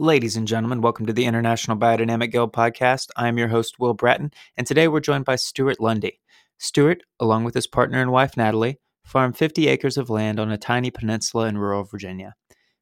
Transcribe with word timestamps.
Ladies 0.00 0.36
and 0.36 0.46
gentlemen, 0.46 0.80
welcome 0.80 1.06
to 1.06 1.12
the 1.12 1.24
International 1.24 1.76
Biodynamic 1.76 2.30
Guild 2.30 2.52
podcast. 2.52 3.08
I'm 3.16 3.36
your 3.36 3.48
host, 3.48 3.80
Will 3.80 3.94
Bratton, 3.94 4.30
and 4.56 4.64
today 4.64 4.86
we're 4.86 5.00
joined 5.00 5.24
by 5.24 5.34
Stuart 5.34 5.80
Lundy. 5.80 6.20
Stuart, 6.56 7.02
along 7.18 7.42
with 7.42 7.54
his 7.54 7.66
partner 7.66 8.00
and 8.00 8.12
wife, 8.12 8.36
Natalie, 8.36 8.78
farm 9.04 9.32
50 9.32 9.66
acres 9.66 9.96
of 9.96 10.08
land 10.08 10.38
on 10.38 10.52
a 10.52 10.56
tiny 10.56 10.92
peninsula 10.92 11.48
in 11.48 11.58
rural 11.58 11.82
Virginia. 11.82 12.36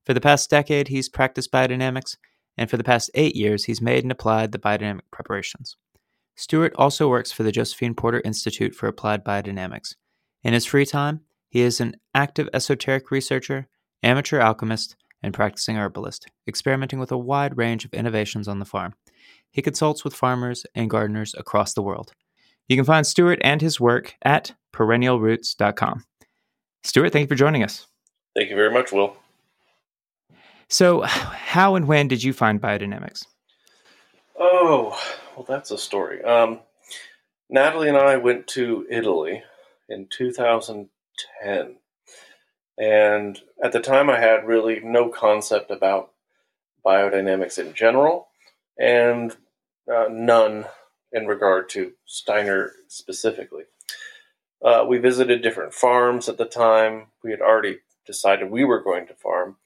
For 0.05 0.13
the 0.13 0.21
past 0.21 0.51
decade, 0.51 0.89
he's 0.89 1.09
practiced 1.09 1.51
biodynamics, 1.51 2.19
and 2.59 2.69
for 2.69 2.77
the 2.77 2.85
past 2.85 3.11
eight 3.15 3.35
years, 3.35 3.65
he's 3.65 3.81
made 3.81 4.05
and 4.05 4.13
applied 4.13 4.53
the 4.53 4.59
biodynamic 4.59 5.09
preparations. 5.11 5.79
Stuart 6.35 6.75
also 6.77 7.09
works 7.09 7.33
for 7.33 7.45
the 7.45 7.53
Josephine 7.53 7.95
Porter 7.95 8.21
Institute 8.27 8.75
for 8.75 8.89
Applied 8.89 9.25
Biodynamics. 9.25 9.95
In 10.45 10.53
his 10.53 10.67
free 10.67 10.85
time, 10.85 11.23
he 11.49 11.63
is 11.63 11.81
an 11.81 11.97
active 12.15 12.51
esoteric 12.53 13.11
researcher, 13.11 13.69
amateur 14.03 14.39
alchemist, 14.39 14.97
and 15.23 15.35
practicing 15.35 15.77
herbalist, 15.77 16.27
experimenting 16.47 16.99
with 16.99 17.11
a 17.11 17.19
wide 17.19 17.57
range 17.57 17.85
of 17.85 17.95
innovations 17.95 18.49
on 18.49 18.59
the 18.59 18.65
farm. 18.65 18.95
He 19.51 19.63
consults 19.63 20.05
with 20.05 20.15
farmers 20.15 20.67
and 20.75 20.91
gardeners 20.91 21.35
across 21.37 21.75
the 21.75 21.83
world. 21.83 22.13
You 22.69 22.77
can 22.77 22.85
find 22.85 23.07
Stuart 23.07 23.39
and 23.43 23.61
his 23.61 23.81
work 23.81 24.15
at 24.23 24.55
perennialroots.com. 24.75 26.05
Stuart, 26.83 27.13
thank 27.13 27.25
you 27.25 27.29
for 27.29 27.39
joining 27.39 27.63
us. 27.63 27.87
Thank 28.35 28.51
you 28.51 28.57
very 28.57 28.71
much, 28.71 28.93
Will. 28.93 29.17
So, 30.69 31.03
how 31.03 31.75
and 31.77 31.87
when 31.87 32.09
did 32.09 32.23
you 32.23 32.33
find 32.33 32.61
biodynamics? 32.61 33.25
Oh, 34.39 35.01
well, 35.35 35.47
that's 35.49 35.71
a 35.71 35.79
story. 35.79 36.23
Um, 36.23 36.61
Natalie 37.49 37.89
and 37.89 37.97
I 37.97 38.17
went 38.17 38.47
to 38.49 38.87
Italy 38.91 39.43
in 39.89 40.09
2010 40.11 41.77
and 42.79 43.41
at 43.63 43.73
the 43.73 43.81
time, 43.81 44.11
I 44.11 44.19
had 44.19 44.47
really 44.47 44.81
no 44.81 45.09
concept 45.09 45.71
about 45.71 46.13
biodynamics 46.85 47.59
in 47.59 47.75
general, 47.75 48.29
and 48.79 49.35
uh, 49.93 50.09
none 50.11 50.67
in 51.13 51.27
regard 51.27 51.69
to 51.71 51.93
Steiner 52.05 52.73
specifically. 52.89 53.65
Uh, 54.63 54.85
we 54.89 54.99
visited 54.99 55.43
different 55.43 55.75
farms 55.75 56.29
at 56.29 56.39
the 56.39 56.45
time. 56.45 57.07
We 57.23 57.31
had 57.31 57.41
already 57.41 57.79
decided 58.07 58.51
we 58.51 58.65
were 58.65 58.83
going 58.83 59.07
to 59.07 59.15
farm, 59.15 59.57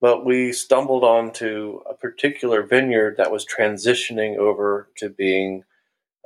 but 0.00 0.24
we 0.24 0.52
stumbled 0.52 1.04
onto 1.04 1.80
a 1.88 1.94
particular 1.94 2.62
vineyard 2.62 3.16
that 3.16 3.30
was 3.30 3.46
transitioning 3.46 4.36
over 4.36 4.88
to 4.96 5.08
being 5.08 5.64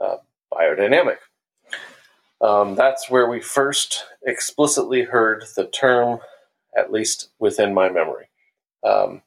uh, 0.02 0.16
biodynamic. 0.52 1.18
Um, 2.40 2.74
that's 2.74 3.08
where 3.10 3.28
we 3.28 3.40
first 3.40 4.04
explicitly 4.24 5.02
heard 5.02 5.44
the 5.56 5.66
term, 5.66 6.20
at 6.76 6.92
least 6.92 7.30
within 7.38 7.72
my 7.72 7.88
memory. 7.88 8.28
Um, 8.84 9.22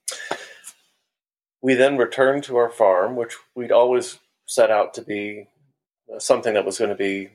we 1.62 1.74
then 1.74 1.98
returned 1.98 2.44
to 2.46 2.58
our 2.58 2.70
farm, 2.70 3.16
which 3.16 3.36
we'd 3.56 3.72
always 3.72 4.20
set 4.46 4.72
out 4.72 4.94
to 4.94 5.02
be 5.02 5.48
something 6.18 6.54
that 6.54 6.66
was 6.66 6.78
going 6.78 6.90
to 6.90 6.96
be 6.96 7.30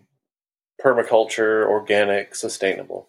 permaculture, 0.83 1.67
organic, 1.67 2.35
sustainable. 2.35 3.09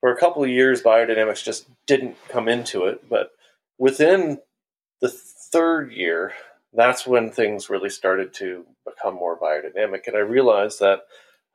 For 0.00 0.10
a 0.12 0.18
couple 0.18 0.42
of 0.42 0.50
years, 0.50 0.82
biodynamics 0.82 1.44
just 1.44 1.66
didn't 1.86 2.16
come 2.28 2.48
into 2.48 2.86
it, 2.86 3.08
but 3.08 3.32
within 3.78 4.40
the 5.00 5.08
third 5.08 5.92
year, 5.92 6.32
that's 6.72 7.06
when 7.06 7.30
things 7.30 7.70
really 7.70 7.90
started 7.90 8.32
to 8.34 8.64
become 8.84 9.14
more 9.14 9.38
biodynamic. 9.38 10.06
And 10.06 10.16
I 10.16 10.20
realized 10.20 10.80
that 10.80 11.02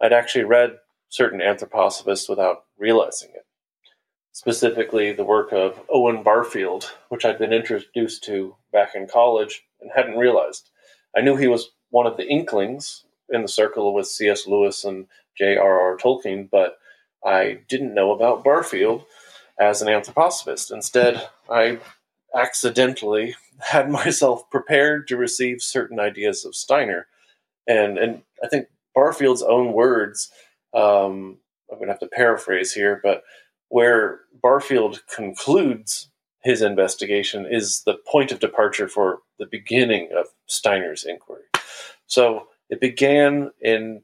I'd 0.01 0.13
actually 0.13 0.43
read 0.43 0.77
certain 1.09 1.39
anthroposophists 1.39 2.29
without 2.29 2.65
realizing 2.77 3.29
it. 3.33 3.45
Specifically, 4.31 5.13
the 5.13 5.23
work 5.23 5.51
of 5.51 5.81
Owen 5.89 6.21
Barfield, 6.21 6.91
which 7.09 7.25
I'd 7.25 7.39
been 7.39 7.53
introduced 7.53 8.23
to 8.25 8.55
back 8.71 8.93
in 8.93 9.07
college 9.07 9.63
and 9.81 9.89
hadn't 9.95 10.17
realized. 10.17 10.69
I 11.15 11.21
knew 11.21 11.35
he 11.35 11.47
was 11.47 11.71
one 11.89 12.05
of 12.05 12.17
the 12.17 12.27
inklings 12.27 13.03
in 13.29 13.41
the 13.41 13.47
circle 13.47 13.93
with 13.93 14.07
C.S. 14.07 14.45
Lewis 14.45 14.83
and 14.83 15.07
J.R.R. 15.37 15.97
Tolkien, 15.97 16.49
but 16.49 16.77
I 17.25 17.61
didn't 17.67 17.93
know 17.93 18.11
about 18.11 18.43
Barfield 18.43 19.05
as 19.59 19.81
an 19.81 19.87
anthroposophist. 19.87 20.71
Instead, 20.71 21.29
I 21.49 21.79
accidentally 22.35 23.35
had 23.59 23.89
myself 23.89 24.49
prepared 24.49 25.07
to 25.07 25.17
receive 25.17 25.61
certain 25.61 25.99
ideas 25.99 26.45
of 26.45 26.55
Steiner. 26.55 27.07
And, 27.67 27.97
and 27.97 28.21
I 28.43 28.47
think 28.47 28.67
Barfield's 28.97 29.43
own 29.43 29.73
words, 29.73 30.31
um, 30.73 31.37
I'm 31.71 31.77
going 31.77 31.85
to 31.85 31.93
have 31.93 31.99
to 31.99 32.07
paraphrase 32.07 32.73
here, 32.73 32.99
but 33.03 33.21
where 33.69 34.21
Barfield 34.41 35.03
concludes 35.15 36.09
his 36.41 36.63
investigation 36.63 37.45
is 37.45 37.83
the 37.83 37.99
point 38.11 38.31
of 38.31 38.39
departure 38.39 38.87
for 38.87 39.19
the 39.37 39.45
beginning 39.45 40.09
of 40.17 40.25
Steiner's 40.47 41.03
inquiry. 41.03 41.43
So 42.07 42.47
it 42.71 42.81
began 42.81 43.51
in 43.61 44.01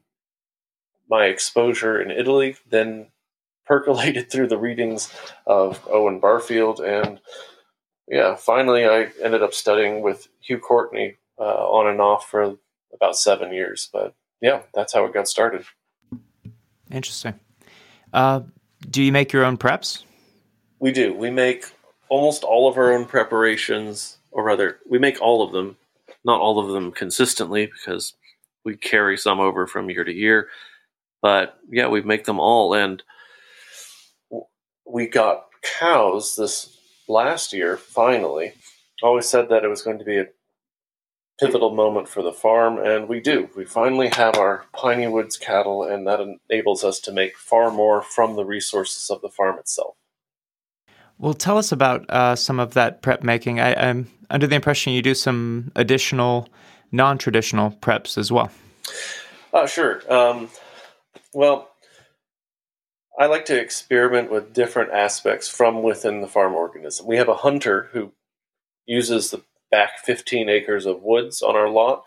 my 1.10 1.24
exposure 1.24 2.00
in 2.00 2.12
Italy, 2.12 2.56
then 2.70 3.08
percolated 3.66 4.30
through 4.30 4.46
the 4.46 4.58
readings 4.58 5.12
of 5.44 5.80
Owen 5.90 6.20
Barfield, 6.20 6.78
and 6.78 7.18
yeah, 8.06 8.36
finally 8.36 8.86
I 8.86 9.08
ended 9.20 9.42
up 9.42 9.54
studying 9.54 10.02
with 10.02 10.28
Hugh 10.38 10.58
Courtney 10.58 11.16
uh, 11.36 11.42
on 11.68 11.88
and 11.88 12.00
off 12.00 12.30
for 12.30 12.58
about 12.92 13.16
seven 13.16 13.52
years. 13.52 13.88
But 13.92 14.14
yeah, 14.44 14.60
that's 14.74 14.92
how 14.92 15.06
it 15.06 15.14
got 15.14 15.26
started. 15.26 15.64
Interesting. 16.90 17.40
Uh, 18.12 18.42
do 18.90 19.02
you 19.02 19.10
make 19.10 19.32
your 19.32 19.42
own 19.42 19.56
preps? 19.56 20.04
We 20.80 20.92
do. 20.92 21.14
We 21.14 21.30
make 21.30 21.64
almost 22.10 22.44
all 22.44 22.68
of 22.68 22.76
our 22.76 22.92
own 22.92 23.06
preparations, 23.06 24.18
or 24.32 24.44
rather, 24.44 24.80
we 24.86 24.98
make 24.98 25.18
all 25.22 25.42
of 25.42 25.52
them. 25.52 25.78
Not 26.26 26.42
all 26.42 26.58
of 26.58 26.68
them 26.68 26.92
consistently 26.92 27.64
because 27.64 28.12
we 28.66 28.76
carry 28.76 29.16
some 29.16 29.40
over 29.40 29.66
from 29.66 29.88
year 29.88 30.04
to 30.04 30.12
year. 30.12 30.48
But 31.22 31.58
yeah, 31.70 31.88
we 31.88 32.02
make 32.02 32.24
them 32.24 32.38
all. 32.38 32.74
And 32.74 33.02
we 34.86 35.06
got 35.06 35.46
cows 35.78 36.36
this 36.36 36.76
last 37.08 37.54
year, 37.54 37.78
finally. 37.78 38.52
Always 39.02 39.26
said 39.26 39.48
that 39.48 39.64
it 39.64 39.68
was 39.68 39.80
going 39.80 39.98
to 40.00 40.04
be 40.04 40.18
a 40.18 40.26
pivotal 41.40 41.74
moment 41.74 42.08
for 42.08 42.22
the 42.22 42.32
farm, 42.32 42.78
and 42.78 43.08
we 43.08 43.20
do. 43.20 43.48
We 43.56 43.64
finally 43.64 44.08
have 44.08 44.36
our 44.36 44.66
Piney 44.72 45.08
Woods 45.08 45.36
cattle, 45.36 45.84
and 45.84 46.06
that 46.06 46.20
enables 46.20 46.84
us 46.84 47.00
to 47.00 47.12
make 47.12 47.36
far 47.36 47.70
more 47.70 48.02
from 48.02 48.36
the 48.36 48.44
resources 48.44 49.10
of 49.10 49.20
the 49.20 49.28
farm 49.28 49.58
itself. 49.58 49.96
Well, 51.18 51.34
tell 51.34 51.58
us 51.58 51.72
about 51.72 52.08
uh, 52.10 52.36
some 52.36 52.60
of 52.60 52.74
that 52.74 53.02
prep 53.02 53.22
making. 53.22 53.60
I, 53.60 53.70
am 53.70 54.08
under 54.30 54.46
the 54.46 54.56
impression 54.56 54.92
you 54.92 55.02
do 55.02 55.14
some 55.14 55.70
additional 55.76 56.48
non 56.92 57.18
traditional 57.18 57.70
preps 57.70 58.18
as 58.18 58.30
well. 58.30 58.50
Uh, 59.52 59.66
sure. 59.66 60.02
Um, 60.12 60.50
well, 61.32 61.70
I 63.18 63.26
like 63.26 63.44
to 63.46 63.60
experiment 63.60 64.30
with 64.30 64.52
different 64.52 64.92
aspects 64.92 65.48
from 65.48 65.82
within 65.82 66.20
the 66.20 66.26
farm 66.26 66.54
organism. 66.54 67.06
We 67.06 67.16
have 67.16 67.28
a 67.28 67.36
hunter 67.36 67.90
who 67.92 68.12
uses 68.86 69.30
the 69.30 69.42
back 69.74 69.98
15 70.04 70.48
acres 70.48 70.86
of 70.86 71.02
woods 71.02 71.42
on 71.42 71.56
our 71.56 71.68
lot. 71.68 72.04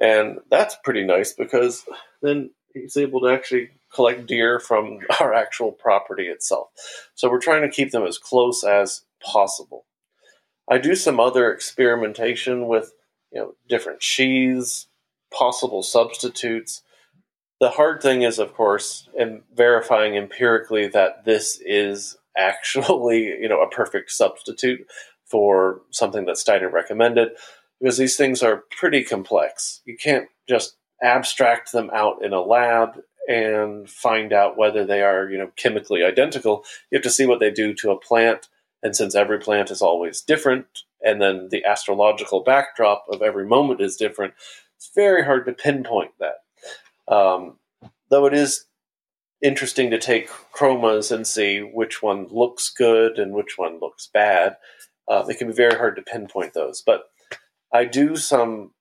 And 0.00 0.38
that's 0.52 0.76
pretty 0.84 1.02
nice 1.02 1.32
because 1.32 1.84
then 2.22 2.50
he's 2.72 2.96
able 2.96 3.20
to 3.22 3.26
actually 3.26 3.70
collect 3.92 4.28
deer 4.28 4.60
from 4.60 5.00
our 5.20 5.34
actual 5.34 5.72
property 5.72 6.28
itself. 6.28 6.68
So 7.16 7.28
we're 7.28 7.40
trying 7.40 7.62
to 7.62 7.74
keep 7.74 7.90
them 7.90 8.06
as 8.06 8.18
close 8.18 8.62
as 8.62 9.02
possible. 9.20 9.84
I 10.70 10.78
do 10.78 10.94
some 10.94 11.18
other 11.18 11.50
experimentation 11.50 12.68
with 12.68 12.92
you 13.32 13.40
know 13.40 13.54
different 13.68 14.00
sheaths, 14.00 14.86
possible 15.36 15.82
substitutes. 15.82 16.82
The 17.58 17.70
hard 17.70 18.00
thing 18.00 18.22
is, 18.22 18.38
of 18.38 18.54
course, 18.54 19.08
in 19.18 19.42
verifying 19.52 20.14
empirically 20.14 20.86
that 20.88 21.24
this 21.24 21.60
is 21.66 22.16
actually 22.38 23.24
you 23.24 23.48
know 23.48 23.60
a 23.60 23.68
perfect 23.68 24.12
substitute 24.12 24.86
for 25.28 25.82
something 25.90 26.24
that 26.26 26.38
Steiner 26.38 26.70
recommended 26.70 27.30
because 27.80 27.98
these 27.98 28.16
things 28.16 28.42
are 28.42 28.64
pretty 28.78 29.04
complex. 29.04 29.80
You 29.84 29.96
can't 29.96 30.28
just 30.48 30.76
abstract 31.02 31.72
them 31.72 31.90
out 31.92 32.24
in 32.24 32.32
a 32.32 32.40
lab 32.40 33.00
and 33.28 33.88
find 33.88 34.32
out 34.32 34.56
whether 34.56 34.84
they 34.84 35.02
are, 35.02 35.28
you 35.30 35.38
know, 35.38 35.50
chemically 35.56 36.02
identical. 36.02 36.64
You 36.90 36.96
have 36.96 37.02
to 37.02 37.10
see 37.10 37.26
what 37.26 37.40
they 37.40 37.50
do 37.50 37.74
to 37.74 37.90
a 37.90 38.00
plant, 38.00 38.48
and 38.82 38.96
since 38.96 39.14
every 39.14 39.38
plant 39.38 39.70
is 39.70 39.82
always 39.82 40.22
different, 40.22 40.66
and 41.04 41.20
then 41.20 41.48
the 41.50 41.64
astrological 41.64 42.42
backdrop 42.42 43.04
of 43.12 43.22
every 43.22 43.46
moment 43.46 43.80
is 43.80 43.96
different, 43.96 44.34
it's 44.76 44.90
very 44.94 45.24
hard 45.24 45.44
to 45.46 45.52
pinpoint 45.52 46.12
that. 46.18 47.14
Um, 47.14 47.58
though 48.08 48.26
it 48.26 48.34
is 48.34 48.64
interesting 49.42 49.90
to 49.90 49.98
take 49.98 50.30
chromas 50.52 51.12
and 51.12 51.26
see 51.26 51.60
which 51.60 52.02
one 52.02 52.26
looks 52.30 52.70
good 52.70 53.18
and 53.18 53.32
which 53.32 53.56
one 53.56 53.78
looks 53.80 54.08
bad. 54.12 54.56
Uh, 55.08 55.24
it 55.28 55.38
can 55.38 55.48
be 55.48 55.54
very 55.54 55.76
hard 55.76 55.96
to 55.96 56.02
pinpoint 56.02 56.54
those, 56.54 56.82
but 56.82 57.10
I 57.72 57.84
do 57.84 58.16
some 58.16 58.72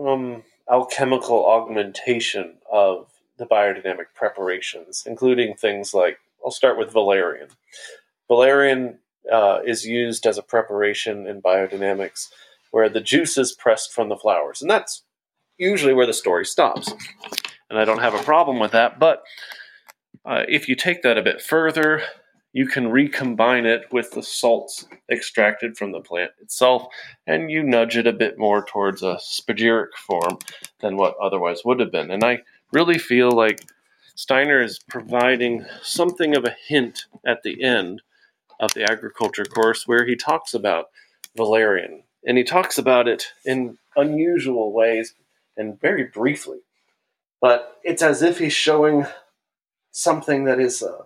um, 0.00 0.42
alchemical 0.70 1.46
augmentation 1.46 2.58
of 2.70 3.08
the 3.38 3.46
biodynamic 3.46 4.06
preparations, 4.14 5.04
including 5.06 5.54
things 5.54 5.92
like 5.92 6.18
I'll 6.44 6.50
start 6.50 6.78
with 6.78 6.92
valerian. 6.92 7.48
Valerian 8.28 8.98
uh, 9.30 9.60
is 9.64 9.84
used 9.84 10.26
as 10.26 10.38
a 10.38 10.42
preparation 10.42 11.26
in 11.26 11.42
biodynamics 11.42 12.28
where 12.70 12.88
the 12.88 13.00
juice 13.00 13.38
is 13.38 13.52
pressed 13.52 13.92
from 13.92 14.08
the 14.08 14.16
flowers. 14.16 14.60
And 14.60 14.70
that's 14.70 15.02
usually 15.58 15.94
where 15.94 16.06
the 16.06 16.12
story 16.12 16.44
stops. 16.44 16.92
And 17.70 17.78
I 17.78 17.84
don't 17.84 18.00
have 18.00 18.14
a 18.14 18.22
problem 18.22 18.58
with 18.58 18.72
that. 18.72 18.98
But 18.98 19.24
uh, 20.24 20.42
if 20.48 20.68
you 20.68 20.76
take 20.76 21.02
that 21.02 21.18
a 21.18 21.22
bit 21.22 21.40
further, 21.40 22.02
you 22.56 22.66
can 22.66 22.88
recombine 22.88 23.66
it 23.66 23.82
with 23.92 24.12
the 24.12 24.22
salts 24.22 24.86
extracted 25.12 25.76
from 25.76 25.92
the 25.92 26.00
plant 26.00 26.30
itself, 26.40 26.86
and 27.26 27.50
you 27.50 27.62
nudge 27.62 27.98
it 27.98 28.06
a 28.06 28.14
bit 28.14 28.38
more 28.38 28.64
towards 28.64 29.02
a 29.02 29.16
spagyric 29.16 29.92
form 29.94 30.38
than 30.80 30.96
what 30.96 31.14
otherwise 31.20 31.60
would 31.66 31.78
have 31.78 31.92
been. 31.92 32.10
And 32.10 32.24
I 32.24 32.38
really 32.72 32.96
feel 32.96 33.30
like 33.30 33.60
Steiner 34.14 34.62
is 34.62 34.78
providing 34.78 35.66
something 35.82 36.34
of 36.34 36.46
a 36.46 36.56
hint 36.66 37.04
at 37.26 37.42
the 37.42 37.62
end 37.62 38.00
of 38.58 38.72
the 38.72 38.90
agriculture 38.90 39.44
course 39.44 39.86
where 39.86 40.06
he 40.06 40.16
talks 40.16 40.54
about 40.54 40.86
valerian. 41.36 42.04
And 42.26 42.38
he 42.38 42.44
talks 42.44 42.78
about 42.78 43.06
it 43.06 43.34
in 43.44 43.76
unusual 43.96 44.72
ways 44.72 45.12
and 45.58 45.78
very 45.78 46.04
briefly. 46.04 46.60
But 47.38 47.76
it's 47.84 48.02
as 48.02 48.22
if 48.22 48.38
he's 48.38 48.54
showing 48.54 49.04
something 49.90 50.44
that 50.44 50.58
is 50.58 50.82
uh, 50.82 51.02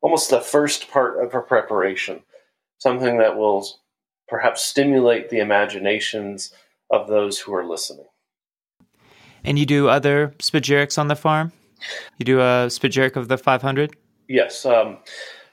almost 0.00 0.30
the 0.30 0.40
first 0.40 0.90
part 0.90 1.22
of 1.22 1.34
a 1.34 1.40
preparation, 1.40 2.22
something 2.78 3.18
that 3.18 3.36
will 3.36 3.66
perhaps 4.28 4.64
stimulate 4.64 5.28
the 5.28 5.40
imaginations 5.40 6.52
of 6.90 7.08
those 7.08 7.38
who 7.38 7.54
are 7.54 7.66
listening. 7.66 8.06
And 9.44 9.58
you 9.58 9.66
do 9.66 9.88
other 9.88 10.34
spagyrics 10.38 10.98
on 10.98 11.08
the 11.08 11.16
farm? 11.16 11.52
You 12.18 12.24
do 12.24 12.40
a 12.40 12.68
spagyric 12.68 13.16
of 13.16 13.28
the 13.28 13.38
500? 13.38 13.96
Yes. 14.28 14.64
Um, 14.66 14.98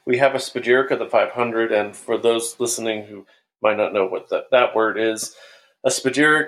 we 0.06 0.18
have 0.18 0.36
a 0.36 0.40
spagyric 0.40 0.92
of 0.92 1.00
the 1.00 1.08
500, 1.08 1.72
and 1.72 1.96
for 1.96 2.18
those 2.18 2.60
listening 2.60 3.06
who 3.06 3.26
might 3.62 3.78
not 3.78 3.94
know 3.94 4.06
what 4.06 4.30
that, 4.30 4.46
that 4.52 4.76
word 4.76 5.00
is, 5.00 5.36
a 5.84 5.90
spagyric 5.90 6.48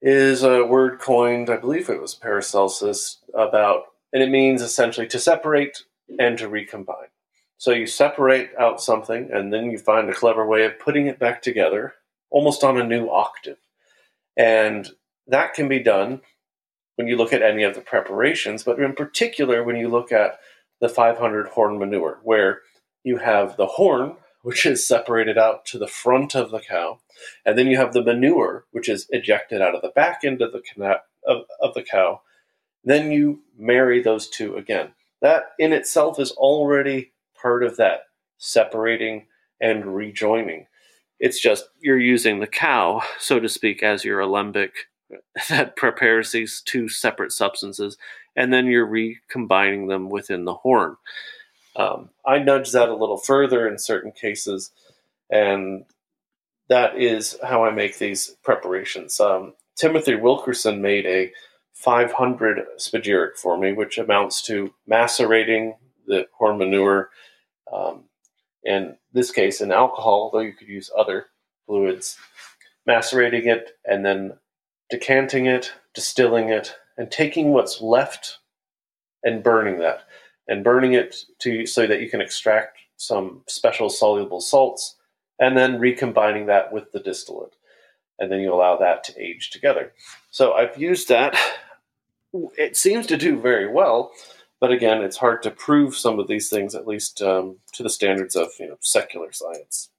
is 0.00 0.42
a 0.42 0.64
word 0.64 1.00
coined, 1.00 1.50
I 1.50 1.56
believe 1.56 1.88
it 1.88 2.00
was 2.00 2.14
Paracelsus, 2.14 3.18
about, 3.34 3.84
and 4.12 4.22
it 4.22 4.30
means 4.30 4.62
essentially 4.62 5.06
to 5.08 5.18
separate 5.18 5.82
and 6.18 6.38
to 6.38 6.48
recombine. 6.48 7.08
So 7.56 7.70
you 7.70 7.86
separate 7.86 8.50
out 8.58 8.80
something, 8.80 9.30
and 9.32 9.52
then 9.52 9.70
you 9.70 9.78
find 9.78 10.08
a 10.08 10.14
clever 10.14 10.46
way 10.46 10.64
of 10.64 10.78
putting 10.78 11.06
it 11.06 11.18
back 11.18 11.40
together, 11.40 11.94
almost 12.30 12.64
on 12.64 12.78
a 12.78 12.86
new 12.86 13.08
octave. 13.08 13.58
And 14.36 14.90
that 15.26 15.54
can 15.54 15.68
be 15.68 15.78
done 15.78 16.20
when 16.96 17.08
you 17.08 17.16
look 17.16 17.32
at 17.32 17.42
any 17.42 17.62
of 17.62 17.74
the 17.74 17.80
preparations, 17.80 18.62
but 18.62 18.78
in 18.78 18.94
particular 18.94 19.62
when 19.62 19.76
you 19.76 19.88
look 19.88 20.12
at 20.12 20.38
the 20.80 20.88
500 20.88 21.48
horn 21.48 21.78
manure, 21.78 22.20
where 22.22 22.60
you 23.02 23.18
have 23.18 23.56
the 23.56 23.66
horn, 23.66 24.16
which 24.42 24.66
is 24.66 24.86
separated 24.86 25.38
out 25.38 25.64
to 25.66 25.78
the 25.78 25.88
front 25.88 26.34
of 26.34 26.50
the 26.50 26.60
cow, 26.60 27.00
and 27.44 27.56
then 27.56 27.66
you 27.66 27.76
have 27.76 27.92
the 27.92 28.02
manure, 28.02 28.64
which 28.72 28.88
is 28.88 29.06
ejected 29.10 29.62
out 29.62 29.74
of 29.74 29.82
the 29.82 29.88
back 29.88 30.20
end 30.24 30.42
of 30.42 30.52
the, 30.52 30.62
of, 31.26 31.44
of 31.60 31.74
the 31.74 31.82
cow. 31.82 32.20
Then 32.82 33.10
you 33.10 33.42
marry 33.56 34.02
those 34.02 34.28
two 34.28 34.56
again. 34.56 34.92
That 35.24 35.52
in 35.58 35.72
itself 35.72 36.20
is 36.20 36.32
already 36.32 37.12
part 37.40 37.64
of 37.64 37.78
that 37.78 38.00
separating 38.36 39.24
and 39.58 39.96
rejoining. 39.96 40.66
It's 41.18 41.40
just 41.40 41.64
you're 41.80 41.98
using 41.98 42.40
the 42.40 42.46
cow, 42.46 43.00
so 43.18 43.40
to 43.40 43.48
speak, 43.48 43.82
as 43.82 44.04
your 44.04 44.20
alembic 44.20 44.74
that 45.48 45.76
prepares 45.76 46.32
these 46.32 46.60
two 46.62 46.90
separate 46.90 47.32
substances, 47.32 47.96
and 48.36 48.52
then 48.52 48.66
you're 48.66 48.84
recombining 48.84 49.88
them 49.88 50.10
within 50.10 50.44
the 50.44 50.56
horn. 50.56 50.98
Um, 51.74 52.10
I 52.26 52.38
nudge 52.38 52.72
that 52.72 52.90
a 52.90 52.94
little 52.94 53.16
further 53.16 53.66
in 53.66 53.78
certain 53.78 54.12
cases, 54.12 54.72
and 55.30 55.86
that 56.68 57.00
is 57.00 57.38
how 57.42 57.64
I 57.64 57.70
make 57.70 57.96
these 57.96 58.36
preparations. 58.42 59.18
Um, 59.20 59.54
Timothy 59.74 60.16
Wilkerson 60.16 60.82
made 60.82 61.06
a 61.06 61.32
500 61.74 62.66
spagyric 62.78 63.36
for 63.36 63.58
me, 63.58 63.72
which 63.72 63.98
amounts 63.98 64.42
to 64.42 64.72
macerating 64.86 65.76
the 66.06 66.26
horn 66.32 66.58
manure, 66.58 67.10
um, 67.72 68.04
in 68.64 68.96
this 69.12 69.30
case 69.30 69.60
in 69.60 69.70
alcohol, 69.70 70.30
though 70.32 70.40
you 70.40 70.52
could 70.52 70.68
use 70.68 70.90
other 70.96 71.26
fluids, 71.66 72.16
macerating 72.86 73.46
it 73.46 73.72
and 73.84 74.04
then 74.04 74.38
decanting 74.90 75.46
it, 75.46 75.72
distilling 75.94 76.48
it, 76.48 76.76
and 76.96 77.10
taking 77.10 77.50
what's 77.50 77.80
left 77.80 78.38
and 79.22 79.42
burning 79.42 79.78
that, 79.78 80.04
and 80.46 80.62
burning 80.64 80.92
it 80.92 81.16
to 81.40 81.66
so 81.66 81.86
that 81.86 82.00
you 82.00 82.08
can 82.08 82.20
extract 82.20 82.78
some 82.96 83.42
special 83.48 83.90
soluble 83.90 84.40
salts, 84.40 84.96
and 85.38 85.56
then 85.56 85.80
recombining 85.80 86.46
that 86.46 86.72
with 86.72 86.92
the 86.92 87.00
distillate, 87.00 87.56
and 88.18 88.30
then 88.30 88.40
you 88.40 88.52
allow 88.52 88.76
that 88.76 89.04
to 89.04 89.20
age 89.20 89.50
together. 89.50 89.92
So 90.30 90.52
I've 90.52 90.78
used 90.78 91.08
that. 91.08 91.36
It 92.58 92.76
seems 92.76 93.06
to 93.06 93.16
do 93.16 93.38
very 93.40 93.72
well, 93.72 94.10
but 94.60 94.72
again, 94.72 95.02
it's 95.02 95.16
hard 95.16 95.42
to 95.44 95.50
prove 95.50 95.96
some 95.96 96.18
of 96.18 96.26
these 96.26 96.48
things, 96.48 96.74
at 96.74 96.86
least 96.86 97.22
um, 97.22 97.58
to 97.74 97.82
the 97.82 97.90
standards 97.90 98.34
of 98.34 98.48
you 98.58 98.68
know 98.68 98.76
secular 98.80 99.32
science. 99.32 99.90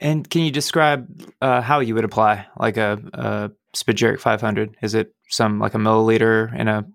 And 0.00 0.28
can 0.28 0.42
you 0.42 0.50
describe 0.50 1.08
uh, 1.42 1.60
how 1.60 1.80
you 1.80 1.94
would 1.94 2.04
apply 2.04 2.46
like 2.56 2.76
a, 2.76 2.98
a 3.12 3.50
Spagyric 3.76 4.20
500? 4.20 4.76
Is 4.80 4.94
it 4.94 5.14
some 5.28 5.58
like 5.58 5.74
a 5.74 5.78
milliliter 5.78 6.54
in 6.58 6.68
a 6.68 6.86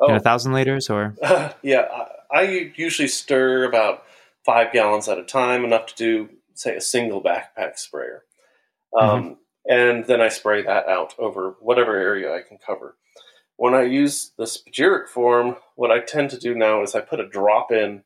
oh. 0.00 0.08
in 0.08 0.14
a 0.14 0.18
oh. 0.18 0.20
thousand 0.20 0.52
liters, 0.52 0.90
or? 0.90 1.14
Uh, 1.22 1.50
yeah, 1.62 1.86
I, 2.32 2.38
I, 2.38 2.72
usually 2.76 3.08
stir 3.08 3.64
about 3.64 4.04
five 4.44 4.72
gallons 4.72 5.08
at 5.08 5.18
a 5.18 5.24
time, 5.24 5.64
enough 5.64 5.86
to 5.86 5.94
do 5.96 6.28
say 6.54 6.76
a 6.76 6.80
single 6.80 7.22
backpack 7.22 7.78
sprayer, 7.78 8.24
um, 8.98 9.22
mm-hmm. 9.22 9.32
and 9.68 10.04
then 10.06 10.20
I 10.20 10.28
spray 10.28 10.62
that 10.62 10.88
out 10.88 11.14
over 11.18 11.56
whatever 11.60 11.96
area 11.96 12.34
I 12.34 12.42
can 12.42 12.58
cover. 12.58 12.96
When 13.56 13.74
I 13.74 13.82
use 13.82 14.32
the 14.36 14.44
spagyric 14.44 15.08
form, 15.08 15.56
what 15.76 15.90
I 15.90 16.00
tend 16.00 16.30
to 16.30 16.38
do 16.38 16.54
now 16.54 16.82
is 16.82 16.94
I 16.94 17.00
put 17.00 17.20
a 17.20 17.28
drop 17.28 17.72
in 17.72 18.02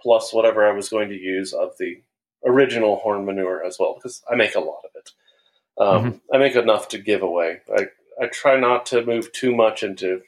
plus 0.00 0.32
whatever 0.32 0.66
I 0.66 0.72
was 0.72 0.88
going 0.88 1.08
to 1.08 1.16
use 1.16 1.52
of 1.52 1.70
the 1.78 2.02
original 2.44 2.96
horn 2.96 3.24
manure 3.24 3.64
as 3.64 3.78
well 3.78 3.94
because 3.94 4.22
I 4.30 4.34
make 4.34 4.54
a 4.54 4.60
lot 4.60 4.82
of 4.84 4.90
it. 4.94 5.10
Um, 5.78 6.04
mm-hmm. 6.04 6.34
I 6.34 6.38
make 6.38 6.56
enough 6.56 6.88
to 6.88 6.98
give 6.98 7.22
away. 7.22 7.60
I, 7.76 7.86
I 8.20 8.26
try 8.26 8.58
not 8.58 8.86
to 8.86 9.04
move 9.04 9.32
too 9.32 9.54
much 9.54 9.82
into 9.82 10.22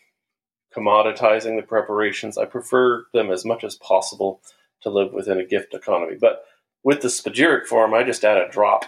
commoditizing 0.75 1.57
the 1.57 1.67
preparations. 1.67 2.39
I 2.39 2.47
prefer 2.47 3.07
them 3.13 3.31
as 3.31 3.45
much 3.45 3.65
as 3.65 3.77
possible 3.77 4.41
to 4.83 4.91
live 4.91 5.13
within 5.13 5.39
a 5.39 5.45
gift 5.45 5.75
economy. 5.75 6.17
But 6.21 6.45
with 6.83 7.01
the 7.01 7.09
spagyric 7.09 7.67
form, 7.67 7.95
I 7.95 8.03
just 8.03 8.25
add 8.25 8.39
a 8.39 8.49
drop 8.49 8.85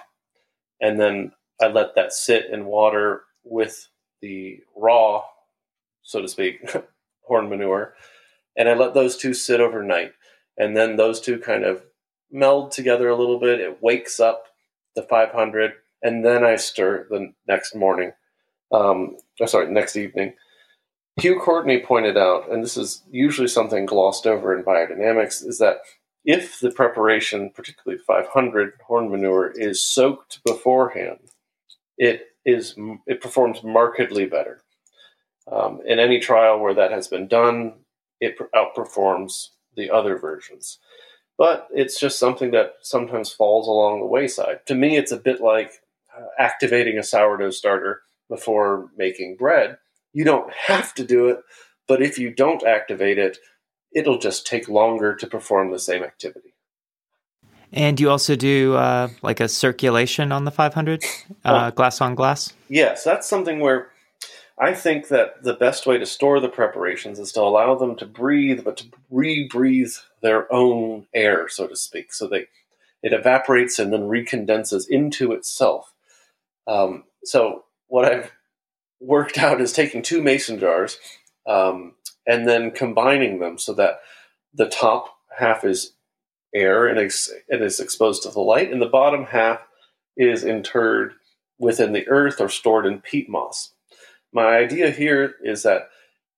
and 0.81 0.99
then 0.99 1.33
I 1.61 1.68
let 1.68 1.95
that 1.95 2.12
sit 2.12 2.47
in 2.50 2.66
water 2.66 3.23
with 3.45 3.88
the 4.21 4.61
raw, 4.76 5.23
so 6.02 6.21
to 6.21 6.28
speak, 6.28 6.68
horn 7.23 7.49
manure. 7.49 7.95
And 8.56 8.68
I 8.68 8.75
let 8.75 8.95
those 8.95 9.16
two 9.16 9.35
sit 9.35 9.61
overnight. 9.61 10.12
And 10.59 10.76
then 10.76 10.97
those 10.97 11.21
two 11.21 11.38
kind 11.38 11.64
of 11.64 11.83
meld 12.30 12.73
together 12.73 13.09
a 13.09 13.16
little 13.16 13.38
bit. 13.38 13.61
It 13.61 13.83
wakes 13.83 14.18
up 14.21 14.45
the 14.95 15.02
500, 15.02 15.73
and 16.02 16.25
then 16.25 16.45
I 16.45 16.56
stir 16.56 17.06
the 17.11 17.33
next 17.47 17.75
morning. 17.75 18.12
Um, 18.73 19.16
oh, 19.40 19.47
sorry, 19.47 19.71
next 19.71 19.97
evening. 19.97 20.35
Hugh 21.18 21.38
Courtney 21.38 21.80
pointed 21.80 22.16
out, 22.16 22.50
and 22.50 22.62
this 22.62 22.76
is 22.76 23.02
usually 23.11 23.49
something 23.49 23.87
glossed 23.87 24.26
over 24.26 24.56
in 24.56 24.64
biodynamics, 24.64 25.47
is 25.47 25.59
that 25.59 25.78
if 26.26 26.61
the 26.61 26.71
preparation, 26.71 27.50
particularly 27.50 28.02
500 28.06 28.75
horn 28.87 29.11
manure, 29.11 29.50
is 29.54 29.83
soaked 29.83 30.45
beforehand, 30.45 31.21
it 31.97 32.26
is 32.45 32.76
it 33.06 33.23
performs 33.23 33.62
markedly 33.62 34.26
better. 34.26 34.61
Um, 35.50 35.80
in 35.87 35.99
any 35.99 36.18
trial 36.21 36.59
where 36.59 36.75
that 36.75 36.90
has 36.90 37.09
been 37.09 37.28
done, 37.28 37.75
it 38.21 38.37
outperforms 38.54 39.49
the 39.76 39.90
other 39.90 40.18
versions 40.18 40.78
but 41.38 41.68
it's 41.73 42.00
just 42.00 42.18
something 42.18 42.50
that 42.52 42.75
sometimes 42.83 43.30
falls 43.30 43.68
along 43.68 44.00
the 44.00 44.06
wayside. 44.06 44.61
To 44.66 44.75
me, 44.75 44.97
it's 44.97 45.12
a 45.12 45.18
bit 45.18 45.40
like 45.40 45.83
uh, 46.16 46.25
activating 46.38 46.99
a 46.99 47.02
sourdough 47.02 47.50
starter 47.50 48.02
before 48.28 48.90
making 48.97 49.37
bread. 49.37 49.78
You 50.12 50.25
don't 50.25 50.52
have 50.52 50.95
to 50.95 51.04
do 51.04 51.28
it, 51.28 51.40
but 51.87 52.02
if 52.02 52.18
you 52.18 52.33
don't 52.33 52.64
activate 52.64 53.18
it, 53.18 53.38
it'll 53.97 54.19
just 54.19 54.47
take 54.47 54.69
longer 54.69 55.15
to 55.15 55.26
perform 55.26 55.71
the 55.71 55.79
same 55.79 56.05
activity. 56.05 56.53
And 57.73 57.99
you 57.99 58.11
also 58.11 58.37
do 58.37 58.75
uh, 58.75 59.09
like 59.23 59.41
a 59.41 59.49
circulation 59.49 60.33
on 60.33 60.45
the 60.45 60.50
500 60.50 61.03
uh, 61.45 61.71
glass 61.71 62.00
on 62.00 62.15
glass? 62.15 62.53
Yes, 62.69 63.03
that's 63.03 63.26
something 63.26 63.59
where 63.59 63.88
I 64.59 64.75
think 64.75 65.09
that 65.09 65.43
the 65.43 65.55
best 65.55 65.87
way 65.87 65.99
to 65.99 66.07
store 66.07 66.41
the 66.41 66.49
preparations 66.49 67.19
is 67.19 67.33
to 67.33 67.41
allow 67.41 67.75
them 67.75 67.97
to 67.97 68.07
breathe, 68.07 68.65
but 68.65 68.76
to 68.79 68.85
re-breathe 69.11 69.95
their 70.21 70.53
own 70.53 71.07
air, 71.15 71.49
so 71.49 71.67
to 71.67 71.75
speak. 71.75 72.12
So 72.12 72.29
they 72.29 72.47
it 73.03 73.12
evaporates 73.12 73.79
and 73.79 73.93
then 73.93 74.09
recondenses 74.09 74.87
into 74.88 75.33
itself. 75.33 75.93
Um, 76.67 77.05
so 77.25 77.65
what 77.88 78.05
I've 78.05 78.33
worked 79.00 79.38
out 79.38 79.61
is 79.61 79.73
taking 79.73 80.03
two 80.03 80.23
mason 80.23 80.59
jars 80.59 80.99
um, 81.47 81.95
and 82.26 82.49
then 82.49 82.71
combining 82.71 83.38
them 83.38 83.59
so 83.59 83.73
that 83.75 84.00
the 84.54 84.68
top 84.68 85.16
half 85.37 85.64
is 85.64 85.92
air 86.54 86.87
and 86.87 86.99
ex- 86.99 87.33
it 87.49 87.62
is 87.62 87.80
exposed 87.80 88.23
to 88.23 88.30
the 88.30 88.40
light, 88.40 88.73
and 88.73 88.80
the 88.80 88.87
bottom 88.87 89.25
half 89.25 89.61
is 90.16 90.45
interred 90.45 91.12
within 91.59 91.92
the 91.92 92.09
earth 92.09 92.40
or 92.40 92.49
stored 92.49 92.87
in 92.87 93.00
peat 93.00 93.28
moss. 93.28 93.73
My 94.33 94.56
idea 94.56 94.90
here 94.90 95.37
is 95.42 95.62
that 95.62 95.88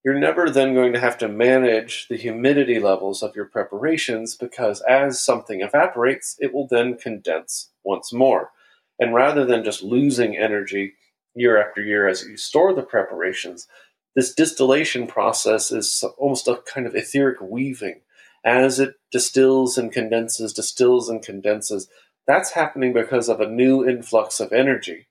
you're 0.03 0.19
never 0.19 0.49
then 0.49 0.73
going 0.73 0.93
to 0.93 0.99
have 0.99 1.17
to 1.17 1.27
manage 1.27 2.07
the 2.07 2.15
humidity 2.15 2.79
levels 2.79 3.21
of 3.21 3.35
your 3.35 3.45
preparations 3.45 4.35
because 4.35 4.81
as 4.81 5.19
something 5.19 5.61
evaporates, 5.61 6.37
it 6.39 6.53
will 6.53 6.67
then 6.67 6.97
condense 6.97 7.71
once 7.83 8.13
more. 8.13 8.51
And 8.97 9.13
rather 9.13 9.45
than 9.45 9.63
just 9.63 9.83
losing 9.83 10.37
energy 10.37 10.93
year 11.35 11.61
after 11.61 11.81
year 11.81 12.07
as 12.07 12.25
you 12.25 12.37
store 12.37 12.73
the 12.73 12.81
preparations, 12.81 13.67
this 14.15 14.33
distillation 14.33 15.07
process 15.07 15.71
is 15.71 16.03
almost 16.17 16.47
a 16.47 16.61
kind 16.65 16.87
of 16.87 16.95
etheric 16.95 17.39
weaving. 17.41 18.01
As 18.43 18.79
it 18.79 18.95
distills 19.11 19.77
and 19.77 19.91
condenses, 19.91 20.53
distills 20.53 21.09
and 21.09 21.21
condenses, 21.21 21.87
that's 22.25 22.51
happening 22.51 22.93
because 22.93 23.27
of 23.29 23.41
a 23.41 23.49
new 23.49 23.87
influx 23.87 24.39
of 24.39 24.53
energy. 24.53 25.07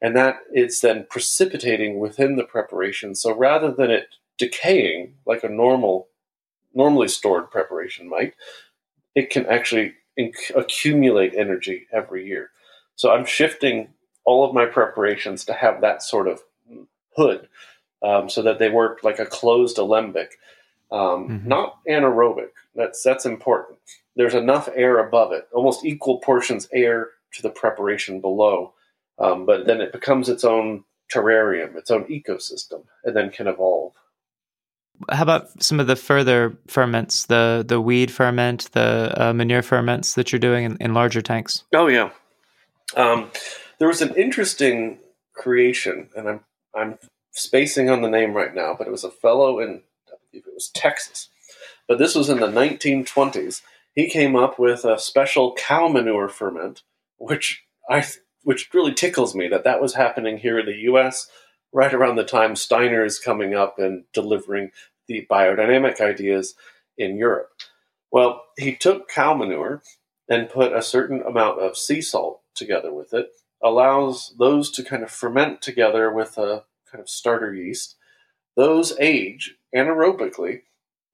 And 0.00 0.16
that 0.16 0.38
it's 0.52 0.80
then 0.80 1.06
precipitating 1.08 2.00
within 2.00 2.36
the 2.36 2.44
preparation. 2.44 3.14
So 3.14 3.34
rather 3.34 3.70
than 3.70 3.90
it 3.90 4.16
decaying 4.36 5.14
like 5.24 5.44
a 5.44 5.48
normal, 5.48 6.08
normally 6.74 7.08
stored 7.08 7.50
preparation 7.50 8.08
might, 8.08 8.34
it 9.14 9.30
can 9.30 9.46
actually 9.46 9.94
inc- 10.18 10.54
accumulate 10.56 11.34
energy 11.36 11.86
every 11.92 12.26
year. 12.26 12.50
So 12.96 13.12
I'm 13.12 13.24
shifting 13.24 13.88
all 14.24 14.44
of 14.44 14.54
my 14.54 14.66
preparations 14.66 15.44
to 15.44 15.52
have 15.52 15.80
that 15.80 16.02
sort 16.02 16.26
of 16.26 16.42
mm, 16.70 16.86
hood 17.16 17.48
um, 18.02 18.28
so 18.28 18.42
that 18.42 18.58
they 18.58 18.70
work 18.70 19.00
like 19.02 19.18
a 19.18 19.26
closed 19.26 19.78
alembic, 19.78 20.38
um, 20.90 21.28
mm-hmm. 21.28 21.48
not 21.48 21.78
anaerobic. 21.88 22.50
That's 22.74 23.02
that's 23.02 23.26
important. 23.26 23.78
There's 24.16 24.34
enough 24.34 24.68
air 24.74 24.98
above 24.98 25.32
it, 25.32 25.48
almost 25.52 25.84
equal 25.84 26.18
portions 26.18 26.68
air 26.72 27.10
to 27.34 27.42
the 27.42 27.50
preparation 27.50 28.20
below, 28.20 28.74
um, 29.18 29.46
but 29.46 29.66
then 29.66 29.80
it 29.80 29.92
becomes 29.92 30.28
its 30.28 30.44
own 30.44 30.84
terrarium, 31.12 31.76
its 31.76 31.90
own 31.90 32.04
ecosystem, 32.04 32.84
and 33.04 33.16
then 33.16 33.30
can 33.30 33.46
evolve. 33.46 33.92
How 35.10 35.22
about 35.22 35.62
some 35.62 35.80
of 35.80 35.86
the 35.86 35.96
further 35.96 36.56
ferments, 36.68 37.26
the 37.26 37.64
the 37.66 37.80
weed 37.80 38.10
ferment, 38.10 38.70
the 38.72 39.12
uh, 39.16 39.32
manure 39.32 39.62
ferments 39.62 40.14
that 40.14 40.30
you're 40.30 40.38
doing 40.38 40.64
in, 40.64 40.76
in 40.80 40.94
larger 40.94 41.22
tanks? 41.22 41.64
Oh 41.74 41.88
yeah, 41.88 42.10
um, 42.96 43.30
there 43.78 43.88
was 43.88 44.02
an 44.02 44.14
interesting 44.14 44.98
creation, 45.32 46.08
and 46.14 46.28
I'm 46.28 46.40
I'm 46.74 46.98
spacing 47.32 47.90
on 47.90 48.02
the 48.02 48.10
name 48.10 48.34
right 48.34 48.54
now, 48.54 48.74
but 48.76 48.86
it 48.86 48.90
was 48.90 49.04
a 49.04 49.10
fellow 49.10 49.58
in 49.58 49.82
I 50.08 50.16
believe 50.30 50.46
it 50.46 50.54
was 50.54 50.68
Texas, 50.68 51.28
but 51.88 51.98
this 51.98 52.14
was 52.14 52.28
in 52.28 52.40
the 52.40 52.46
1920s. 52.46 53.62
He 53.94 54.08
came 54.08 54.36
up 54.36 54.58
with 54.58 54.84
a 54.84 54.98
special 54.98 55.54
cow 55.54 55.88
manure 55.88 56.28
ferment, 56.28 56.82
which 57.18 57.64
I 57.88 58.04
which 58.44 58.72
really 58.74 58.92
tickles 58.94 59.34
me 59.34 59.48
that 59.48 59.64
that 59.64 59.80
was 59.80 59.94
happening 59.94 60.38
here 60.38 60.58
in 60.58 60.66
the 60.66 60.76
U.S. 60.82 61.28
right 61.72 61.92
around 61.92 62.16
the 62.16 62.24
time 62.24 62.56
Steiner 62.56 63.04
is 63.04 63.18
coming 63.18 63.54
up 63.54 63.78
and 63.78 64.04
delivering 64.12 64.70
the 65.06 65.26
biodynamic 65.30 66.00
ideas 66.00 66.54
in 66.98 67.16
Europe. 67.16 67.50
Well, 68.10 68.42
he 68.58 68.74
took 68.74 69.08
cow 69.08 69.34
manure 69.34 69.82
and 70.28 70.48
put 70.48 70.72
a 70.72 70.82
certain 70.82 71.22
amount 71.22 71.60
of 71.60 71.76
sea 71.76 72.00
salt 72.00 72.40
together 72.54 72.92
with 72.92 73.14
it, 73.14 73.30
allows 73.62 74.34
those 74.38 74.70
to 74.72 74.82
kind 74.82 75.02
of 75.02 75.10
ferment 75.10 75.62
together 75.62 76.12
with 76.12 76.36
a 76.36 76.64
kind 76.92 77.00
of 77.00 77.08
starter 77.08 77.54
yeast. 77.54 77.96
Those 78.56 78.96
age 79.00 79.56
anaerobically, 79.74 80.60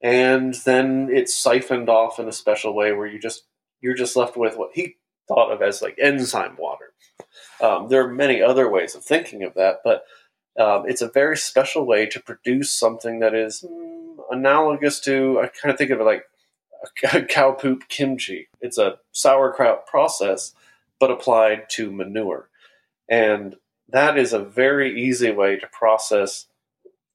and 0.02 0.54
then 0.64 1.08
it's 1.10 1.34
siphoned 1.34 1.88
off 1.88 2.18
in 2.18 2.28
a 2.28 2.32
special 2.32 2.74
way 2.74 2.92
where 2.92 3.06
you 3.06 3.20
just 3.20 3.44
you're 3.80 3.94
just 3.94 4.16
left 4.16 4.36
with 4.36 4.56
what 4.56 4.70
he 4.74 4.96
thought 5.28 5.52
of 5.52 5.62
as 5.62 5.80
like 5.80 5.96
enzyme 6.02 6.56
water. 6.58 6.92
Um, 7.60 7.88
there 7.88 8.04
are 8.04 8.12
many 8.12 8.42
other 8.42 8.68
ways 8.68 8.94
of 8.94 9.04
thinking 9.04 9.44
of 9.44 9.54
that, 9.54 9.78
but 9.84 10.04
um, 10.58 10.84
it's 10.86 11.02
a 11.02 11.08
very 11.08 11.36
special 11.36 11.86
way 11.86 12.06
to 12.06 12.20
produce 12.20 12.72
something 12.72 13.20
that 13.20 13.34
is 13.34 13.64
mm, 13.64 14.16
analogous 14.30 14.98
to, 15.00 15.38
I 15.40 15.48
kind 15.48 15.72
of 15.72 15.78
think 15.78 15.90
of 15.90 16.00
it 16.00 16.04
like 16.04 16.24
cow 17.28 17.52
poop 17.52 17.88
kimchi. 17.88 18.48
It's 18.60 18.78
a 18.78 18.98
sauerkraut 19.12 19.86
process, 19.86 20.54
but 20.98 21.10
applied 21.10 21.70
to 21.70 21.92
manure. 21.92 22.48
And 23.08 23.56
that 23.88 24.18
is 24.18 24.32
a 24.32 24.38
very 24.38 25.00
easy 25.00 25.30
way 25.30 25.56
to 25.56 25.66
process 25.68 26.46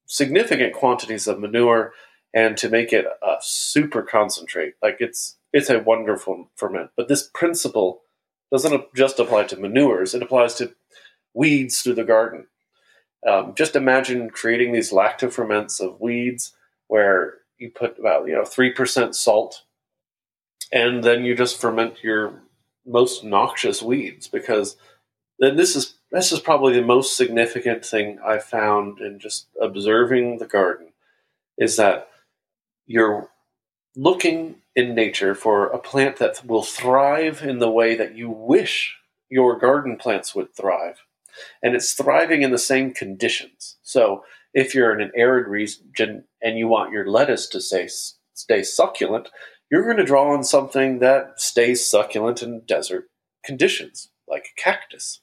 significant 0.06 0.74
quantities 0.74 1.26
of 1.26 1.40
manure 1.40 1.92
and 2.34 2.56
to 2.56 2.68
make 2.68 2.92
it 2.92 3.06
a 3.22 3.36
super 3.40 4.02
concentrate. 4.02 4.74
Like 4.82 4.96
it's 5.00 5.36
it's 5.52 5.70
a 5.70 5.78
wonderful 5.78 6.50
ferment. 6.56 6.90
But 6.96 7.08
this 7.08 7.30
principle 7.32 8.02
doesn't 8.50 8.94
just 8.94 9.20
apply 9.20 9.44
to 9.44 9.56
manures; 9.56 10.14
it 10.14 10.22
applies 10.22 10.54
to 10.56 10.74
weeds 11.32 11.80
through 11.80 11.94
the 11.94 12.04
garden. 12.04 12.48
Um, 13.26 13.54
just 13.54 13.76
imagine 13.76 14.30
creating 14.30 14.72
these 14.72 14.92
lacto 14.92 15.32
ferments 15.32 15.80
of 15.80 16.00
weeds 16.00 16.52
where 16.88 17.38
you 17.56 17.70
put 17.70 17.98
about 17.98 18.26
you 18.26 18.34
know 18.34 18.44
three 18.44 18.72
percent 18.72 19.14
salt, 19.14 19.62
and 20.72 21.04
then 21.04 21.24
you 21.24 21.36
just 21.36 21.60
ferment 21.60 22.02
your 22.02 22.42
most 22.84 23.24
noxious 23.24 23.80
weeds 23.80 24.28
because 24.28 24.76
then 25.38 25.56
this 25.56 25.74
is 25.76 25.94
this 26.14 26.30
is 26.30 26.40
probably 26.40 26.74
the 26.74 26.86
most 26.86 27.16
significant 27.16 27.84
thing 27.84 28.18
I've 28.24 28.44
found 28.44 29.00
in 29.00 29.18
just 29.18 29.48
observing 29.60 30.38
the 30.38 30.46
garden 30.46 30.92
is 31.58 31.76
that 31.76 32.08
you're 32.86 33.30
looking 33.96 34.56
in 34.76 34.94
nature 34.94 35.34
for 35.34 35.66
a 35.66 35.78
plant 35.78 36.16
that 36.18 36.44
will 36.44 36.62
thrive 36.62 37.42
in 37.42 37.58
the 37.58 37.70
way 37.70 37.96
that 37.96 38.14
you 38.14 38.30
wish 38.30 38.96
your 39.28 39.58
garden 39.58 39.96
plants 39.96 40.34
would 40.34 40.54
thrive 40.54 41.02
and 41.62 41.74
it's 41.74 41.92
thriving 41.92 42.42
in 42.42 42.52
the 42.52 42.58
same 42.58 42.92
conditions. 42.92 43.76
So 43.82 44.24
if 44.52 44.74
you're 44.74 44.94
in 44.94 45.00
an 45.00 45.12
arid 45.16 45.48
region 45.48 46.24
and 46.40 46.58
you 46.58 46.68
want 46.68 46.92
your 46.92 47.08
lettuce 47.08 47.48
to 47.48 47.60
stay, 47.60 47.88
stay 48.34 48.62
succulent, 48.62 49.30
you're 49.70 49.84
going 49.84 49.96
to 49.96 50.04
draw 50.04 50.32
on 50.32 50.44
something 50.44 51.00
that 51.00 51.40
stays 51.40 51.84
succulent 51.84 52.42
in 52.42 52.60
desert 52.60 53.08
conditions, 53.44 54.10
like 54.28 54.46
a 54.56 54.60
cactus. 54.60 55.20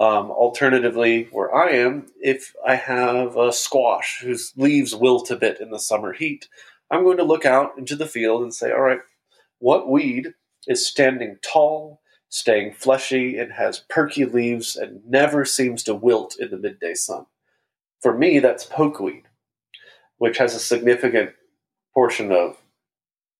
Um, 0.00 0.30
alternatively, 0.30 1.28
where 1.30 1.54
I 1.54 1.72
am, 1.72 2.06
if 2.22 2.54
I 2.66 2.74
have 2.74 3.36
a 3.36 3.52
squash 3.52 4.20
whose 4.22 4.52
leaves 4.56 4.94
wilt 4.94 5.30
a 5.30 5.36
bit 5.36 5.60
in 5.60 5.70
the 5.70 5.78
summer 5.78 6.14
heat, 6.14 6.48
I'm 6.90 7.04
going 7.04 7.18
to 7.18 7.22
look 7.22 7.44
out 7.44 7.72
into 7.76 7.96
the 7.96 8.06
field 8.06 8.42
and 8.42 8.54
say, 8.54 8.72
all 8.72 8.80
right, 8.80 9.00
what 9.58 9.90
weed 9.90 10.32
is 10.66 10.86
standing 10.86 11.36
tall 11.42 12.00
staying 12.30 12.72
fleshy 12.72 13.38
and 13.38 13.52
has 13.52 13.84
perky 13.90 14.24
leaves 14.24 14.76
and 14.76 15.04
never 15.04 15.44
seems 15.44 15.82
to 15.82 15.94
wilt 15.94 16.36
in 16.38 16.50
the 16.50 16.56
midday 16.56 16.94
sun. 16.94 17.26
For 18.00 18.16
me, 18.16 18.38
that's 18.38 18.64
pokeweed, 18.64 19.24
which 20.18 20.38
has 20.38 20.54
a 20.54 20.60
significant 20.60 21.30
portion 21.92 22.32
of 22.32 22.56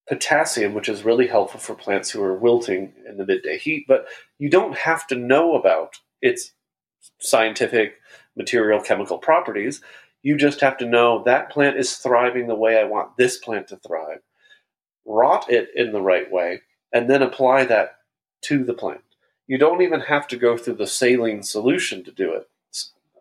potassium, 0.09 0.75
which 0.75 0.89
is 0.89 1.05
really 1.05 1.29
helpful 1.29 1.61
for 1.61 1.75
plants 1.75 2.11
who 2.11 2.23
are 2.23 2.37
wilting 2.37 2.93
in 3.09 3.17
the 3.17 3.25
midday 3.25 3.59
heat. 3.59 3.87
But 3.87 4.07
you 4.39 4.51
don't 4.51 4.77
have 4.77 5.07
to 5.07 5.15
know 5.15 5.55
about 5.55 5.97
its 6.21 6.53
scientific, 7.19 7.95
material, 8.37 8.81
chemical 8.81 9.19
properties. 9.19 9.81
You 10.23 10.37
just 10.37 10.61
have 10.61 10.77
to 10.79 10.87
know 10.87 11.23
that 11.25 11.51
plant 11.51 11.77
is 11.77 11.97
thriving 11.97 12.47
the 12.47 12.55
way 12.55 12.79
I 12.79 12.85
want 12.85 13.17
this 13.17 13.39
plant 13.39 13.69
to 13.69 13.77
thrive. 13.77 14.21
Rot 15.07 15.51
it 15.51 15.71
in 15.75 15.93
the 15.93 16.03
right 16.03 16.31
way, 16.31 16.61
and 16.93 17.09
then 17.09 17.23
apply 17.23 17.65
that 17.65 17.97
to 18.43 18.65
the 18.65 18.75
plant. 18.75 19.01
You 19.47 19.59
don't 19.59 19.83
even 19.83 20.01
have 20.01 20.29
to 20.29 20.37
go 20.37 20.57
through 20.57 20.75
the 20.75 20.87
saline 20.87 21.43
solution 21.43 22.05
to 22.05 22.13
do 22.13 22.35
it. 22.35 22.49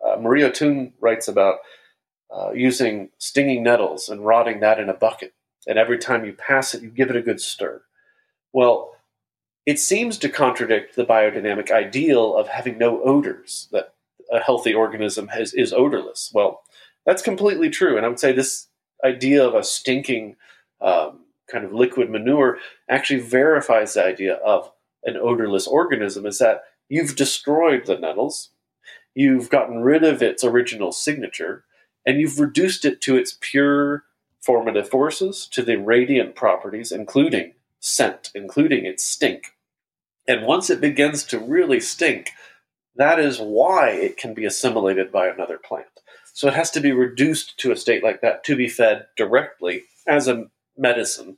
Uh, 0.04 0.16
Maria 0.16 0.50
Thun 0.50 0.92
writes 1.00 1.26
about 1.26 1.56
uh, 2.34 2.52
using 2.52 3.10
stinging 3.18 3.62
nettles 3.62 4.08
and 4.08 4.24
rotting 4.24 4.60
that 4.60 4.78
in 4.78 4.88
a 4.88 4.94
bucket. 4.94 5.34
And 5.66 5.78
every 5.78 5.98
time 5.98 6.24
you 6.24 6.32
pass 6.32 6.74
it, 6.74 6.82
you 6.82 6.88
give 6.88 7.10
it 7.10 7.16
a 7.16 7.22
good 7.22 7.40
stir. 7.40 7.82
Well, 8.52 8.92
it 9.70 9.78
seems 9.78 10.18
to 10.18 10.28
contradict 10.28 10.96
the 10.96 11.04
biodynamic 11.04 11.70
ideal 11.70 12.36
of 12.36 12.48
having 12.48 12.76
no 12.76 13.00
odors, 13.04 13.68
that 13.70 13.94
a 14.32 14.40
healthy 14.40 14.74
organism 14.74 15.28
has, 15.28 15.54
is 15.54 15.72
odorless. 15.72 16.32
Well, 16.34 16.62
that's 17.06 17.22
completely 17.22 17.70
true. 17.70 17.96
And 17.96 18.04
I 18.04 18.08
would 18.08 18.18
say 18.18 18.32
this 18.32 18.66
idea 19.04 19.46
of 19.46 19.54
a 19.54 19.62
stinking 19.62 20.34
um, 20.80 21.20
kind 21.48 21.64
of 21.64 21.72
liquid 21.72 22.10
manure 22.10 22.58
actually 22.88 23.20
verifies 23.20 23.94
the 23.94 24.04
idea 24.04 24.34
of 24.34 24.72
an 25.04 25.16
odorless 25.16 25.68
organism 25.68 26.26
is 26.26 26.38
that 26.38 26.64
you've 26.88 27.14
destroyed 27.14 27.86
the 27.86 27.96
nettles, 27.96 28.50
you've 29.14 29.50
gotten 29.50 29.82
rid 29.82 30.02
of 30.02 30.20
its 30.20 30.42
original 30.42 30.90
signature, 30.90 31.62
and 32.04 32.18
you've 32.20 32.40
reduced 32.40 32.84
it 32.84 33.00
to 33.02 33.16
its 33.16 33.38
pure 33.40 34.02
formative 34.40 34.88
forces, 34.88 35.46
to 35.52 35.62
the 35.62 35.76
radiant 35.76 36.34
properties, 36.34 36.90
including 36.90 37.52
scent, 37.78 38.32
including 38.34 38.84
its 38.84 39.04
stink. 39.04 39.54
And 40.30 40.46
once 40.46 40.70
it 40.70 40.80
begins 40.80 41.24
to 41.24 41.40
really 41.40 41.80
stink, 41.80 42.30
that 42.94 43.18
is 43.18 43.40
why 43.40 43.88
it 43.88 44.16
can 44.16 44.32
be 44.32 44.44
assimilated 44.44 45.10
by 45.10 45.26
another 45.26 45.58
plant. 45.58 45.88
So 46.34 46.46
it 46.46 46.54
has 46.54 46.70
to 46.70 46.80
be 46.80 46.92
reduced 46.92 47.58
to 47.58 47.72
a 47.72 47.76
state 47.76 48.04
like 48.04 48.20
that 48.20 48.44
to 48.44 48.54
be 48.54 48.68
fed 48.68 49.06
directly 49.16 49.82
as 50.06 50.28
a 50.28 50.44
medicine 50.78 51.36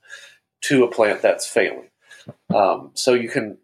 to 0.64 0.84
a 0.84 0.90
plant 0.90 1.22
that's 1.22 1.46
failing. 1.46 1.88
Um, 2.54 2.90
so 2.92 3.14
you 3.14 3.30
can 3.30 3.56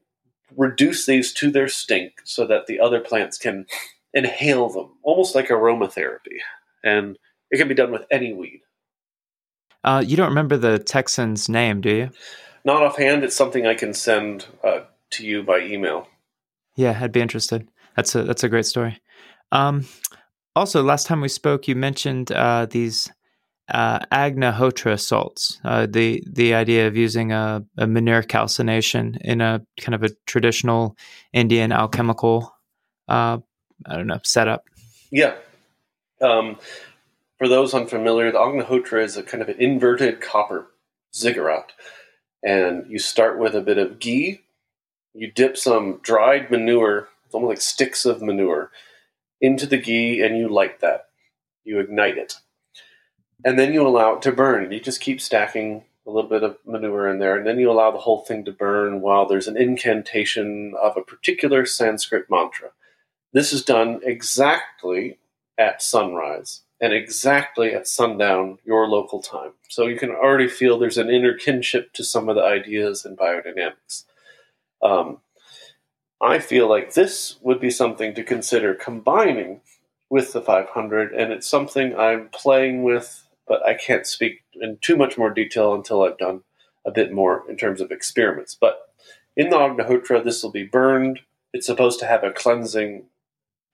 reduce 0.57 1.05
these 1.05 1.35
to 1.35 1.51
their 1.51 1.69
stink 1.69 2.15
so 2.25 2.47
that 2.47 2.67
the 2.67 2.81
other 2.81 2.99
plants 2.99 3.37
can 3.37 3.67
inhale 4.15 4.71
them, 4.71 4.93
almost 5.03 5.35
like 5.35 5.49
aromatherapy. 5.49 6.39
And 6.83 7.19
it 7.51 7.59
can 7.59 7.69
be 7.69 7.75
done 7.75 7.93
with 7.93 8.07
any 8.11 8.33
weed. 8.33 8.63
Uh, 9.85 10.03
you 10.05 10.17
don't 10.17 10.31
remember 10.31 10.57
the 10.57 10.79
Texan's 10.79 11.51
name, 11.51 11.83
do 11.83 11.91
you? 11.91 12.11
Not 12.65 12.83
offhand. 12.83 13.25
It's 13.25 13.37
something 13.37 13.67
I 13.67 13.75
can 13.75 13.93
send 13.93 14.47
uh, 14.65 14.81
to 15.11 15.27
you 15.27 15.43
by 15.43 15.61
email. 15.61 16.09
Yeah, 16.77 16.99
I'd 17.01 17.13
be 17.13 17.21
interested. 17.21 17.69
That's 17.97 18.15
a 18.15 18.23
that's 18.23 18.45
a 18.45 18.49
great 18.49 18.67
story. 18.67 19.01
Um, 19.53 19.87
also, 20.55 20.83
last 20.83 21.07
time 21.07 21.21
we 21.21 21.29
spoke, 21.29 21.69
you 21.69 21.75
mentioned 21.75 22.33
uh, 22.33 22.67
these 22.67 23.11
uh, 23.69 24.01
agnihotra 24.13 24.99
salts. 24.99 25.61
Uh, 25.65 25.87
the 25.89 26.23
the 26.27 26.55
idea 26.55 26.87
of 26.87 26.97
using 26.97 27.33
a, 27.33 27.65
a, 27.77 27.87
manure 27.87 28.23
calcination 28.23 29.19
in 29.23 29.41
a 29.41 29.61
kind 29.81 29.95
of 29.95 30.03
a 30.03 30.11
traditional 30.27 30.97
Indian 31.33 31.73
alchemical, 31.73 32.55
uh, 33.09 33.39
I 33.87 33.97
don't 33.97 34.07
know, 34.07 34.21
setup. 34.25 34.65
Yeah. 35.11 35.35
Um, 36.21 36.59
for 37.39 37.49
those 37.49 37.75
unfamiliar, 37.75 38.33
the 38.33 38.39
Agnihotra 38.39 39.03
is 39.05 39.17
a 39.17 39.23
kind 39.23 39.43
of 39.43 39.49
an 39.49 39.57
inverted 39.61 40.21
copper 40.21 40.67
ziggurat. 41.15 41.73
And 42.43 42.91
you 42.91 42.99
start 42.99 43.39
with 43.39 43.55
a 43.55 43.61
bit 43.61 43.79
of 43.79 43.99
ghee, 43.99 44.41
you 45.19 45.31
dip 45.31 45.57
some 45.57 46.01
dried 46.03 46.51
manure, 46.51 47.09
it's 47.27 47.35
almost 47.35 47.49
like 47.49 47.61
sticks 47.61 48.05
of 48.05 48.23
manure, 48.23 48.71
into 49.41 49.67
the 49.67 49.77
ghee, 49.77 50.23
and 50.23 50.37
you 50.37 50.49
light 50.49 50.81
that. 50.81 51.07
You 51.65 51.81
ignite 51.81 52.17
it. 52.17 52.35
And 53.45 53.59
then 53.59 53.73
you 53.73 53.87
allow 53.87 54.15
it 54.15 54.23
to 54.23 54.33
burn. 54.33 54.73
You 54.73 54.81
just 54.81 55.01
keep 55.01 55.21
stacking 55.21 55.85
a 56.07 56.11
little 56.11 56.31
bit 56.31 56.43
of 56.43 56.57
manure 56.65 57.09
in 57.09 57.19
there, 57.19 57.37
and 57.37 57.47
then 57.47 57.59
you 57.59 57.71
allow 57.71 57.91
the 57.91 57.99
whole 57.99 58.25
thing 58.25 58.45
to 58.45 58.53
burn 58.53 59.01
while 59.01 59.27
there's 59.27 59.49
an 59.49 59.57
incantation 59.57 60.75
of 60.81 60.97
a 60.97 61.03
particular 61.03 61.67
Sanskrit 61.67 62.27
mantra. 62.31 62.71
This 63.33 63.53
is 63.53 63.65
done 63.65 64.01
exactly 64.03 65.19
at 65.59 65.83
sunrise 65.83 66.63
and 66.81 66.93
exactly 66.93 67.75
at 67.75 67.89
sundown, 67.89 68.59
your 68.65 68.89
local 68.89 69.21
time. 69.21 69.51
So 69.69 69.87
you 69.87 69.99
can 69.99 70.11
already 70.11 70.49
feel 70.49 70.79
there's 70.79 70.97
an 70.97 71.11
inner 71.11 71.35
kinship 71.35 71.93
to 71.95 72.05
some 72.05 72.29
of 72.29 72.37
the 72.37 72.45
ideas 72.45 73.05
in 73.05 73.17
biodynamics. 73.17 74.05
Um, 74.83 75.19
I 76.21 76.39
feel 76.39 76.69
like 76.69 76.95
this 76.95 77.37
would 77.43 77.61
be 77.61 77.71
something 77.71 78.15
to 78.15 78.25
consider 78.25 78.75
combining 78.75 79.61
with 80.11 80.33
the 80.33 80.41
500, 80.41 81.13
and 81.13 81.33
it's 81.33 81.49
something 81.49 81.95
I'm 81.97 82.29
playing 82.31 82.83
with, 82.83 83.27
but 83.47 83.65
I 83.65 83.75
can't 83.75 84.07
speak 84.07 84.43
in 84.55 84.79
too 84.81 84.97
much 84.97 85.19
more 85.19 85.31
detail 85.31 85.75
until 85.75 86.03
I've 86.03 86.19
done 86.19 86.43
a 86.87 86.91
bit 86.91 87.13
more 87.13 87.45
in 87.49 87.57
terms 87.57 87.81
of 87.81 87.91
experiments. 87.91 88.57
But 88.59 88.81
in 89.37 89.51
the 89.51 89.57
Agnihotra, 89.57 90.25
this 90.25 90.43
will 90.43 90.51
be 90.51 90.65
burned. 90.65 91.21
It's 91.53 91.67
supposed 91.67 92.01
to 92.01 92.07
have 92.07 92.25
a 92.25 92.33
cleansing 92.33 93.05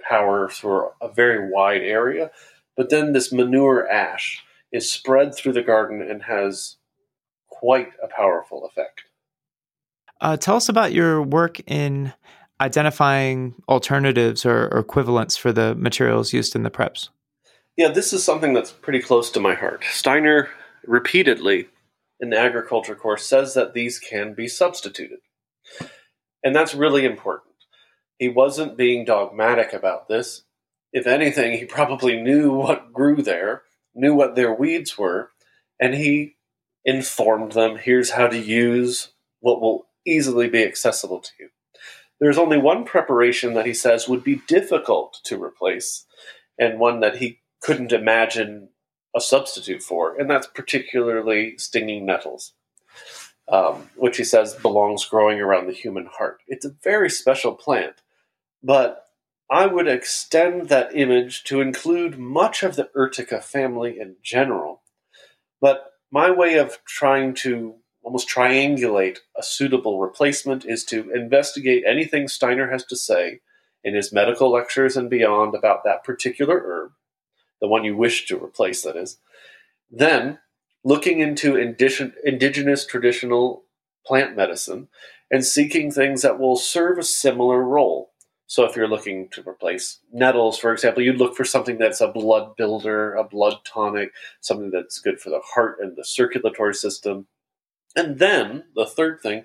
power 0.07 0.49
for 0.49 0.95
a 1.01 1.09
very 1.09 1.51
wide 1.51 1.83
area 1.83 2.31
but 2.77 2.91
then 2.91 3.13
this 3.13 3.33
manure 3.33 3.89
ash 3.89 4.43
is 4.73 4.91
spread 4.91 5.35
through 5.35 5.53
the 5.53 5.63
garden 5.63 6.03
and 6.03 6.25
has 6.25 6.77
quite 7.49 7.93
a 8.03 8.09
powerful 8.09 8.67
effect. 8.67 9.05
Uh, 10.21 10.37
tell 10.37 10.57
us 10.57 10.69
about 10.69 10.93
your 10.93 11.23
work 11.23 11.61
in 11.67 12.13
identifying 12.61 13.55
alternatives 13.69 14.47
or, 14.47 14.69
or, 14.69 14.79
equivalents 14.79 15.37
for 15.37 15.53
the 15.53 15.75
materials 15.75 16.33
used 16.33 16.55
in 16.55 16.63
the 16.63 16.71
preps. 16.71 17.09
Yeah, 17.77 17.89
this 17.89 18.13
is 18.13 18.23
something 18.23 18.55
that's 18.55 18.71
pretty 18.71 19.01
close 19.01 19.31
to 19.33 19.41
my 19.41 19.55
heart. 19.55 19.85
Steiner 19.91 20.49
repeatedly 20.87 21.69
in 22.21 22.31
the 22.31 22.39
agriculture 22.39 22.95
course 22.95 23.27
says 23.27 23.55
that 23.55 23.75
these 23.75 23.99
can 23.99 24.35
be 24.35 24.47
substituted. 24.47 25.19
And 26.45 26.55
that's 26.55 26.75
really 26.75 27.05
important. 27.05 27.55
He 28.19 28.29
wasn't 28.29 28.77
being 28.77 29.05
dogmatic 29.05 29.73
about 29.73 30.09
this 30.09 30.45
if 30.95 31.09
anything, 31.09 31.59
he 31.59 31.65
probably 31.65 32.23
knew 32.23 32.53
what 32.55 32.93
grew 32.93 33.21
there, 33.21 33.63
knew 33.95 34.15
what 34.15 34.37
their 34.37 34.55
weeds 34.55 34.97
were, 34.97 35.31
and 35.81 35.93
he 35.93 36.37
informed 36.85 37.53
them 37.53 37.77
here's 37.77 38.11
how 38.11 38.29
to 38.29 38.39
use 38.39 39.09
what 39.41 39.61
will 39.61 39.89
easily 40.07 40.49
be 40.49 40.63
accessible 40.63 41.21
to 41.21 41.31
you. 41.39 41.49
There's 42.21 42.39
only 42.39 42.59
one 42.59 42.85
preparation 42.85 43.55
that 43.55 43.67
he 43.67 43.75
says 43.75 44.09
would 44.09 44.25
be 44.25 44.43
difficult 44.47 45.19
to 45.25 45.43
replace, 45.43 46.07
and 46.59 46.79
one 46.79 47.01
that 47.01 47.17
he 47.17 47.41
couldn't 47.61 47.93
imagine 47.93 48.69
a 49.17 49.21
substitute 49.21 49.83
for, 49.83 50.17
and 50.17 50.31
that's 50.31 50.47
particularly 50.47 51.57
stinging 51.59 52.07
nettles, 52.07 52.53
um, 53.49 53.91
which 53.97 54.17
he 54.17 54.25
says 54.25 54.55
belongs 54.55 55.05
growing 55.05 55.41
around 55.41 55.67
the 55.67 55.73
human 55.73 56.07
heart. 56.07 56.41
It's 56.47 56.65
a 56.65 56.77
very 56.83 57.11
special 57.11 57.53
plant, 57.55 58.03
but 58.63 59.05
I 59.51 59.67
would 59.67 59.89
extend 59.89 60.69
that 60.69 60.97
image 60.97 61.45
to 61.45 61.61
include 61.61 62.19
much 62.19 62.63
of 62.63 62.77
the 62.77 62.91
Urtica 62.97 63.43
family 63.43 63.99
in 64.01 64.17
general. 64.23 64.83
But 65.61 65.93
my 66.11 66.31
way 66.31 66.59
of 66.59 66.83
trying 66.85 67.35
to 67.35 67.75
almost 68.05 68.29
triangulate 68.29 69.19
a 69.37 69.43
suitable 69.43 69.99
replacement 69.99 70.65
is 70.65 70.85
to 70.85 71.11
investigate 71.13 71.85
anything 71.87 72.29
Steiner 72.29 72.71
has 72.71 72.85
to 72.85 72.97
say 72.97 73.41
in 73.83 73.95
his 73.95 74.13
medical 74.13 74.51
lectures 74.51 74.97
and 74.97 75.11
beyond 75.11 75.55
about 75.55 75.85
that 75.85 76.05
particular 76.05 76.63
herb, 76.65 76.93
the 77.61 77.69
one 77.69 77.85
you 77.85 77.97
wish 77.97 78.27
to 78.27 78.43
replace, 78.43 78.83
that 78.83 78.97
is. 78.97 79.19
Then, 79.91 80.39
looking 80.85 81.21
into 81.21 81.57
indigenous 81.57 82.87
traditional 82.87 83.65
plant 84.07 84.37
medicine 84.37 84.89
and 85.31 85.45
seeking 85.45 85.91
things 85.91 86.23
that 86.23 86.39
will 86.39 86.57
serve 86.57 86.99
a 86.99 87.03
similar 87.03 87.63
role 87.63 88.11
so 88.47 88.65
if 88.65 88.77
you're 88.77 88.89
looking 88.89 89.29
to 89.31 89.43
replace 89.49 90.01
nettles, 90.13 90.59
for 90.59 90.73
example, 90.73 91.03
you'd 91.03 91.19
look 91.19 91.35
for 91.35 91.45
something 91.45 91.79
that's 91.79 92.01
a 92.01 92.09
blood 92.09 92.57
builder, 92.57 93.15
a 93.15 93.25
blood 93.25 93.57
tonic, 93.65 94.13
something 94.41 94.71
that's 94.71 95.01
good 95.01 95.21
for 95.21 95.31
the 95.31 95.41
heart 95.41 95.79
and 95.81 95.97
the 95.97 96.05
circulatory 96.05 96.75
system. 96.75 97.27
And 97.97 98.19
then 98.19 98.65
the 98.75 98.87
third 98.87 99.21
thing 99.21 99.45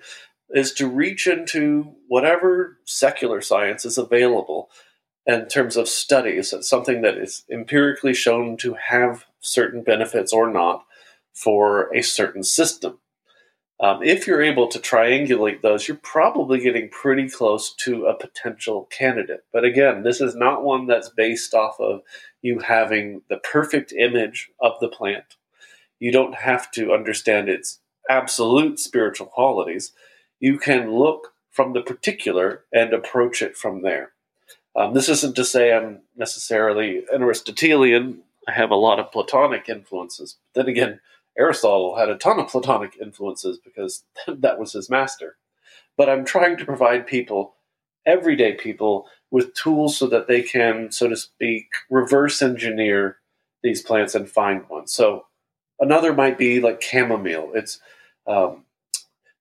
is 0.50 0.72
to 0.74 0.88
reach 0.88 1.26
into 1.26 1.94
whatever 2.08 2.78
secular 2.84 3.40
science 3.40 3.84
is 3.84 3.98
available 3.98 4.70
in 5.26 5.46
terms 5.46 5.76
of 5.76 5.88
studies, 5.88 6.52
something 6.62 7.02
that 7.02 7.16
is 7.16 7.44
empirically 7.50 8.14
shown 8.14 8.56
to 8.56 8.74
have 8.74 9.26
certain 9.40 9.82
benefits 9.82 10.32
or 10.32 10.50
not 10.50 10.84
for 11.32 11.94
a 11.94 12.02
certain 12.02 12.42
system. 12.42 12.98
Um, 13.78 14.02
if 14.02 14.26
you're 14.26 14.42
able 14.42 14.68
to 14.68 14.78
triangulate 14.78 15.62
those, 15.62 15.88
you're 15.88 15.96
probably 15.96 16.60
getting 16.60 16.90
pretty 16.90 17.30
close 17.30 17.74
to 17.76 18.06
a 18.06 18.18
potential 18.18 18.86
candidate. 18.90 19.44
But 19.54 19.64
again, 19.64 20.02
this 20.02 20.20
is 20.20 20.34
not 20.34 20.64
one 20.64 20.86
that's 20.86 21.08
based 21.08 21.54
off 21.54 21.80
of 21.80 22.02
you 22.42 22.58
having 22.58 23.22
the 23.30 23.38
perfect 23.38 23.92
image 23.92 24.50
of 24.60 24.72
the 24.80 24.88
plant. 24.88 25.36
You 25.98 26.12
don't 26.12 26.34
have 26.34 26.70
to 26.72 26.92
understand 26.92 27.48
its 27.48 27.78
absolute 28.10 28.78
spiritual 28.78 29.28
qualities. 29.28 29.92
You 30.40 30.58
can 30.58 30.90
look 30.90 31.32
from 31.50 31.72
the 31.72 31.80
particular 31.80 32.64
and 32.72 32.92
approach 32.92 33.40
it 33.40 33.56
from 33.56 33.82
there. 33.82 34.12
Um, 34.76 34.94
this 34.94 35.08
isn't 35.08 35.36
to 35.36 35.44
say 35.44 35.72
I'm 35.72 36.00
necessarily 36.16 37.04
an 37.12 37.22
Aristotelian. 37.22 38.22
I 38.48 38.52
have 38.52 38.70
a 38.70 38.76
lot 38.76 38.98
of 38.98 39.12
Platonic 39.12 39.68
influences. 39.68 40.36
But 40.54 40.62
then 40.62 40.70
again, 40.70 41.00
Aristotle 41.38 41.96
had 41.96 42.08
a 42.08 42.18
ton 42.18 42.38
of 42.40 42.48
Platonic 42.48 42.96
influences 43.00 43.58
because 43.58 44.04
that 44.28 44.58
was 44.58 44.72
his 44.72 44.90
master. 44.90 45.36
But 45.96 46.08
I'm 46.08 46.24
trying 46.24 46.56
to 46.58 46.64
provide 46.64 47.06
people, 47.06 47.54
everyday 48.06 48.54
people, 48.54 49.06
with 49.30 49.54
tools 49.54 49.96
so 49.96 50.06
that 50.08 50.26
they 50.26 50.42
can, 50.42 50.90
so 50.90 51.08
to 51.08 51.16
speak, 51.16 51.66
reverse 51.88 52.42
engineer 52.42 53.18
these 53.62 53.82
plants 53.82 54.14
and 54.14 54.28
find 54.28 54.64
one. 54.68 54.86
So 54.86 55.26
another 55.78 56.12
might 56.12 56.38
be 56.38 56.60
like 56.60 56.82
chamomile. 56.82 57.52
It's 57.54 57.78
um, 58.30 58.64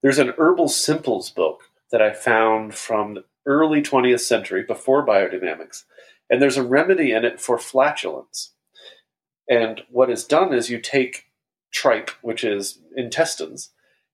there's 0.01 0.19
an 0.19 0.33
herbal 0.37 0.69
simples 0.69 1.29
book 1.29 1.63
that 1.91 2.01
I 2.01 2.11
found 2.11 2.73
from 2.73 3.13
the 3.13 3.23
early 3.45 3.81
20th 3.81 4.21
century 4.21 4.63
before 4.63 5.05
biodynamics, 5.05 5.83
and 6.29 6.41
there's 6.41 6.57
a 6.57 6.63
remedy 6.63 7.11
in 7.11 7.25
it 7.25 7.39
for 7.39 7.57
flatulence. 7.57 8.53
And 9.47 9.81
what 9.89 10.09
is 10.09 10.23
done 10.23 10.53
is 10.53 10.69
you 10.69 10.79
take 10.79 11.25
tripe, 11.71 12.09
which 12.21 12.43
is 12.43 12.79
intestines, 12.95 13.71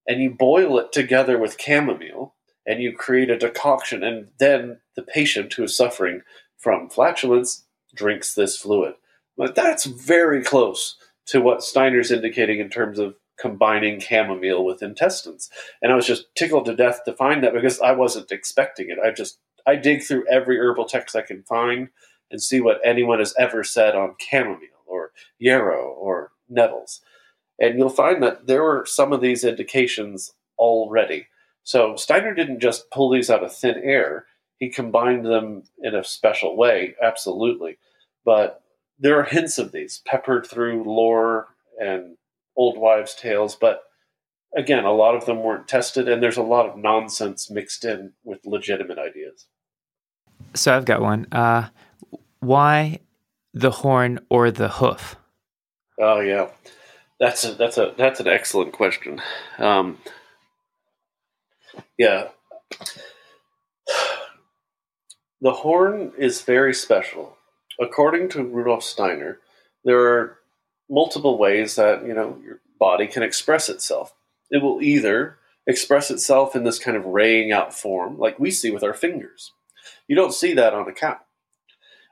and 0.07 0.21
you 0.21 0.29
boil 0.29 0.77
it 0.79 0.91
together 0.91 1.37
with 1.37 1.59
chamomile 1.59 2.35
and 2.65 2.81
you 2.81 2.93
create 2.93 3.29
a 3.29 3.37
decoction. 3.37 4.03
And 4.03 4.29
then 4.39 4.79
the 4.95 5.03
patient 5.03 5.53
who 5.53 5.63
is 5.63 5.75
suffering 5.75 6.21
from 6.57 6.89
flatulence 6.89 7.65
drinks 7.93 8.33
this 8.33 8.57
fluid. 8.57 8.95
But 9.37 9.55
that's 9.55 9.85
very 9.85 10.43
close 10.43 10.95
to 11.27 11.41
what 11.41 11.63
Steiner's 11.63 12.11
indicating 12.11 12.59
in 12.59 12.69
terms 12.69 12.99
of 12.99 13.15
combining 13.39 13.99
chamomile 13.99 14.63
with 14.63 14.81
intestines. 14.81 15.49
And 15.81 15.91
I 15.91 15.95
was 15.95 16.07
just 16.07 16.33
tickled 16.35 16.65
to 16.65 16.75
death 16.75 17.01
to 17.05 17.13
find 17.13 17.43
that 17.43 17.53
because 17.53 17.79
I 17.81 17.91
wasn't 17.91 18.31
expecting 18.31 18.89
it. 18.89 18.97
I 19.03 19.11
just 19.11 19.39
I 19.67 19.75
dig 19.75 20.03
through 20.03 20.27
every 20.29 20.57
herbal 20.59 20.85
text 20.85 21.15
I 21.15 21.21
can 21.21 21.43
find 21.43 21.89
and 22.31 22.41
see 22.41 22.61
what 22.61 22.79
anyone 22.83 23.19
has 23.19 23.33
ever 23.37 23.63
said 23.63 23.95
on 23.95 24.15
chamomile 24.19 24.69
or 24.85 25.11
yarrow 25.39 25.89
or 25.89 26.31
nettles. 26.49 27.01
And 27.59 27.77
you'll 27.77 27.89
find 27.89 28.21
that 28.21 28.47
there 28.47 28.63
are 28.63 28.85
some 28.85 29.13
of 29.13 29.21
these 29.21 29.43
indications 29.43 30.33
already. 30.57 31.27
So 31.63 31.95
Steiner 31.95 32.33
didn't 32.33 32.59
just 32.59 32.91
pull 32.91 33.09
these 33.09 33.29
out 33.29 33.43
of 33.43 33.55
thin 33.55 33.81
air. 33.83 34.25
He 34.57 34.69
combined 34.69 35.25
them 35.25 35.63
in 35.81 35.95
a 35.95 36.03
special 36.03 36.55
way, 36.55 36.95
absolutely. 37.01 37.77
But 38.23 38.61
there 38.99 39.19
are 39.19 39.23
hints 39.23 39.57
of 39.57 39.71
these 39.71 40.01
peppered 40.05 40.45
through 40.45 40.83
lore 40.83 41.47
and 41.79 42.17
old 42.55 42.77
wives' 42.77 43.15
tales, 43.15 43.55
but 43.55 43.83
again, 44.55 44.85
a 44.85 44.93
lot 44.93 45.15
of 45.15 45.25
them 45.25 45.43
weren't 45.43 45.67
tested, 45.67 46.07
and 46.07 46.23
there's 46.23 46.37
a 46.37 46.43
lot 46.43 46.67
of 46.67 46.77
nonsense 46.77 47.49
mixed 47.49 47.85
in 47.85 48.13
with 48.23 48.45
legitimate 48.45 48.97
ideas. 48.97 49.47
So 50.53 50.75
I've 50.75 50.85
got 50.85 51.01
one. 51.01 51.27
Uh, 51.31 51.69
why 52.39 52.99
the 53.53 53.71
horn 53.71 54.19
or 54.29 54.51
the 54.51 54.69
hoof? 54.69 55.15
Oh 55.99 56.19
yeah, 56.19 56.49
that's 57.19 57.43
a 57.43 57.53
that's 57.53 57.77
a 57.77 57.93
that's 57.97 58.19
an 58.19 58.27
excellent 58.27 58.73
question. 58.73 59.21
Um, 59.57 59.97
yeah, 61.97 62.29
the 65.41 65.51
horn 65.51 66.11
is 66.17 66.41
very 66.41 66.73
special. 66.73 67.37
According 67.79 68.29
to 68.29 68.43
Rudolf 68.43 68.83
Steiner, 68.83 69.39
there 69.83 69.99
are 69.99 70.37
multiple 70.89 71.37
ways 71.37 71.75
that 71.75 72.05
you 72.05 72.13
know 72.13 72.37
your 72.43 72.59
body 72.79 73.07
can 73.07 73.23
express 73.23 73.69
itself. 73.69 74.13
It 74.51 74.61
will 74.61 74.81
either 74.81 75.37
express 75.67 76.11
itself 76.11 76.55
in 76.55 76.63
this 76.63 76.79
kind 76.79 76.95
of 76.95 77.05
raying 77.05 77.51
out 77.51 77.73
form, 77.73 78.17
like 78.17 78.39
we 78.39 78.51
see 78.51 78.71
with 78.71 78.83
our 78.83 78.93
fingers. 78.93 79.51
You 80.07 80.15
don't 80.15 80.33
see 80.33 80.53
that 80.53 80.73
on 80.73 80.87
a 80.87 80.93
cow. 80.93 81.19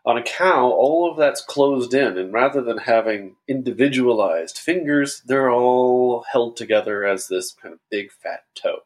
On 0.06 0.18
a 0.18 0.24
cow, 0.24 0.70
all 0.70 1.10
of 1.10 1.18
that's 1.18 1.42
closed 1.42 1.94
in, 1.94 2.18
and 2.18 2.34
rather 2.34 2.62
than 2.62 2.80
having 2.80 3.38
individualized 3.48 4.58
fingers, 4.58 5.22
they're 5.26 5.50
all 5.50 6.26
held 6.32 6.58
together 6.58 7.06
as 7.06 7.28
this 7.28 7.54
kind 7.54 7.74
of 7.74 7.80
big 7.90 8.12
fat 8.12 8.44
toe. 8.54 8.80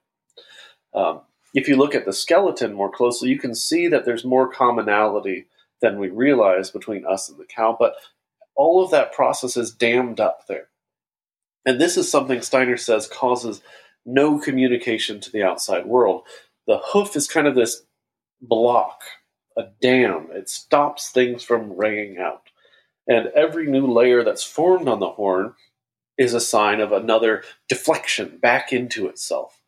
Um, 0.94 1.22
if 1.56 1.68
you 1.68 1.76
look 1.76 1.96
at 1.96 2.06
the 2.06 2.14
skeleton 2.14 2.74
more 2.74 2.92
closely, 2.92 3.30
you 3.30 3.40
can 3.40 3.56
see 3.56 3.88
that 3.88 4.06
there's 4.06 4.24
more 4.24 4.48
commonality 4.48 5.48
than 5.82 5.98
we 5.98 6.10
realize 6.10 6.70
between 6.70 7.04
us 7.06 7.30
and 7.30 7.40
the 7.40 7.46
cow, 7.46 7.76
but 7.80 7.96
all 8.58 8.84
of 8.84 8.92
that 8.92 9.14
process 9.14 9.56
is 9.56 9.72
dammed 9.72 10.20
up 10.20 10.48
there. 10.48 10.68
And 11.66 11.80
this 11.80 11.96
is 11.96 12.10
something 12.10 12.42
Steiner 12.42 12.78
says 12.78 13.08
causes 13.08 13.62
no 14.06 14.40
communication 14.40 15.20
to 15.22 15.32
the 15.32 15.44
outside 15.44 15.86
world. 15.86 16.24
The 16.66 16.80
hoof 16.92 17.16
is 17.16 17.28
kind 17.28 17.48
of 17.48 17.56
this 17.56 17.84
block, 18.42 19.02
a 19.58 19.64
dam. 19.82 20.30
It 20.32 20.50
stops 20.50 21.10
things 21.10 21.44
from 21.44 21.78
raying 21.78 22.18
out. 22.18 22.44
And 23.08 23.28
every 23.28 23.68
new 23.68 23.88
layer 23.88 24.24
that's 24.24 24.44
formed 24.44 24.88
on 24.88 25.00
the 25.00 25.12
horn 25.12 25.54
is 26.18 26.34
a 26.34 26.42
sign 26.42 26.80
of 26.80 26.92
another 26.92 27.44
deflection 27.70 28.38
back 28.42 28.74
into 28.74 29.08
itself. 29.08 29.62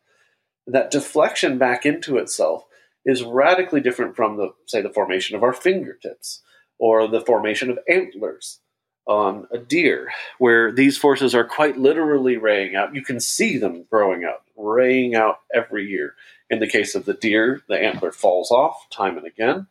That 0.66 0.90
deflection 0.90 1.58
back 1.58 1.86
into 1.86 2.18
itself 2.18 2.66
is 3.04 3.22
radically 3.22 3.80
different 3.80 4.16
from 4.16 4.36
the 4.36 4.50
say 4.66 4.82
the 4.82 4.90
formation 4.90 5.36
of 5.36 5.42
our 5.42 5.52
fingertips 5.52 6.42
or 6.78 7.08
the 7.08 7.20
formation 7.20 7.70
of 7.70 7.78
antlers 7.88 8.60
on 9.10 9.48
a 9.50 9.58
deer, 9.58 10.12
where 10.38 10.70
these 10.70 10.96
forces 10.96 11.34
are 11.34 11.44
quite 11.44 11.76
literally 11.76 12.36
raying 12.36 12.76
out. 12.76 12.94
You 12.94 13.02
can 13.02 13.18
see 13.18 13.58
them 13.58 13.84
growing 13.90 14.24
out, 14.24 14.42
raying 14.56 15.16
out 15.16 15.40
every 15.52 15.86
year. 15.86 16.14
In 16.48 16.60
the 16.60 16.68
case 16.68 16.94
of 16.94 17.04
the 17.04 17.14
deer, 17.14 17.60
the 17.68 17.78
antler 17.78 18.12
falls 18.12 18.50
off 18.52 18.88
time 18.88 19.18
and 19.18 19.26
again. 19.26 19.66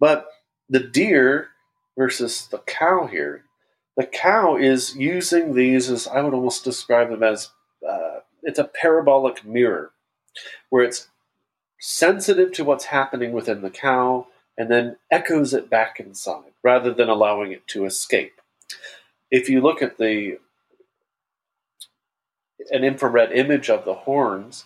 But 0.00 0.26
the 0.68 0.80
deer 0.80 1.50
versus 1.96 2.48
the 2.48 2.58
cow 2.58 3.06
here, 3.06 3.44
the 3.96 4.06
cow 4.06 4.56
is 4.56 4.96
using 4.96 5.54
these 5.54 5.88
as 5.88 6.08
I 6.08 6.20
would 6.20 6.34
almost 6.34 6.64
describe 6.64 7.10
them 7.10 7.22
as 7.22 7.50
uh, 7.88 8.20
it's 8.42 8.58
a 8.58 8.64
parabolic 8.64 9.44
mirror, 9.44 9.92
where 10.70 10.84
it's 10.84 11.08
sensitive 11.78 12.52
to 12.52 12.64
what's 12.64 12.86
happening 12.86 13.32
within 13.32 13.62
the 13.62 13.70
cow 13.70 14.26
and 14.58 14.70
then 14.70 14.96
echoes 15.10 15.54
it 15.54 15.70
back 15.70 16.00
inside 16.00 16.52
rather 16.64 16.92
than 16.92 17.08
allowing 17.08 17.52
it 17.52 17.66
to 17.68 17.84
escape 17.84 18.40
if 19.30 19.48
you 19.48 19.60
look 19.60 19.82
at 19.82 19.98
the 19.98 20.38
an 22.70 22.84
infrared 22.84 23.32
image 23.32 23.70
of 23.70 23.84
the 23.84 23.94
horns, 23.94 24.64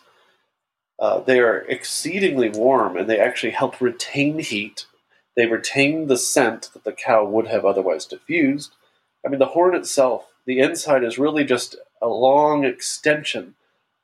uh, 0.98 1.20
they 1.20 1.40
are 1.40 1.58
exceedingly 1.68 2.48
warm 2.48 2.96
and 2.96 3.08
they 3.08 3.18
actually 3.18 3.50
help 3.50 3.80
retain 3.80 4.38
heat. 4.38 4.86
They 5.36 5.46
retain 5.46 6.06
the 6.06 6.16
scent 6.16 6.70
that 6.72 6.84
the 6.84 6.92
cow 6.92 7.24
would 7.24 7.46
have 7.46 7.64
otherwise 7.64 8.06
diffused. 8.06 8.72
I 9.24 9.28
mean, 9.28 9.38
the 9.38 9.46
horn 9.46 9.74
itself, 9.74 10.26
the 10.46 10.60
inside 10.60 11.04
is 11.04 11.18
really 11.18 11.44
just 11.44 11.76
a 12.02 12.08
long 12.08 12.64
extension 12.64 13.54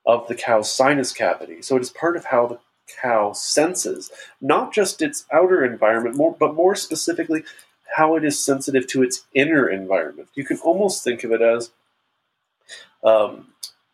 of 0.07 0.29
the 0.29 0.35
cow's 0.35 0.71
sinus 0.71 1.13
cavity. 1.13 1.63
So 1.63 1.77
it 1.77 1.83
is 1.83 1.91
part 1.91 2.17
of 2.17 2.27
how 2.27 2.47
the 2.47 2.59
cow 3.03 3.33
senses 3.33 4.11
not 4.41 4.73
just 4.73 5.03
its 5.03 5.27
outer 5.33 5.65
environment, 5.65 6.17
more, 6.17 6.37
but 6.39 6.55
more 6.55 6.77
specifically 6.77 7.43
how 7.95 8.17
it 8.17 8.25
is 8.25 8.45
sensitive 8.45 8.87
to 8.89 9.03
its 9.03 9.25
inner 9.35 9.69
environment. 9.69 10.29
You 10.35 10.45
can 10.45 10.59
almost 10.59 11.05
think 11.05 11.25
of 11.25 11.33
it 11.33 11.41
as, 11.41 11.71
um, 13.05 13.49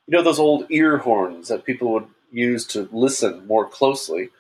you 0.07 0.17
know, 0.17 0.23
those 0.23 0.39
old 0.39 0.67
ear 0.71 0.99
horns 0.99 1.49
that 1.49 1.65
people 1.65 1.93
would 1.93 2.09
use 2.31 2.67
to 2.69 2.89
listen 2.93 3.47
more 3.47 3.69
closely. 3.69 4.31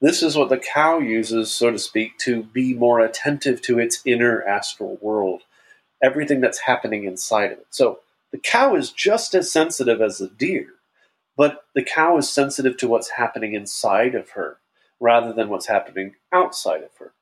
This 0.00 0.22
is 0.22 0.36
what 0.36 0.48
the 0.48 0.58
cow 0.58 0.98
uses, 0.98 1.50
so 1.50 1.70
to 1.70 1.78
speak, 1.78 2.18
to 2.18 2.44
be 2.44 2.74
more 2.74 3.00
attentive 3.00 3.60
to 3.62 3.78
its 3.78 4.00
inner 4.04 4.42
astral 4.44 4.98
world, 5.00 5.42
everything 6.02 6.40
that's 6.40 6.60
happening 6.60 7.04
inside 7.04 7.52
of 7.52 7.58
it. 7.58 7.66
So 7.70 8.00
the 8.30 8.38
cow 8.38 8.76
is 8.76 8.92
just 8.92 9.34
as 9.34 9.50
sensitive 9.50 10.00
as 10.00 10.18
the 10.18 10.28
deer, 10.28 10.68
but 11.36 11.64
the 11.74 11.82
cow 11.82 12.16
is 12.18 12.30
sensitive 12.30 12.76
to 12.76 12.88
what's 12.88 13.10
happening 13.10 13.54
inside 13.54 14.14
of 14.14 14.30
her 14.30 14.58
rather 15.00 15.32
than 15.32 15.48
what's 15.48 15.66
happening 15.66 16.14
outside 16.32 16.82
of 16.82 16.90
her. 16.98 17.12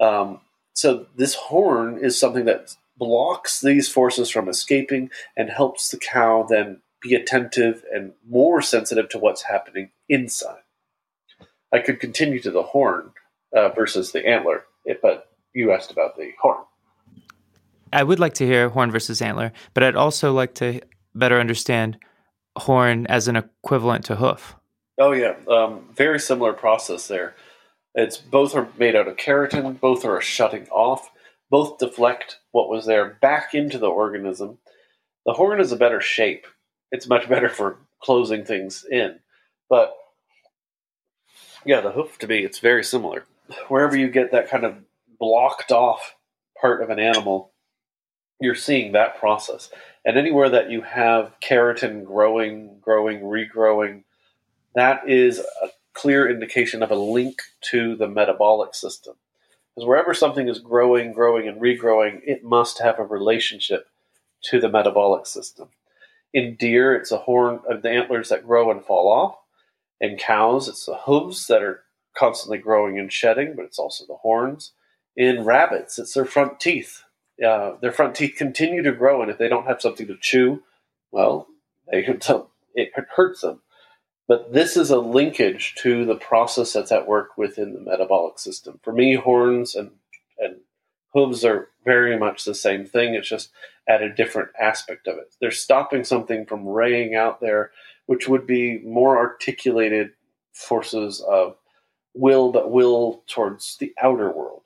Um, 0.00 0.40
so 0.74 1.06
this 1.16 1.34
horn 1.34 1.98
is 1.98 2.18
something 2.18 2.44
that 2.46 2.74
blocks 2.96 3.60
these 3.60 3.88
forces 3.88 4.30
from 4.30 4.48
escaping 4.48 5.10
and 5.36 5.50
helps 5.50 5.90
the 5.90 5.98
cow 5.98 6.46
then 6.48 6.80
be 7.00 7.14
attentive 7.14 7.84
and 7.92 8.12
more 8.28 8.62
sensitive 8.62 9.08
to 9.08 9.18
what's 9.18 9.42
happening 9.42 9.90
inside. 10.08 10.62
I 11.72 11.80
could 11.80 12.00
continue 12.00 12.40
to 12.40 12.50
the 12.50 12.62
horn 12.62 13.12
uh, 13.54 13.70
versus 13.70 14.12
the 14.12 14.26
antler, 14.26 14.64
but 15.02 15.28
you 15.52 15.72
asked 15.72 15.90
about 15.90 16.16
the 16.16 16.30
horn. 16.40 16.64
I 17.92 18.02
would 18.02 18.20
like 18.20 18.34
to 18.34 18.46
hear 18.46 18.68
horn 18.68 18.90
versus 18.90 19.20
antler, 19.20 19.52
but 19.74 19.82
I'd 19.82 19.96
also 19.96 20.32
like 20.32 20.54
to 20.54 20.80
better 21.14 21.38
understand 21.38 21.98
horn 22.56 23.06
as 23.06 23.28
an 23.28 23.36
equivalent 23.36 24.04
to 24.06 24.16
hoof. 24.16 24.54
Oh 24.98 25.12
yeah, 25.12 25.34
um, 25.48 25.88
very 25.94 26.20
similar 26.20 26.52
process 26.52 27.08
there. 27.08 27.34
It's 27.94 28.16
both 28.16 28.54
are 28.54 28.68
made 28.78 28.96
out 28.96 29.08
of 29.08 29.16
keratin, 29.16 29.78
both 29.78 30.04
are 30.04 30.20
shutting 30.20 30.66
off, 30.68 31.10
both 31.50 31.78
deflect 31.78 32.38
what 32.50 32.68
was 32.68 32.86
there 32.86 33.18
back 33.20 33.54
into 33.54 33.78
the 33.78 33.90
organism. 33.90 34.58
The 35.26 35.34
horn 35.34 35.60
is 35.60 35.72
a 35.72 35.76
better 35.76 36.00
shape. 36.00 36.46
It's 36.90 37.06
much 37.06 37.28
better 37.28 37.48
for 37.48 37.78
closing 38.00 38.44
things 38.44 38.84
in. 38.90 39.18
But 39.68 39.94
yeah, 41.64 41.80
the 41.80 41.92
hoof 41.92 42.18
to 42.18 42.26
me, 42.26 42.44
it's 42.44 42.58
very 42.58 42.82
similar. 42.82 43.24
Wherever 43.68 43.96
you 43.96 44.08
get 44.08 44.32
that 44.32 44.48
kind 44.48 44.64
of 44.64 44.76
blocked 45.18 45.70
off 45.70 46.16
part 46.60 46.82
of 46.82 46.90
an 46.90 46.98
animal, 46.98 47.52
you're 48.40 48.54
seeing 48.54 48.92
that 48.92 49.18
process. 49.18 49.70
And 50.04 50.16
anywhere 50.16 50.48
that 50.48 50.70
you 50.70 50.80
have 50.80 51.34
keratin 51.40 52.04
growing, 52.04 52.78
growing, 52.80 53.20
regrowing, 53.20 54.02
that 54.74 55.08
is 55.08 55.38
a 55.38 55.68
clear 55.94 56.30
indication 56.30 56.82
of 56.82 56.90
a 56.90 56.96
link 56.96 57.42
to 57.70 57.96
the 57.96 58.08
metabolic 58.08 58.74
system. 58.74 59.14
Because 59.74 59.86
wherever 59.86 60.12
something 60.12 60.48
is 60.48 60.58
growing, 60.58 61.12
growing, 61.12 61.48
and 61.48 61.60
regrowing, 61.60 62.20
it 62.24 62.44
must 62.44 62.80
have 62.80 62.98
a 62.98 63.04
relationship 63.04 63.86
to 64.44 64.60
the 64.60 64.68
metabolic 64.68 65.26
system. 65.26 65.68
In 66.34 66.56
deer, 66.56 66.94
it's 66.94 67.12
a 67.12 67.18
horn 67.18 67.60
of 67.68 67.82
the 67.82 67.90
antlers 67.90 68.28
that 68.28 68.46
grow 68.46 68.70
and 68.70 68.84
fall 68.84 69.08
off. 69.10 69.36
In 70.00 70.16
cows, 70.16 70.68
it's 70.68 70.86
the 70.86 70.96
hooves 70.96 71.46
that 71.46 71.62
are 71.62 71.84
constantly 72.16 72.58
growing 72.58 72.98
and 72.98 73.12
shedding, 73.12 73.54
but 73.54 73.64
it's 73.64 73.78
also 73.78 74.04
the 74.06 74.16
horns. 74.16 74.72
In 75.16 75.44
rabbits, 75.44 75.98
it's 75.98 76.14
their 76.14 76.24
front 76.24 76.58
teeth. 76.58 77.02
Uh, 77.44 77.72
their 77.80 77.92
front 77.92 78.14
teeth 78.14 78.34
continue 78.36 78.82
to 78.82 78.92
grow, 78.92 79.22
and 79.22 79.30
if 79.30 79.38
they 79.38 79.48
don't 79.48 79.66
have 79.66 79.80
something 79.80 80.06
to 80.06 80.16
chew, 80.20 80.62
well, 81.10 81.46
they, 81.90 82.04
it 82.74 82.92
hurts 83.14 83.40
them. 83.40 83.62
But 84.32 84.50
this 84.50 84.78
is 84.78 84.88
a 84.88 84.98
linkage 84.98 85.74
to 85.82 86.06
the 86.06 86.14
process 86.14 86.72
that's 86.72 86.90
at 86.90 87.06
work 87.06 87.36
within 87.36 87.74
the 87.74 87.80
metabolic 87.80 88.38
system. 88.38 88.80
For 88.82 88.90
me, 88.90 89.14
horns 89.14 89.74
and, 89.74 89.90
and 90.38 90.56
hooves 91.12 91.44
are 91.44 91.68
very 91.84 92.18
much 92.18 92.46
the 92.46 92.54
same 92.54 92.86
thing. 92.86 93.12
It's 93.12 93.28
just 93.28 93.50
at 93.86 94.00
a 94.00 94.10
different 94.10 94.48
aspect 94.58 95.06
of 95.06 95.18
it. 95.18 95.34
They're 95.38 95.50
stopping 95.50 96.02
something 96.02 96.46
from 96.46 96.66
raying 96.66 97.14
out 97.14 97.42
there, 97.42 97.72
which 98.06 98.26
would 98.26 98.46
be 98.46 98.78
more 98.78 99.18
articulated 99.18 100.12
forces 100.54 101.20
of 101.20 101.56
will, 102.14 102.52
but 102.52 102.70
will 102.70 103.24
towards 103.26 103.76
the 103.76 103.92
outer 104.02 104.30
world. 104.30 104.62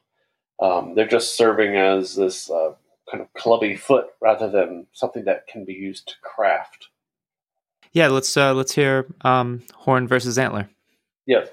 Um, 0.62 0.94
they're 0.94 1.08
just 1.08 1.36
serving 1.36 1.74
as 1.74 2.14
this 2.14 2.48
uh, 2.48 2.74
kind 3.10 3.20
of 3.20 3.32
clubby 3.34 3.74
foot 3.74 4.10
rather 4.20 4.48
than 4.48 4.86
something 4.92 5.24
that 5.24 5.48
can 5.48 5.64
be 5.64 5.74
used 5.74 6.06
to 6.06 6.14
craft. 6.22 6.86
Yeah, 7.96 8.08
let's 8.08 8.36
uh, 8.36 8.52
let's 8.52 8.74
hear 8.74 9.06
um, 9.22 9.62
horn 9.74 10.06
versus 10.06 10.36
antler. 10.36 10.68
Yeah, 11.24 11.46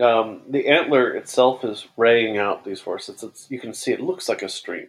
um, 0.00 0.42
the 0.48 0.68
antler 0.68 1.16
itself 1.16 1.64
is 1.64 1.88
raying 1.96 2.38
out 2.38 2.64
these 2.64 2.80
forces. 2.80 3.24
It's, 3.24 3.50
you 3.50 3.58
can 3.58 3.74
see 3.74 3.90
it 3.90 4.00
looks 4.00 4.28
like 4.28 4.42
a 4.42 4.48
stream. 4.48 4.86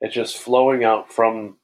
It's 0.00 0.14
just 0.14 0.38
flowing 0.38 0.84
out 0.84 1.12
from 1.12 1.58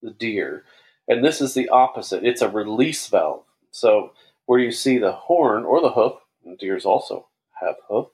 the 0.00 0.10
deer, 0.10 0.64
and 1.06 1.22
this 1.22 1.42
is 1.42 1.52
the 1.52 1.68
opposite. 1.68 2.24
It's 2.24 2.40
a 2.40 2.48
release 2.48 3.06
valve. 3.08 3.44
So 3.72 4.12
where 4.46 4.58
you 4.58 4.72
see 4.72 4.96
the 4.96 5.12
horn 5.12 5.64
or 5.64 5.82
the 5.82 5.92
hoof, 5.92 6.14
deers 6.58 6.86
also 6.86 7.28
have 7.60 7.74
hoof, 7.86 8.06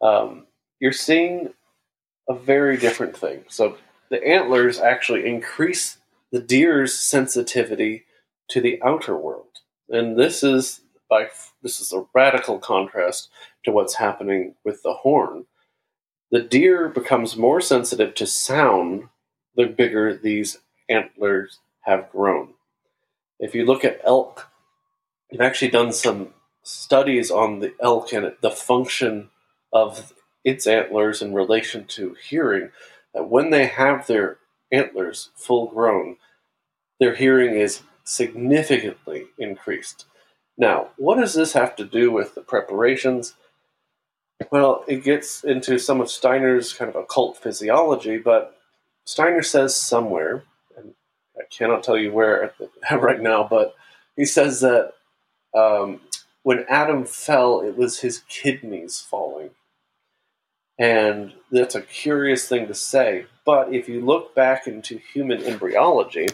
um, 0.00 0.46
you're 0.78 0.92
seeing 0.92 1.52
a 2.28 2.34
very 2.34 2.76
different 2.76 3.16
thing. 3.16 3.42
So 3.48 3.76
the 4.08 4.24
antlers 4.24 4.78
actually 4.78 5.26
increase 5.26 5.98
the 6.30 6.40
deer's 6.40 6.94
sensitivity 6.94 8.04
to 8.48 8.60
the 8.60 8.80
outer 8.82 9.16
world, 9.16 9.60
and 9.88 10.18
this 10.18 10.42
is 10.42 10.80
by 11.08 11.28
this 11.62 11.80
is 11.80 11.92
a 11.92 12.06
radical 12.14 12.58
contrast 12.58 13.28
to 13.64 13.70
what's 13.70 13.94
happening 13.94 14.54
with 14.64 14.82
the 14.82 14.94
horn. 14.94 15.46
The 16.30 16.42
deer 16.42 16.88
becomes 16.88 17.36
more 17.36 17.60
sensitive 17.60 18.14
to 18.16 18.26
sound 18.26 19.08
the 19.54 19.66
bigger 19.66 20.14
these 20.14 20.58
antlers 20.88 21.60
have 21.82 22.10
grown. 22.10 22.54
If 23.38 23.54
you 23.54 23.64
look 23.64 23.84
at 23.84 24.00
elk, 24.04 24.48
I've 25.32 25.40
actually 25.40 25.70
done 25.70 25.92
some 25.92 26.34
studies 26.62 27.30
on 27.30 27.60
the 27.60 27.74
elk 27.80 28.12
and 28.12 28.32
the 28.40 28.50
function 28.50 29.30
of 29.72 30.12
its 30.44 30.66
antlers 30.66 31.22
in 31.22 31.34
relation 31.34 31.84
to 31.86 32.16
hearing. 32.28 32.70
That 33.14 33.28
when 33.28 33.50
they 33.50 33.66
have 33.66 34.06
their 34.06 34.38
antlers 34.72 35.30
full 35.36 35.68
grown, 35.68 36.16
their 36.98 37.14
hearing 37.14 37.54
is 37.54 37.82
significantly 38.06 39.26
increased. 39.36 40.06
Now, 40.56 40.88
what 40.96 41.16
does 41.18 41.34
this 41.34 41.52
have 41.52 41.76
to 41.76 41.84
do 41.84 42.10
with 42.10 42.34
the 42.34 42.40
preparations? 42.40 43.34
Well, 44.50 44.84
it 44.86 45.04
gets 45.04 45.44
into 45.44 45.78
some 45.78 46.00
of 46.00 46.10
Steiner's 46.10 46.72
kind 46.72 46.88
of 46.88 46.96
occult 46.96 47.36
physiology, 47.36 48.16
but 48.16 48.56
Steiner 49.04 49.42
says 49.42 49.76
somewhere, 49.76 50.44
and 50.76 50.94
I 51.36 51.42
cannot 51.50 51.82
tell 51.82 51.98
you 51.98 52.12
where 52.12 52.54
right 52.90 53.20
now, 53.20 53.46
but 53.48 53.74
he 54.14 54.24
says 54.24 54.60
that 54.60 54.92
um, 55.54 56.00
when 56.42 56.64
Adam 56.68 57.04
fell, 57.04 57.60
it 57.60 57.76
was 57.76 58.00
his 58.00 58.22
kidneys 58.28 59.00
falling. 59.00 59.50
And 60.78 61.32
that's 61.50 61.74
a 61.74 61.82
curious 61.82 62.46
thing 62.48 62.66
to 62.68 62.74
say. 62.74 63.26
But 63.44 63.72
if 63.72 63.88
you 63.88 64.04
look 64.04 64.34
back 64.34 64.66
into 64.66 64.98
human 64.98 65.42
embryology, 65.42 66.28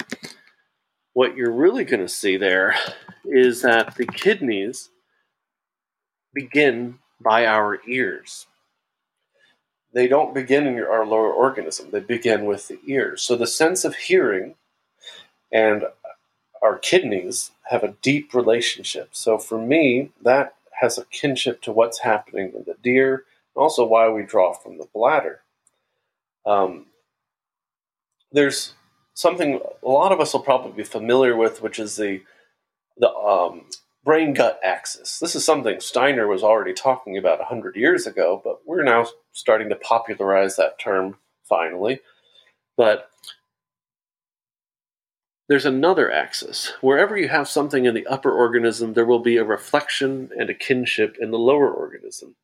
what 1.15 1.37
you're 1.37 1.53
really 1.53 1.85
going 1.85 2.01
to 2.01 2.09
see 2.09 2.37
there 2.37 2.75
is 3.25 3.63
that 3.63 3.95
the 3.97 4.07
kidneys 4.07 4.91
begin 6.33 6.99
by 7.21 7.47
our 7.47 7.81
ears. 7.87 8.47
They 9.95 10.09
don't 10.09 10.35
begin 10.35 10.67
in 10.67 10.75
your, 10.75 10.91
our 10.91 11.07
lower 11.07 11.33
organism, 11.33 11.91
they 11.91 12.01
begin 12.01 12.47
with 12.47 12.69
the 12.69 12.79
ears. 12.87 13.23
So 13.23 13.37
the 13.37 13.47
sense 13.47 13.85
of 13.85 13.95
hearing 13.95 14.55
and 15.53 15.85
our 16.63 16.79
kidneys 16.79 17.51
have 17.69 17.85
a 17.85 17.95
deep 18.01 18.33
relationship. 18.33 19.11
So 19.13 19.39
for 19.39 19.59
me, 19.59 20.13
that 20.23 20.55
has 20.81 20.97
a 20.97 21.05
kinship 21.07 21.61
to 21.63 21.73
what's 21.73 22.01
happening 22.01 22.53
in 22.55 22.65
the 22.65 22.77
deer, 22.83 23.25
and 23.55 23.63
also 23.63 23.85
why 23.85 24.09
we 24.09 24.23
draw 24.23 24.55
from 24.55 24.79
the 24.79 24.89
bladder. 24.95 25.43
Um, 26.47 26.87
there's 28.33 28.75
something 29.15 29.61
a 29.83 29.89
lot 29.89 30.13
of 30.13 30.21
us 30.21 30.33
will 30.33 30.41
probably 30.41 30.73
be 30.73 30.85
familiar 30.85 31.37
with, 31.37 31.63
which 31.63 31.79
is 31.79 31.97
the 31.97 32.23
the 32.99 33.11
um, 33.11 33.67
brain 34.05 34.35
gut 34.35 34.61
axis. 34.63 35.19
This 35.19 35.35
is 35.35 35.45
something 35.45 35.81
Steiner 35.81 36.27
was 36.27 36.43
already 36.43 36.75
talking 36.75 37.17
about 37.17 37.39
100 37.39 37.77
years 37.77 38.07
ago, 38.07 38.41
but 38.45 38.61
we're 38.67 38.83
now 38.83 39.07
starting 39.33 39.69
to 39.71 39.77
popularize 39.77 40.57
that 40.57 40.79
term 40.79 41.17
finally. 41.45 42.01
But 42.77 43.11
there's 45.49 45.67
another 45.67 46.11
axis. 46.11 46.73
Wherever 46.81 47.17
you 47.17 47.29
have 47.29 47.49
something 47.49 47.85
in 47.85 47.95
the 47.95 48.07
upper 48.07 48.33
organism, 48.33 48.95
there 48.95 49.05
will 49.05 49.19
be 49.19 49.37
a 49.37 49.45
reflection 49.45 50.31
and 50.39 50.49
a 50.49 50.55
kinship 50.55 51.17
in 51.21 51.31
the 51.31 51.39
lower 51.39 51.71
organism. 51.71 52.37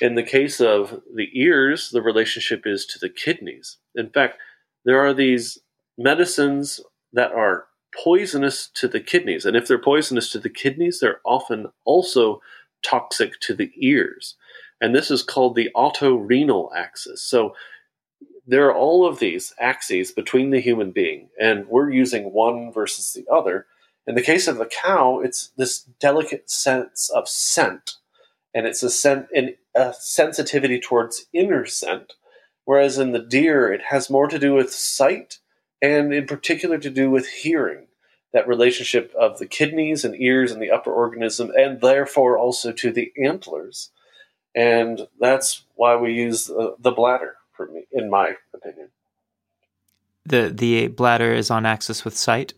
In 0.00 0.14
the 0.14 0.22
case 0.22 0.60
of 0.60 1.02
the 1.14 1.28
ears, 1.34 1.90
the 1.90 2.02
relationship 2.02 2.62
is 2.66 2.86
to 2.86 2.98
the 2.98 3.08
kidneys. 3.08 3.78
In 3.94 4.10
fact, 4.10 4.38
there 4.84 5.00
are 5.00 5.14
these 5.14 5.58
medicines 5.98 6.80
that 7.12 7.32
are 7.32 7.66
poisonous 8.02 8.68
to 8.74 8.88
the 8.88 9.00
kidneys. 9.00 9.44
And 9.44 9.56
if 9.56 9.68
they're 9.68 9.78
poisonous 9.78 10.30
to 10.30 10.38
the 10.38 10.48
kidneys, 10.48 11.00
they're 11.00 11.20
often 11.24 11.66
also 11.84 12.40
toxic 12.84 13.38
to 13.40 13.54
the 13.54 13.70
ears. 13.76 14.36
And 14.80 14.94
this 14.94 15.10
is 15.10 15.22
called 15.22 15.54
the 15.54 15.70
otorenal 15.76 16.70
axis. 16.74 17.22
So 17.22 17.54
there 18.46 18.66
are 18.66 18.74
all 18.74 19.06
of 19.06 19.18
these 19.18 19.54
axes 19.58 20.10
between 20.10 20.50
the 20.50 20.60
human 20.60 20.90
being, 20.90 21.28
and 21.40 21.66
we're 21.68 21.90
using 21.90 22.32
one 22.32 22.72
versus 22.72 23.12
the 23.12 23.24
other. 23.32 23.66
In 24.06 24.16
the 24.16 24.22
case 24.22 24.48
of 24.48 24.58
the 24.58 24.66
cow, 24.66 25.20
it's 25.20 25.52
this 25.56 25.82
delicate 26.00 26.50
sense 26.50 27.08
of 27.10 27.28
scent, 27.28 27.98
and 28.52 28.66
it's 28.66 28.82
a, 28.82 28.90
sen- 28.90 29.28
a 29.76 29.94
sensitivity 29.96 30.80
towards 30.80 31.26
inner 31.32 31.66
scent. 31.66 32.14
Whereas 32.64 32.98
in 32.98 33.12
the 33.12 33.20
deer, 33.20 33.72
it 33.72 33.82
has 33.90 34.10
more 34.10 34.26
to 34.26 34.38
do 34.38 34.54
with 34.54 34.72
sight 34.72 35.38
and 35.82 36.14
in 36.14 36.26
particular 36.26 36.78
to 36.78 36.88
do 36.88 37.10
with 37.10 37.28
hearing, 37.28 37.88
that 38.32 38.48
relationship 38.48 39.12
of 39.18 39.38
the 39.38 39.46
kidneys 39.46 40.04
and 40.04 40.18
ears 40.18 40.52
and 40.52 40.62
the 40.62 40.70
upper 40.70 40.92
organism, 40.92 41.50
and 41.54 41.80
therefore 41.80 42.38
also 42.38 42.72
to 42.72 42.90
the 42.90 43.12
antlers. 43.22 43.90
And 44.54 45.06
that's 45.20 45.64
why 45.74 45.96
we 45.96 46.12
use 46.12 46.46
the, 46.46 46.76
the 46.78 46.92
bladder, 46.92 47.36
for 47.52 47.66
me, 47.66 47.86
in 47.92 48.08
my 48.08 48.34
opinion. 48.54 48.88
The 50.24 50.52
the 50.54 50.86
bladder 50.86 51.32
is 51.34 51.50
on 51.50 51.66
axis 51.66 52.04
with 52.04 52.16
sight. 52.16 52.54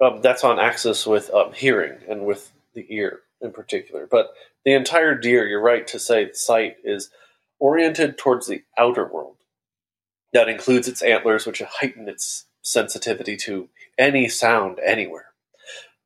Um, 0.00 0.20
that's 0.22 0.42
on 0.42 0.58
axis 0.58 1.06
with 1.06 1.30
um, 1.32 1.52
hearing 1.52 1.98
and 2.08 2.24
with 2.24 2.50
the 2.74 2.86
ear 2.88 3.20
in 3.40 3.52
particular. 3.52 4.08
But 4.10 4.32
the 4.64 4.72
entire 4.72 5.14
deer, 5.14 5.46
you're 5.46 5.60
right 5.60 5.86
to 5.88 5.98
say 5.98 6.32
sight 6.32 6.76
is 6.82 7.10
oriented 7.58 8.16
towards 8.16 8.46
the 8.46 8.62
outer 8.78 9.06
world. 9.06 9.36
That 10.32 10.48
includes 10.48 10.88
its 10.88 11.02
antlers, 11.02 11.46
which 11.46 11.62
heighten 11.62 12.08
its 12.08 12.46
sensitivity 12.64 13.36
to 13.36 13.68
any 13.96 14.28
sound 14.28 14.80
anywhere. 14.84 15.26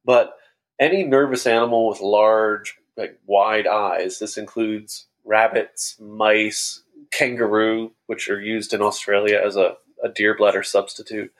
But 0.04 0.34
any 0.78 1.04
nervous 1.04 1.46
animal 1.46 1.88
with 1.88 2.00
large, 2.00 2.76
like 2.96 3.18
wide 3.26 3.66
eyes, 3.66 4.18
this 4.18 4.36
includes 4.36 5.06
rabbits, 5.24 5.96
mice, 6.00 6.82
kangaroo, 7.10 7.92
which 8.06 8.28
are 8.28 8.40
used 8.40 8.74
in 8.74 8.82
Australia 8.82 9.40
as 9.42 9.56
a, 9.56 9.76
a 10.02 10.08
deer 10.08 10.36
bladder 10.36 10.62
substitute. 10.62 11.32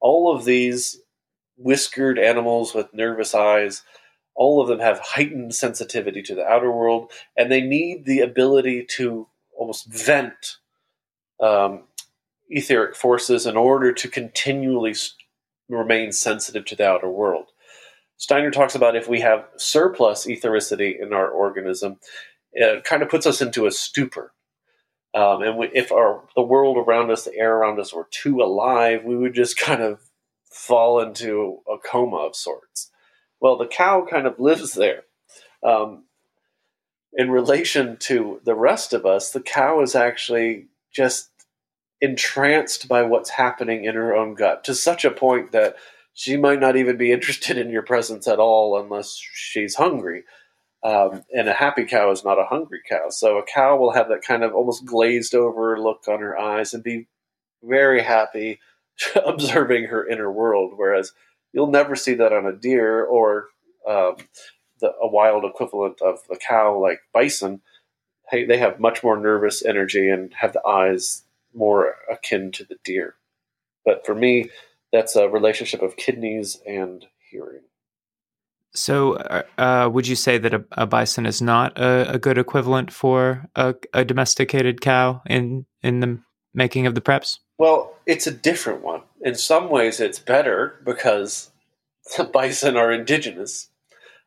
All 0.00 0.34
of 0.34 0.44
these 0.44 1.00
whiskered 1.56 2.18
animals 2.18 2.74
with 2.74 2.92
nervous 2.92 3.34
eyes, 3.34 3.82
all 4.34 4.60
of 4.60 4.68
them 4.68 4.80
have 4.80 4.98
heightened 4.98 5.54
sensitivity 5.54 6.22
to 6.22 6.34
the 6.34 6.44
outer 6.44 6.70
world, 6.70 7.12
and 7.36 7.50
they 7.50 7.60
need 7.60 8.04
the 8.04 8.20
ability 8.20 8.84
to 8.96 9.28
almost 9.56 9.86
vent 9.86 10.56
um, 11.40 11.84
etheric 12.48 12.94
forces 12.94 13.46
in 13.46 13.56
order 13.56 13.92
to 13.92 14.08
continually 14.08 14.94
remain 15.68 16.12
sensitive 16.12 16.64
to 16.66 16.76
the 16.76 16.86
outer 16.86 17.08
world. 17.08 17.46
Steiner 18.16 18.50
talks 18.50 18.74
about 18.74 18.96
if 18.96 19.08
we 19.08 19.20
have 19.20 19.48
surplus 19.56 20.26
ethericity 20.26 21.00
in 21.00 21.12
our 21.12 21.28
organism, 21.28 21.98
it 22.52 22.84
kind 22.84 23.02
of 23.02 23.08
puts 23.08 23.26
us 23.26 23.40
into 23.42 23.66
a 23.66 23.70
stupor. 23.70 24.32
Um, 25.14 25.42
and 25.42 25.56
we, 25.56 25.70
if 25.72 25.92
our 25.92 26.24
the 26.34 26.42
world 26.42 26.76
around 26.76 27.10
us, 27.10 27.24
the 27.24 27.36
air 27.36 27.56
around 27.56 27.78
us, 27.78 27.92
were 27.92 28.08
too 28.10 28.40
alive, 28.40 29.04
we 29.04 29.16
would 29.16 29.34
just 29.34 29.56
kind 29.58 29.82
of 29.82 30.00
fall 30.50 31.00
into 31.00 31.60
a 31.68 31.76
coma 31.78 32.16
of 32.16 32.36
sorts. 32.36 32.90
Well, 33.40 33.56
the 33.56 33.66
cow 33.66 34.06
kind 34.08 34.26
of 34.26 34.38
lives 34.38 34.74
there. 34.74 35.02
Um, 35.62 36.04
in 37.12 37.30
relation 37.30 37.96
to 37.98 38.40
the 38.44 38.54
rest 38.54 38.92
of 38.92 39.06
us, 39.06 39.30
the 39.30 39.40
cow 39.40 39.80
is 39.82 39.94
actually 39.94 40.66
just 40.92 41.30
entranced 42.04 42.86
by 42.86 43.02
what's 43.02 43.30
happening 43.30 43.84
in 43.84 43.94
her 43.94 44.14
own 44.14 44.34
gut 44.34 44.62
to 44.64 44.74
such 44.74 45.04
a 45.04 45.10
point 45.10 45.52
that 45.52 45.74
she 46.12 46.36
might 46.36 46.60
not 46.60 46.76
even 46.76 46.96
be 46.96 47.12
interested 47.16 47.58
in 47.58 47.70
your 47.70 47.82
presence 47.82 48.28
at 48.28 48.38
all 48.38 48.80
unless 48.80 49.20
she's 49.34 49.74
hungry. 49.74 50.24
Um, 50.84 51.22
and 51.34 51.48
a 51.48 51.54
happy 51.54 51.84
cow 51.84 52.10
is 52.10 52.24
not 52.24 52.38
a 52.38 52.44
hungry 52.44 52.80
cow. 52.88 53.08
So 53.08 53.38
a 53.38 53.42
cow 53.42 53.76
will 53.76 53.92
have 53.92 54.08
that 54.10 54.22
kind 54.22 54.44
of 54.44 54.54
almost 54.54 54.84
glazed 54.84 55.34
over 55.34 55.80
look 55.80 56.04
on 56.08 56.20
her 56.20 56.38
eyes 56.38 56.74
and 56.74 56.84
be 56.84 57.08
very 57.62 58.02
happy 58.02 58.60
observing 59.26 59.84
her 59.84 60.06
inner 60.06 60.30
world. 60.30 60.74
Whereas 60.76 61.12
you'll 61.54 61.70
never 61.70 61.96
see 61.96 62.14
that 62.14 62.34
on 62.34 62.44
a 62.44 62.52
deer 62.52 63.02
or 63.02 63.46
um, 63.88 64.16
the, 64.80 64.92
a 65.00 65.08
wild 65.08 65.44
equivalent 65.46 66.02
of 66.02 66.18
a 66.30 66.36
cow 66.36 66.78
like 66.78 67.00
bison. 67.14 67.62
Hey, 68.30 68.44
they 68.44 68.58
have 68.58 68.78
much 68.78 69.02
more 69.02 69.18
nervous 69.18 69.64
energy 69.64 70.10
and 70.10 70.34
have 70.34 70.52
the 70.52 70.66
eyes 70.66 71.23
more 71.54 71.94
akin 72.10 72.52
to 72.52 72.64
the 72.64 72.76
deer. 72.84 73.14
But 73.84 74.06
for 74.06 74.14
me, 74.14 74.50
that's 74.92 75.16
a 75.16 75.28
relationship 75.28 75.82
of 75.82 75.96
kidneys 75.96 76.60
and 76.66 77.04
hearing. 77.30 77.62
So, 78.74 79.14
uh, 79.14 79.42
uh, 79.56 79.90
would 79.92 80.08
you 80.08 80.16
say 80.16 80.38
that 80.38 80.52
a, 80.52 80.64
a 80.72 80.86
bison 80.86 81.26
is 81.26 81.40
not 81.40 81.78
a, 81.78 82.14
a, 82.14 82.18
good 82.18 82.38
equivalent 82.38 82.92
for 82.92 83.48
a, 83.54 83.74
a, 83.92 84.04
domesticated 84.04 84.80
cow 84.80 85.22
in 85.26 85.64
in 85.82 86.00
the 86.00 86.18
making 86.54 86.86
of 86.86 86.96
the 86.96 87.00
preps? 87.00 87.38
Well, 87.56 87.94
it's 88.04 88.26
a 88.26 88.32
different 88.32 88.82
one. 88.82 89.02
In 89.20 89.36
some 89.36 89.70
ways, 89.70 90.00
it's 90.00 90.18
better 90.18 90.80
because 90.84 91.52
the 92.16 92.24
bison 92.24 92.76
are 92.76 92.90
indigenous. 92.90 93.68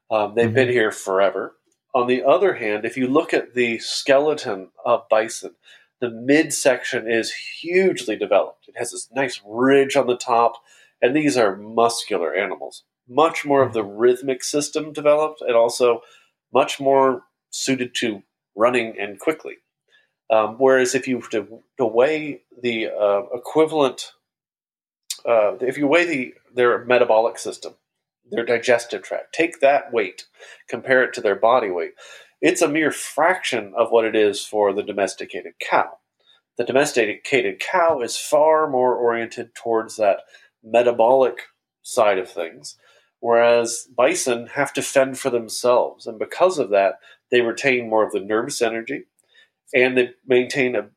Um, 0.10 0.34
they've 0.36 0.46
mm-hmm. 0.46 0.56
been 0.56 0.70
here 0.70 0.92
forever. 0.92 1.56
On 1.94 2.08
the 2.08 2.24
other 2.24 2.54
hand, 2.54 2.86
if 2.86 2.96
you 2.96 3.08
look 3.08 3.34
at 3.34 3.54
the 3.54 3.80
skeleton 3.80 4.70
of 4.86 5.10
bison, 5.10 5.56
the 6.00 6.10
midsection 6.10 7.10
is 7.10 7.34
hugely 7.34 8.16
developed. 8.16 8.68
It 8.68 8.76
has 8.78 8.92
this 8.92 9.10
nice 9.14 9.42
ridge 9.46 9.96
on 9.96 10.08
the 10.08 10.18
top, 10.18 10.54
and 11.02 11.16
these 11.16 11.38
are 11.38 11.56
muscular 11.56 12.34
animals 12.34 12.84
much 13.08 13.46
more 13.46 13.64
of 13.64 13.74
the 13.74 13.84
rhythmic 13.84 14.44
system 14.44 14.92
developed 14.92 15.42
and 15.42 15.56
also 15.56 16.02
much 16.54 16.80
more 16.80 17.24
suited 17.50 17.96
to 17.96 18.24
running 18.56 18.96
and 19.00 19.20
quickly. 19.20 19.56
Um, 20.30 20.56
whereas 20.58 20.94
if 20.94 21.08
you 21.08 21.22
to, 21.32 21.62
to 21.78 21.86
weigh 21.86 22.42
the 22.62 22.88
uh, 22.88 23.22
equivalent, 23.34 24.12
uh, 25.26 25.56
if 25.62 25.78
you 25.78 25.88
weigh 25.88 26.06
the 26.06 26.34
their 26.54 26.84
metabolic 26.86 27.38
system, 27.38 27.76
their 28.30 28.46
digestive 28.46 29.04
tract, 29.04 29.34
take 29.34 29.62
that 29.62 29.94
weight, 29.94 30.26
compare 30.68 31.04
it 31.04 31.14
to 31.14 31.22
their 31.22 31.36
body 31.36 31.70
weight, 31.70 31.92
it's 32.42 32.62
a 32.62 32.68
mere 32.68 32.92
fraction 32.92 33.74
of 33.76 33.90
what 33.90 34.06
it 34.06 34.16
is 34.16 34.44
for 34.44 34.74
the 34.74 34.84
domesticated 34.84 35.54
cow. 35.60 35.98
The 36.58 36.64
domesticated 36.64 37.60
cow 37.60 38.02
is 38.02 38.18
far 38.18 38.70
more 38.70 38.96
oriented 38.96 39.54
towards 39.56 39.98
that 39.98 40.22
metabolic 40.64 41.40
side 41.84 42.18
of 42.18 42.30
things, 42.30 42.78
whereas 43.20 43.88
bison 43.96 44.48
have 44.48 44.74
to 44.74 44.82
fend 44.82 45.20
for 45.20 45.30
themselves. 45.30 46.06
And 46.08 46.20
because 46.20 46.60
of 46.60 46.70
that, 46.72 46.96
they 47.32 47.42
retain 47.42 47.90
more 47.90 48.06
of 48.06 48.12
the 48.12 48.20
nervous 48.20 48.62
energy 48.62 49.06
and 49.74 49.98
they 49.98 50.12
maintain 50.26 50.76
a 50.76 50.90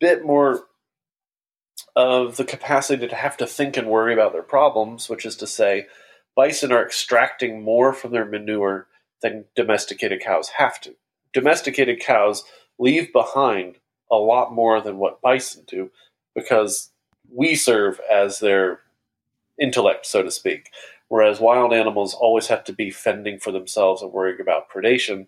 bit 0.00 0.24
more 0.24 0.64
of 1.96 2.36
the 2.36 2.44
capacity 2.44 3.06
to 3.08 3.14
have 3.14 3.36
to 3.36 3.46
think 3.46 3.76
and 3.76 3.88
worry 3.88 4.12
about 4.12 4.32
their 4.32 4.42
problems, 4.42 5.08
which 5.08 5.26
is 5.26 5.36
to 5.36 5.46
say, 5.46 5.86
bison 6.36 6.70
are 6.70 6.84
extracting 6.84 7.62
more 7.62 7.92
from 7.92 8.12
their 8.12 8.24
manure 8.24 8.86
than 9.22 9.44
domesticated 9.54 10.20
cows 10.20 10.48
have 10.58 10.80
to. 10.82 10.94
Domesticated 11.32 12.00
cows 12.00 12.44
leave 12.78 13.12
behind 13.12 13.76
a 14.10 14.16
lot 14.16 14.52
more 14.52 14.80
than 14.80 14.98
what 14.98 15.20
bison 15.20 15.64
do 15.66 15.90
because 16.34 16.90
we 17.30 17.54
serve 17.54 18.00
as 18.10 18.38
their 18.38 18.80
intellect, 19.60 20.06
so 20.06 20.22
to 20.22 20.30
speak. 20.30 20.70
Whereas 21.08 21.40
wild 21.40 21.72
animals 21.72 22.14
always 22.14 22.46
have 22.48 22.64
to 22.64 22.72
be 22.72 22.90
fending 22.90 23.38
for 23.38 23.50
themselves 23.50 24.02
and 24.02 24.12
worrying 24.12 24.40
about 24.40 24.70
predation. 24.70 25.26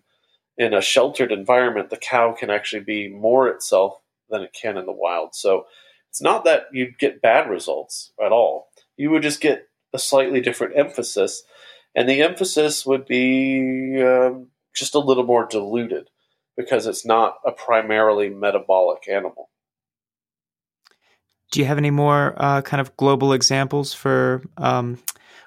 In 0.57 0.73
a 0.73 0.81
sheltered 0.81 1.31
environment, 1.31 1.89
the 1.89 1.97
cow 1.97 2.33
can 2.33 2.49
actually 2.49 2.83
be 2.83 3.07
more 3.09 3.47
itself 3.47 3.99
than 4.29 4.41
it 4.41 4.53
can 4.53 4.77
in 4.77 4.85
the 4.85 4.91
wild. 4.91 5.35
So 5.35 5.65
it's 6.09 6.21
not 6.21 6.43
that 6.45 6.65
you'd 6.71 6.99
get 6.99 7.21
bad 7.21 7.49
results 7.49 8.11
at 8.23 8.31
all. 8.31 8.69
You 8.95 9.09
would 9.11 9.23
just 9.23 9.41
get 9.41 9.67
a 9.93 9.99
slightly 9.99 10.39
different 10.39 10.77
emphasis, 10.77 11.43
and 11.95 12.07
the 12.07 12.21
emphasis 12.21 12.85
would 12.85 13.05
be 13.05 14.01
um, 14.01 14.47
just 14.73 14.95
a 14.95 14.99
little 14.99 15.23
more 15.23 15.45
diluted 15.45 16.09
because 16.57 16.87
it's 16.87 17.05
not 17.05 17.35
a 17.45 17.51
primarily 17.51 18.29
metabolic 18.29 19.07
animal. 19.09 19.49
Do 21.51 21.59
you 21.59 21.65
have 21.65 21.77
any 21.77 21.91
more 21.91 22.33
uh, 22.37 22.61
kind 22.61 22.79
of 22.79 22.95
global 22.95 23.33
examples 23.33 23.93
for 23.93 24.41
um, 24.57 24.97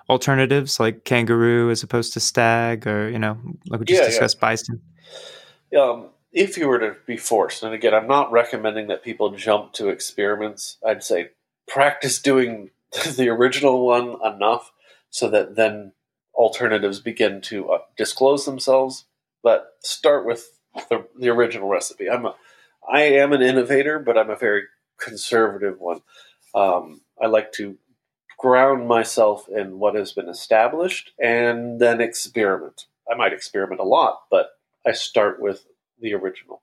alternatives 0.09 0.79
like 0.79 1.05
kangaroo 1.05 1.71
as 1.71 1.83
opposed 1.83 2.13
to 2.13 2.21
stag, 2.21 2.87
or 2.87 3.09
you 3.09 3.19
know, 3.19 3.39
like 3.69 3.81
we 3.81 3.87
just 3.87 4.03
yeah, 4.03 4.09
discussed, 4.09 4.37
yeah. 4.37 4.49
bison? 4.49 4.83
Um, 5.79 6.11
if 6.31 6.59
you 6.59 6.69
were 6.69 6.79
to 6.79 6.97
be 7.07 7.17
forced, 7.17 7.63
and 7.63 7.73
again, 7.73 7.95
I'm 7.95 8.07
not 8.07 8.31
recommending 8.31 8.89
that 8.89 9.03
people 9.03 9.31
jump 9.31 9.73
to 9.75 9.89
experiments. 9.89 10.77
I'd 10.87 11.03
say 11.03 11.31
practice 11.67 12.21
doing 12.21 12.71
the 13.17 13.31
original 13.31 13.87
one 13.87 14.17
enough 14.25 14.73
so 15.09 15.31
that 15.31 15.57
then 15.57 15.93
alternatives 16.35 17.01
begin 17.01 17.41
to 17.43 17.71
uh, 17.71 17.79
disclose 17.97 18.45
themselves. 18.45 19.07
But 19.43 19.67
start 19.83 20.27
with 20.27 20.47
the, 20.91 21.07
the 21.19 21.29
original 21.29 21.69
recipe. 21.69 22.09
I'm 22.09 22.27
a, 22.27 22.35
I 22.91 23.03
am 23.03 23.33
an 23.33 23.43
innovator, 23.43 23.99
but 23.99 24.19
I'm 24.19 24.31
a 24.31 24.37
very 24.37 24.63
conservative 24.99 25.79
one. 25.79 26.01
Um, 26.55 27.03
I 27.21 27.27
like 27.27 27.53
to 27.53 27.79
ground 28.39 28.89
myself 28.89 29.47
in 29.49 29.79
what 29.79 29.95
has 29.95 30.13
been 30.13 30.29
established 30.29 31.13
and 31.21 31.81
then 31.81 32.01
experiment. 32.01 32.87
I 33.11 33.15
might 33.17 33.33
experiment 33.33 33.81
a 33.81 33.85
lot, 33.85 34.21
but 34.31 34.51
I 34.87 34.93
start 34.93 35.41
with 35.41 35.67
the 36.01 36.15
original. 36.15 36.63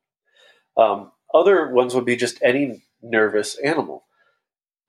Um, 0.77 1.11
other 1.33 1.71
ones 1.71 1.95
would 1.95 2.05
be 2.05 2.15
just 2.15 2.39
any 2.43 2.83
nervous 3.01 3.57
animal, 3.57 4.05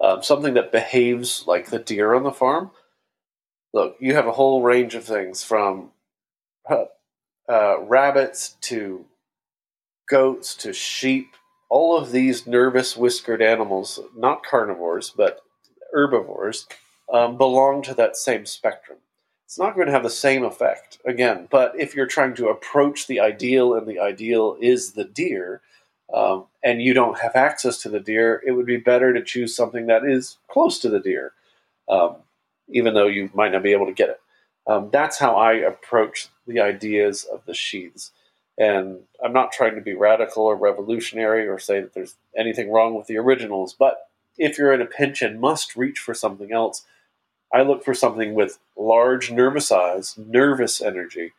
um, 0.01 0.23
something 0.23 0.55
that 0.55 0.73
behaves 0.73 1.45
like 1.47 1.71
the 1.71 1.79
deer 1.79 2.15
on 2.15 2.25
the 2.25 2.33
farm. 2.33 2.71
Look, 3.73 3.97
you 4.01 4.15
have 4.15 4.27
a 4.27 4.33
whole 4.33 4.63
range 4.63 4.95
of 4.95 5.05
things 5.05 5.43
from 5.43 5.91
uh, 6.69 7.81
rabbits 7.81 8.57
to 8.63 9.07
goats 10.09 10.55
to 10.57 10.73
sheep. 10.73 11.35
All 11.71 11.97
of 11.97 12.13
these 12.13 12.47
nervous 12.47 12.97
whiskered 12.97 13.41
animals, 13.41 13.99
not 14.15 14.45
carnivores, 14.45 15.11
but 15.11 15.41
herbivores 15.93 16.67
um, 17.13 17.39
belong 17.39 17.83
to 17.83 17.95
that 17.95 18.17
same 18.17 18.45
spectrum. 18.45 18.99
It's 19.47 19.59
not 19.59 19.75
going 19.75 19.87
to 19.87 19.93
have 19.93 20.03
the 20.03 20.11
same 20.11 20.45
effect, 20.45 20.99
again, 21.05 21.47
but 21.51 21.75
if 21.79 21.95
you're 21.95 22.07
trying 22.07 22.35
to 22.37 22.49
approach 22.49 23.07
the 23.07 23.21
ideal 23.21 23.75
and 23.75 23.87
the 23.87 24.01
ideal 24.01 24.57
is 24.61 24.93
the 24.93 25.05
deer, 25.05 25.61
um, 26.13 26.47
and 26.65 26.81
you 26.81 26.95
don't 26.95 27.21
have 27.21 27.37
access 27.37 27.79
to 27.83 27.91
the 27.91 28.01
deer, 28.01 28.43
it 28.47 28.53
would 28.53 28.65
be 28.65 28.79
better 28.79 29.13
to 29.13 29.23
choose 29.23 29.55
something 29.55 29.87
that 29.87 30.05
is 30.05 30.39
close 30.49 30.79
to 30.79 30.89
the 30.89 31.01
deer, 31.01 31.33
um, 31.89 32.17
even 32.69 32.95
though 32.95 33.07
you 33.07 33.31
might 33.35 33.53
not 33.53 33.63
be 33.63 33.73
able 33.73 33.87
to 33.87 33.93
get 33.93 34.11
it. 34.11 34.21
Um, 34.67 34.91
that's 34.93 35.19
how 35.19 35.37
I 35.37 35.55
approach 35.55 36.29
the 36.47 36.61
ideas 36.61 37.25
of 37.25 37.45
the 37.47 37.55
sheaths. 37.55 38.13
And 38.59 39.01
I'm 39.25 39.33
not 39.33 39.53
trying 39.53 39.75
to 39.75 39.81
be 39.81 39.95
radical 39.95 40.45
or 40.45 40.57
revolutionary 40.57 41.49
or 41.49 41.59
say 41.59 41.81
that 41.81 41.95
there's 41.95 42.17
anything 42.37 42.71
wrong 42.71 42.95
with 42.95 43.07
the 43.07 43.17
originals, 43.19 43.75
but 43.77 44.09
if 44.39 44.59
you're 44.59 44.73
in 44.73 44.83
a 44.83 44.87
pinch 44.87 45.23
and 45.23 45.41
must 45.41 45.77
reach 45.77 45.99
for 45.99 46.15
something 46.15 46.53
else, 46.53 46.85
I 47.53 47.63
look 47.63 47.85
for 47.85 47.95
something 47.95 48.35
with 48.35 48.59
large 48.77 49.31
nervous 49.31 49.71
eyes, 49.71 50.17
nervous 50.17 50.81
energy. 50.81 51.33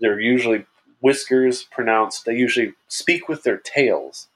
They're 0.00 0.20
usually 0.20 0.66
whiskers 1.00 1.64
pronounced. 1.64 2.24
They 2.24 2.36
usually 2.36 2.74
speak 2.88 3.28
with 3.28 3.42
their 3.42 3.56
tails, 3.56 4.28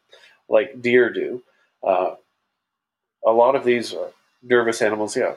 like 0.48 0.80
deer 0.82 1.10
do. 1.10 1.42
Uh, 1.86 2.14
a 3.24 3.30
lot 3.32 3.54
of 3.54 3.64
these 3.64 3.94
nervous 4.42 4.82
animals, 4.82 5.16
yeah, 5.16 5.34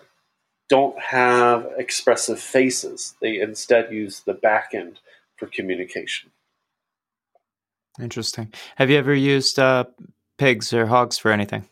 don't 0.70 1.00
have 1.00 1.68
expressive 1.78 2.40
faces. 2.40 3.16
They 3.22 3.40
instead 3.40 3.92
use 3.92 4.22
the 4.22 4.34
back 4.34 4.72
end 4.74 5.00
for 5.36 5.48
communication. 5.48 6.32
Interesting. 8.00 8.54
Have 8.76 8.90
you 8.90 8.98
ever 8.98 9.14
used 9.14 9.60
uh, 9.60 9.86
pigs 10.38 10.74
or 10.74 10.86
hogs 10.86 11.18
for 11.18 11.32
anything? 11.32 11.68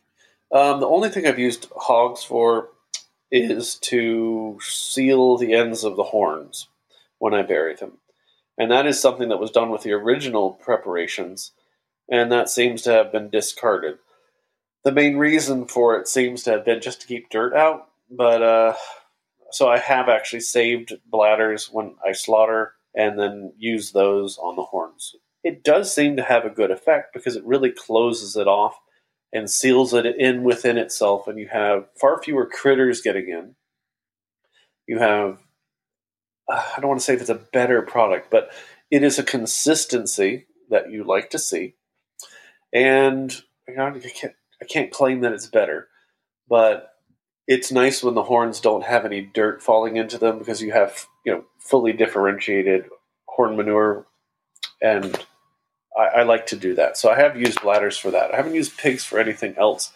Um, 0.52 0.80
the 0.80 0.88
only 0.88 1.10
thing 1.10 1.28
I've 1.28 1.40
used 1.40 1.68
hogs 1.76 2.24
for 2.24 2.70
is 3.32 3.76
to 3.76 4.58
seal 4.62 5.38
the 5.38 5.54
ends 5.54 5.84
of 5.84 5.96
the 5.96 6.04
horns 6.04 6.68
when 7.20 7.34
I 7.34 7.42
bury 7.42 7.76
them. 7.76 7.98
And 8.58 8.72
that 8.72 8.86
is 8.86 9.00
something 9.00 9.30
that 9.30 9.40
was 9.40 9.52
done 9.52 9.70
with 9.70 9.82
the 9.84 9.92
original 9.92 10.52
preparations, 10.52 11.52
and 12.10 12.32
that 12.32 12.50
seems 12.50 12.82
to 12.84 12.92
have 12.92 13.12
been 13.12 13.30
discarded. 13.30 13.98
The 14.84 14.92
main 14.92 15.18
reason 15.18 15.66
for 15.66 16.00
it 16.00 16.08
seems 16.08 16.44
to 16.44 16.52
have 16.52 16.66
been 16.66 16.80
just 16.80 17.02
to 17.02 17.08
keep 17.08 17.30
dirt 17.30 17.54
out, 17.54 17.90
but 18.10 18.42
uh, 18.42 18.74
so 19.52 19.68
I 19.70 19.78
have 19.78 20.10
actually 20.10 20.42
saved 20.42 20.94
bladders 21.06 21.70
when 21.72 21.96
I 22.06 22.12
slaughter 22.12 22.74
and 22.94 23.20
then 23.20 23.54
use 23.58 23.92
those 23.92 24.38
on 24.38 24.56
the 24.56 24.64
horns. 24.64 25.16
It 25.44 25.64
does 25.64 25.94
seem 25.94 26.16
to 26.18 26.24
have 26.24 26.46
a 26.46 26.50
good 26.50 26.72
effect 26.72 27.14
because 27.14 27.36
it 27.36 27.46
really 27.46 27.72
closes 27.72 28.36
it 28.36 28.48
off 28.48 28.76
and 29.32 29.50
seals 29.50 29.94
it 29.94 30.06
in 30.06 30.44
within 30.44 30.78
itself, 30.78 31.28
and 31.28 31.38
you 31.38 31.48
have 31.52 31.88
far 32.00 32.22
fewer 32.22 32.46
critters 32.46 33.02
getting 33.02 33.30
in. 33.30 33.56
You 34.88 35.00
have, 35.00 35.40
uh, 36.50 36.64
I 36.76 36.80
don't 36.80 36.88
want 36.88 37.02
to 37.02 37.06
say 37.06 37.16
if 37.16 37.22
it's 37.22 37.30
a 37.30 37.36
better 37.36 37.82
product, 37.82 38.32
but 38.32 38.52
it 38.90 39.04
is 39.04 39.20
a 39.20 39.24
consistency 39.24 40.48
that 40.70 40.90
you 40.90 41.04
like 41.04 41.32
to 41.32 41.40
see. 41.40 41.76
And 42.74 43.34
you 43.68 43.76
know, 43.76 43.88
I, 43.88 44.00
can't, 44.00 44.34
I 44.62 44.66
can't 44.66 44.92
claim 44.92 45.22
that 45.22 45.34
it's 45.34 45.48
better, 45.48 45.90
but 46.48 46.95
it's 47.48 47.72
nice 47.72 48.04
when 48.04 48.16
the 48.16 48.24
horns 48.24 48.60
don't 48.60 48.84
have 48.84 49.06
any 49.06 49.22
dirt 49.22 49.62
falling 49.62 49.98
into 49.98 50.18
them 50.18 50.40
because 50.40 50.62
you 50.62 50.72
have 50.72 51.08
you 51.26 51.32
know 51.32 51.44
fully 51.60 51.94
differentiated 51.94 52.86
horn 53.28 53.56
manure 53.56 54.06
and 54.82 55.26
I, 55.98 56.20
I, 56.20 56.24
like 56.24 56.48
to 56.48 56.58
do 56.58 56.76
that. 56.76 56.98
So 56.98 57.10
I 57.10 57.18
have 57.18 57.40
used 57.40 57.62
bladders 57.62 57.98
for 57.98 58.12
that. 58.12 58.34
I 58.34 58.36
haven't 58.36 58.56
used 58.56 58.78
pigs 58.78 59.06
for 59.06 59.18
anything 59.18 59.56
else 59.58 59.94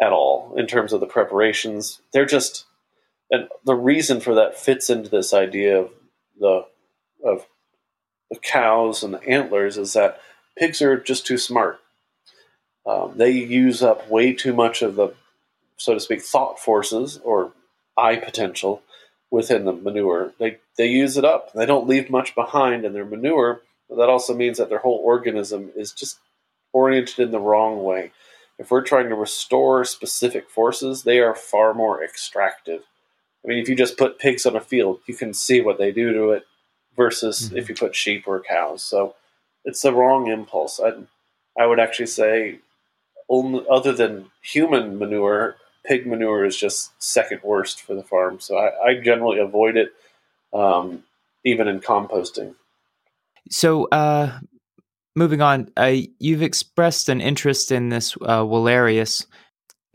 at 0.00 0.12
all 0.12 0.54
in 0.56 0.66
terms 0.66 0.92
of 0.92 1.00
the 1.00 1.06
preparations. 1.06 2.00
They're 2.12 2.26
just 2.26 2.64
and 3.30 3.48
the 3.64 3.74
reason 3.74 4.20
for 4.20 4.34
that 4.36 4.58
fits 4.58 4.88
into 4.88 5.08
this 5.08 5.34
idea 5.34 5.80
of 5.80 5.90
the 6.38 6.66
of 7.24 7.46
the 8.30 8.38
cows 8.38 9.02
and 9.02 9.14
the 9.14 9.28
antlers 9.28 9.78
is 9.78 9.92
that 9.94 10.20
pigs 10.56 10.82
are 10.82 10.96
just 10.96 11.26
too 11.26 11.38
smart. 11.38 11.80
Um, 12.86 13.14
they 13.16 13.30
use 13.30 13.82
up 13.82 14.08
way 14.08 14.32
too 14.32 14.52
much 14.52 14.82
of 14.82 14.94
the, 14.94 15.12
so 15.76 15.94
to 15.94 16.00
speak, 16.00 16.22
thought 16.22 16.58
forces 16.58 17.18
or 17.24 17.52
I 17.96 18.16
potential 18.16 18.82
within 19.30 19.64
the 19.64 19.72
manure. 19.72 20.32
They 20.38 20.58
they 20.76 20.86
use 20.86 21.16
it 21.16 21.24
up. 21.24 21.52
They 21.52 21.66
don't 21.66 21.88
leave 21.88 22.10
much 22.10 22.34
behind 22.34 22.84
in 22.84 22.92
their 22.92 23.04
manure. 23.04 23.60
But 23.88 23.96
that 23.96 24.08
also 24.08 24.34
means 24.34 24.58
that 24.58 24.68
their 24.68 24.78
whole 24.78 25.00
organism 25.04 25.70
is 25.76 25.92
just 25.92 26.18
oriented 26.72 27.18
in 27.20 27.30
the 27.30 27.38
wrong 27.40 27.82
way. 27.84 28.12
If 28.58 28.70
we're 28.70 28.82
trying 28.82 29.08
to 29.10 29.14
restore 29.14 29.84
specific 29.84 30.50
forces, 30.50 31.02
they 31.02 31.20
are 31.20 31.34
far 31.34 31.74
more 31.74 32.02
extractive. 32.02 32.82
I 33.44 33.48
mean, 33.48 33.58
if 33.58 33.68
you 33.68 33.76
just 33.76 33.96
put 33.96 34.18
pigs 34.18 34.44
on 34.44 34.56
a 34.56 34.60
field, 34.60 35.00
you 35.06 35.14
can 35.14 35.32
see 35.32 35.60
what 35.60 35.78
they 35.78 35.92
do 35.92 36.12
to 36.12 36.30
it 36.30 36.46
versus 36.96 37.42
mm-hmm. 37.42 37.58
if 37.58 37.68
you 37.68 37.74
put 37.74 37.94
sheep 37.94 38.24
or 38.26 38.40
cows. 38.40 38.82
So 38.82 39.14
it's 39.64 39.82
the 39.82 39.92
wrong 39.92 40.26
impulse. 40.26 40.80
I, 40.80 40.92
I 41.60 41.66
would 41.66 41.78
actually 41.78 42.06
say, 42.06 42.58
only, 43.28 43.64
other 43.70 43.92
than 43.92 44.30
human 44.42 44.98
manure, 44.98 45.56
pig 45.86 46.06
manure 46.06 46.44
is 46.44 46.56
just 46.56 46.90
second 47.02 47.40
worst 47.42 47.82
for 47.82 47.94
the 47.94 48.02
farm. 48.02 48.40
So 48.40 48.56
I, 48.56 48.88
I 48.88 48.94
generally 49.00 49.38
avoid 49.38 49.76
it, 49.76 49.92
um, 50.52 51.04
even 51.44 51.68
in 51.68 51.80
composting. 51.80 52.54
So, 53.50 53.84
uh, 53.86 54.38
moving 55.14 55.40
on, 55.40 55.70
uh, 55.76 55.94
you've 56.18 56.42
expressed 56.42 57.08
an 57.08 57.20
interest 57.20 57.70
in 57.70 57.90
this 57.90 58.16
uh, 58.22 58.42
Wallerius. 58.42 59.26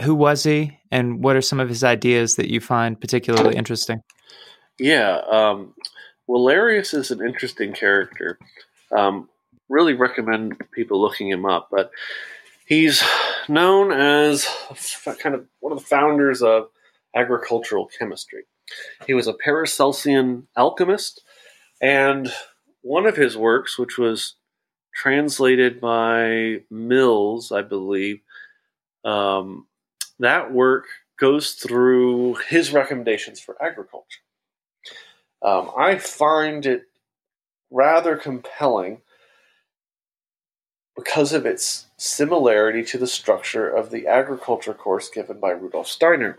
Who 0.02 0.16
was 0.16 0.44
he, 0.44 0.80
and 0.89 1.24
what 1.24 1.36
are 1.36 1.42
some 1.42 1.60
of 1.60 1.70
his 1.70 1.84
ideas 1.84 2.36
that 2.36 2.50
you 2.50 2.60
find 2.60 3.00
particularly 3.00 3.56
interesting? 3.56 4.02
Yeah, 4.80 5.18
um, 5.30 5.76
Wallerius 6.28 6.94
is 6.94 7.12
an 7.12 7.24
interesting 7.24 7.74
character. 7.74 8.39
Um, 8.98 9.30
really 9.70 9.94
recommend 9.94 10.58
people 10.72 11.00
looking 11.00 11.30
him 11.30 11.46
up, 11.46 11.68
but 11.72 11.92
he's 12.72 13.03
known 13.49 13.91
as 13.91 14.47
kind 15.19 15.36
of 15.36 15.45
one 15.59 15.74
of 15.74 15.80
the 15.80 15.86
founders 15.86 16.41
of 16.41 16.69
agricultural 17.13 17.89
chemistry. 17.99 18.43
He 19.05 19.13
was 19.13 19.28
a 19.28 19.34
Paracelsian 19.34 20.43
alchemist, 20.55 21.22
and 21.82 22.32
one 22.82 23.05
of 23.05 23.17
his 23.17 23.36
works, 23.36 23.78
which 23.78 23.97
was 23.97 24.36
translated 24.95 25.82
by 25.82 26.61
Mills, 26.69 27.51
I 27.51 27.61
believe, 27.61 28.22
um, 29.03 29.67
that 30.19 30.53
work 30.53 30.86
goes 31.19 31.55
through 31.55 32.36
his 32.47 32.72
recommendations 32.72 33.41
for 33.41 33.61
agriculture. 33.61 34.22
Um, 35.41 35.72
I 35.78 35.97
find 35.97 36.65
it 36.65 36.84
rather 37.69 38.15
compelling 38.15 39.01
because 40.96 41.34
of 41.34 41.46
its 41.46 41.88
similarity 41.98 42.84
to 42.84 42.98
the 42.98 43.08
structure 43.08 43.70
of 43.70 43.92
the 43.92 44.08
agriculture 44.08 44.74
course 44.74 45.10
given 45.10 45.39
by 45.39 45.52
Rudolf 45.52 45.88
Steiner. 45.88 46.38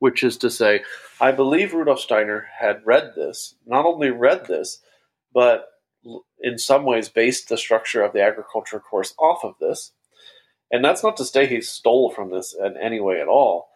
Which 0.00 0.22
is 0.22 0.36
to 0.38 0.50
say, 0.50 0.82
I 1.20 1.32
believe 1.32 1.72
Rudolf 1.72 2.00
Steiner 2.00 2.46
had 2.58 2.82
read 2.84 3.12
this, 3.14 3.54
not 3.64 3.86
only 3.86 4.10
read 4.10 4.46
this, 4.46 4.80
but 5.32 5.68
in 6.40 6.58
some 6.58 6.84
ways 6.84 7.08
based 7.08 7.48
the 7.48 7.56
structure 7.56 8.02
of 8.02 8.12
the 8.12 8.20
agriculture 8.20 8.80
course 8.80 9.14
off 9.18 9.44
of 9.44 9.54
this. 9.60 9.92
And 10.70 10.84
that's 10.84 11.02
not 11.02 11.16
to 11.18 11.24
say 11.24 11.46
he 11.46 11.60
stole 11.60 12.10
from 12.10 12.30
this 12.30 12.54
in 12.58 12.76
any 12.76 13.00
way 13.00 13.20
at 13.20 13.28
all. 13.28 13.68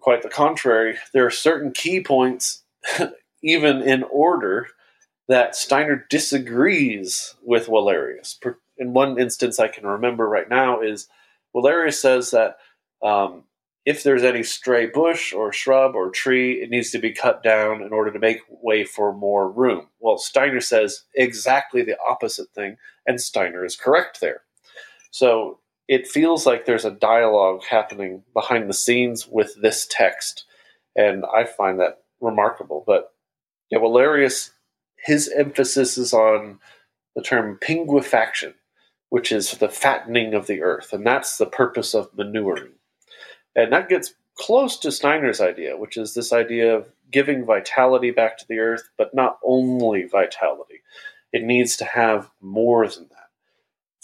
Quite 0.00 0.22
the 0.22 0.28
contrary, 0.28 0.96
there 1.12 1.26
are 1.26 1.30
certain 1.30 1.72
key 1.72 2.02
points, 2.02 2.62
even 3.42 3.82
in 3.82 4.02
order, 4.04 4.68
that 5.28 5.54
Steiner 5.54 6.06
disagrees 6.10 7.34
with 7.42 7.66
Wallerius. 7.66 8.36
In 8.82 8.92
one 8.92 9.18
instance 9.18 9.60
I 9.60 9.68
can 9.68 9.86
remember 9.86 10.28
right 10.28 10.48
now 10.48 10.80
is 10.80 11.08
Wallerius 11.54 11.94
says 11.94 12.32
that 12.32 12.56
um, 13.02 13.44
if 13.84 14.02
there's 14.02 14.22
any 14.22 14.42
stray 14.42 14.86
bush 14.86 15.32
or 15.32 15.52
shrub 15.52 15.94
or 15.94 16.10
tree, 16.10 16.62
it 16.62 16.70
needs 16.70 16.90
to 16.90 16.98
be 16.98 17.12
cut 17.12 17.42
down 17.42 17.82
in 17.82 17.92
order 17.92 18.12
to 18.12 18.18
make 18.18 18.40
way 18.48 18.84
for 18.84 19.12
more 19.12 19.50
room. 19.50 19.86
Well, 20.00 20.18
Steiner 20.18 20.60
says 20.60 21.02
exactly 21.14 21.82
the 21.82 21.96
opposite 22.06 22.50
thing, 22.50 22.76
and 23.06 23.20
Steiner 23.20 23.64
is 23.64 23.76
correct 23.76 24.20
there. 24.20 24.42
So 25.10 25.58
it 25.88 26.06
feels 26.06 26.46
like 26.46 26.64
there's 26.64 26.84
a 26.84 26.90
dialogue 26.90 27.62
happening 27.68 28.22
behind 28.32 28.68
the 28.68 28.74
scenes 28.74 29.28
with 29.28 29.54
this 29.60 29.86
text, 29.90 30.44
and 30.96 31.24
I 31.34 31.44
find 31.44 31.78
that 31.80 31.98
remarkable. 32.20 32.84
But 32.86 33.10
yeah, 33.70 33.78
Wallerius, 33.78 34.50
his 35.04 35.28
emphasis 35.28 35.98
is 35.98 36.12
on 36.12 36.60
the 37.16 37.22
term 37.22 37.58
pinguifaction, 37.60 38.54
which 39.12 39.30
is 39.30 39.50
the 39.58 39.68
fattening 39.68 40.32
of 40.32 40.46
the 40.46 40.62
earth, 40.62 40.94
and 40.94 41.06
that's 41.06 41.36
the 41.36 41.44
purpose 41.44 41.92
of 41.92 42.08
manuring. 42.16 42.72
And 43.54 43.70
that 43.70 43.90
gets 43.90 44.14
close 44.38 44.78
to 44.78 44.90
Steiner's 44.90 45.38
idea, 45.38 45.76
which 45.76 45.98
is 45.98 46.14
this 46.14 46.32
idea 46.32 46.74
of 46.74 46.88
giving 47.10 47.44
vitality 47.44 48.10
back 48.10 48.38
to 48.38 48.46
the 48.48 48.58
earth, 48.58 48.88
but 48.96 49.14
not 49.14 49.38
only 49.44 50.04
vitality. 50.04 50.80
It 51.30 51.44
needs 51.44 51.76
to 51.76 51.84
have 51.84 52.30
more 52.40 52.88
than 52.88 53.08
that. 53.10 53.28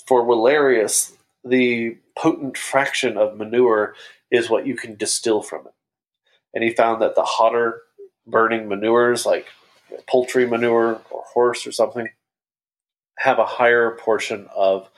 For 0.06 0.26
Wallerius, 0.26 1.14
the 1.42 1.96
potent 2.14 2.58
fraction 2.58 3.16
of 3.16 3.38
manure 3.38 3.94
is 4.30 4.50
what 4.50 4.66
you 4.66 4.76
can 4.76 4.94
distill 4.94 5.40
from 5.40 5.68
it. 5.68 5.74
And 6.52 6.62
he 6.62 6.74
found 6.74 7.00
that 7.00 7.14
the 7.14 7.24
hotter 7.24 7.80
burning 8.26 8.68
manures, 8.68 9.24
like 9.24 9.46
poultry 10.06 10.46
manure 10.46 11.00
or 11.10 11.22
horse 11.32 11.66
or 11.66 11.72
something, 11.72 12.10
have 13.18 13.38
a 13.38 13.46
higher 13.46 13.92
portion 13.92 14.48
of 14.54 14.90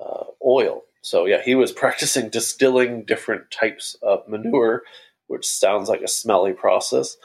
uh, 0.00 0.24
oil 0.44 0.82
so 1.02 1.26
yeah, 1.26 1.42
he 1.42 1.54
was 1.54 1.72
practicing 1.82 2.28
distilling 2.28 3.04
different 3.04 3.50
types 3.50 3.96
of 4.02 4.28
manure, 4.28 4.82
which 5.26 5.46
sounds 5.46 5.88
like 5.88 6.02
a 6.02 6.08
smelly 6.08 6.52
process. 6.52 7.16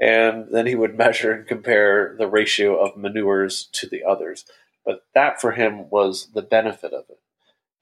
And 0.00 0.48
then 0.50 0.66
he 0.66 0.74
would 0.74 0.96
measure 0.98 1.32
and 1.32 1.46
compare 1.46 2.14
the 2.18 2.26
ratio 2.26 2.76
of 2.76 2.96
manures 2.96 3.68
to 3.72 3.88
the 3.88 4.04
others. 4.04 4.44
But 4.84 5.04
that 5.14 5.40
for 5.40 5.52
him 5.52 5.90
was 5.90 6.28
the 6.34 6.42
benefit 6.42 6.92
of 6.92 7.04
it. 7.10 7.18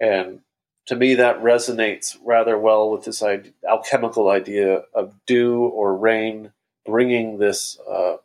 And 0.01 0.40
to 0.86 0.96
me, 0.96 1.14
that 1.14 1.42
resonates 1.42 2.16
rather 2.24 2.59
well 2.59 2.90
with 2.90 3.05
this 3.05 3.22
alchemical 3.68 4.30
idea 4.30 4.82
of 4.94 5.14
dew 5.26 5.61
or 5.61 5.96
rain 5.96 6.53
bringing 6.86 7.38
this 7.38 7.78
uh, 7.88 8.16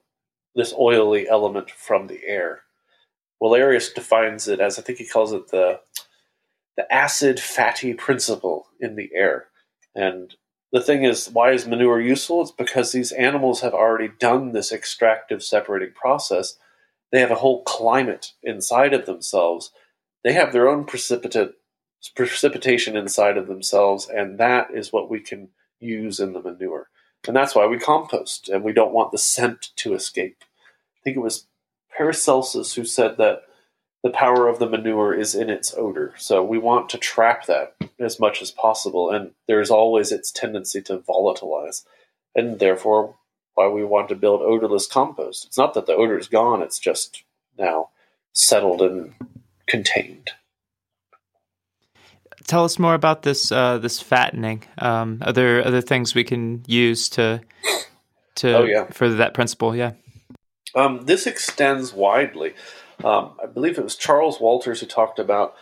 this 0.55 0.73
oily 0.77 1.27
element 1.27 1.69
from 1.69 2.07
the 2.07 2.21
air. 2.25 2.62
Wallerius 3.41 3.93
defines 3.93 4.47
it 4.47 4.59
as 4.59 4.79
I 4.79 4.81
think 4.81 4.99
he 4.99 5.07
calls 5.07 5.33
it 5.33 5.49
the 5.49 5.79
the 6.75 6.91
acid 6.91 7.39
fatty 7.39 7.93
principle 7.93 8.67
in 8.79 8.95
the 8.95 9.11
air. 9.13 9.47
And 9.95 10.35
the 10.71 10.81
thing 10.81 11.03
is, 11.03 11.29
why 11.29 11.51
is 11.51 11.67
manure 11.67 12.01
useful? 12.01 12.41
It's 12.41 12.51
because 12.51 12.91
these 12.91 13.11
animals 13.11 13.61
have 13.61 13.75
already 13.75 14.09
done 14.19 14.51
this 14.51 14.71
extractive 14.71 15.43
separating 15.43 15.93
process. 15.93 16.57
They 17.11 17.19
have 17.19 17.29
a 17.29 17.35
whole 17.35 17.61
climate 17.63 18.33
inside 18.41 18.93
of 18.93 19.05
themselves. 19.05 19.71
They 20.23 20.33
have 20.33 20.51
their 20.51 20.67
own 20.67 20.85
precipitate 20.85 21.51
precipitation 22.15 22.97
inside 22.97 23.37
of 23.37 23.47
themselves, 23.47 24.09
and 24.09 24.37
that 24.37 24.69
is 24.73 24.91
what 24.91 25.09
we 25.09 25.19
can 25.19 25.49
use 25.79 26.19
in 26.19 26.33
the 26.33 26.41
manure. 26.41 26.89
And 27.27 27.35
that's 27.35 27.55
why 27.55 27.65
we 27.67 27.79
compost, 27.79 28.49
and 28.49 28.63
we 28.63 28.73
don't 28.73 28.93
want 28.93 29.11
the 29.11 29.17
scent 29.17 29.69
to 29.77 29.93
escape. 29.93 30.37
I 30.41 30.99
think 31.03 31.15
it 31.15 31.21
was 31.21 31.47
Paracelsus 31.97 32.73
who 32.73 32.85
said 32.85 33.17
that 33.17 33.43
the 34.03 34.09
power 34.09 34.47
of 34.47 34.59
the 34.59 34.67
manure 34.67 35.13
is 35.13 35.33
in 35.33 35.49
its 35.49 35.73
odor. 35.75 36.13
So 36.17 36.43
we 36.43 36.57
want 36.57 36.89
to 36.89 36.97
trap 36.97 37.45
that 37.45 37.75
as 37.99 38.19
much 38.19 38.41
as 38.41 38.51
possible. 38.51 39.09
And 39.09 39.31
there's 39.47 39.71
always 39.71 40.11
its 40.11 40.31
tendency 40.31 40.81
to 40.83 40.97
volatilize. 40.97 41.85
And 42.35 42.59
therefore, 42.59 43.15
why 43.55 43.67
we 43.67 43.83
want 43.83 44.09
to 44.09 44.15
build 44.15 44.41
odorless 44.41 44.87
compost. 44.87 45.45
It's 45.45 45.57
not 45.57 45.73
that 45.75 45.85
the 45.85 45.95
odor 45.95 46.17
is 46.17 46.27
gone, 46.27 46.61
it's 46.61 46.79
just 46.79 47.23
now 47.57 47.89
settled 48.33 48.81
and 48.81 49.13
contained. 49.67 50.31
Tell 52.47 52.65
us 52.65 52.77
more 52.77 52.93
about 52.93 53.21
this 53.21 53.51
uh, 53.51 53.77
this 53.77 54.01
fattening. 54.01 54.63
Um, 54.77 55.19
are 55.21 55.31
there 55.31 55.65
other 55.65 55.81
things 55.81 56.13
we 56.13 56.25
can 56.25 56.63
use 56.67 57.07
to 57.09 57.41
to 58.35 58.57
oh, 58.57 58.63
yeah. 58.63 58.85
further 58.87 59.15
that 59.15 59.33
principle? 59.33 59.75
Yeah. 59.75 59.93
Um, 60.75 61.05
this 61.05 61.27
extends 61.27 61.93
widely. 61.93 62.53
Um, 63.03 63.33
I 63.41 63.47
believe 63.47 63.77
it 63.77 63.83
was 63.83 63.95
Charles 63.95 64.39
Walters 64.39 64.79
who 64.79 64.85
talked 64.85 65.19
about 65.19 65.55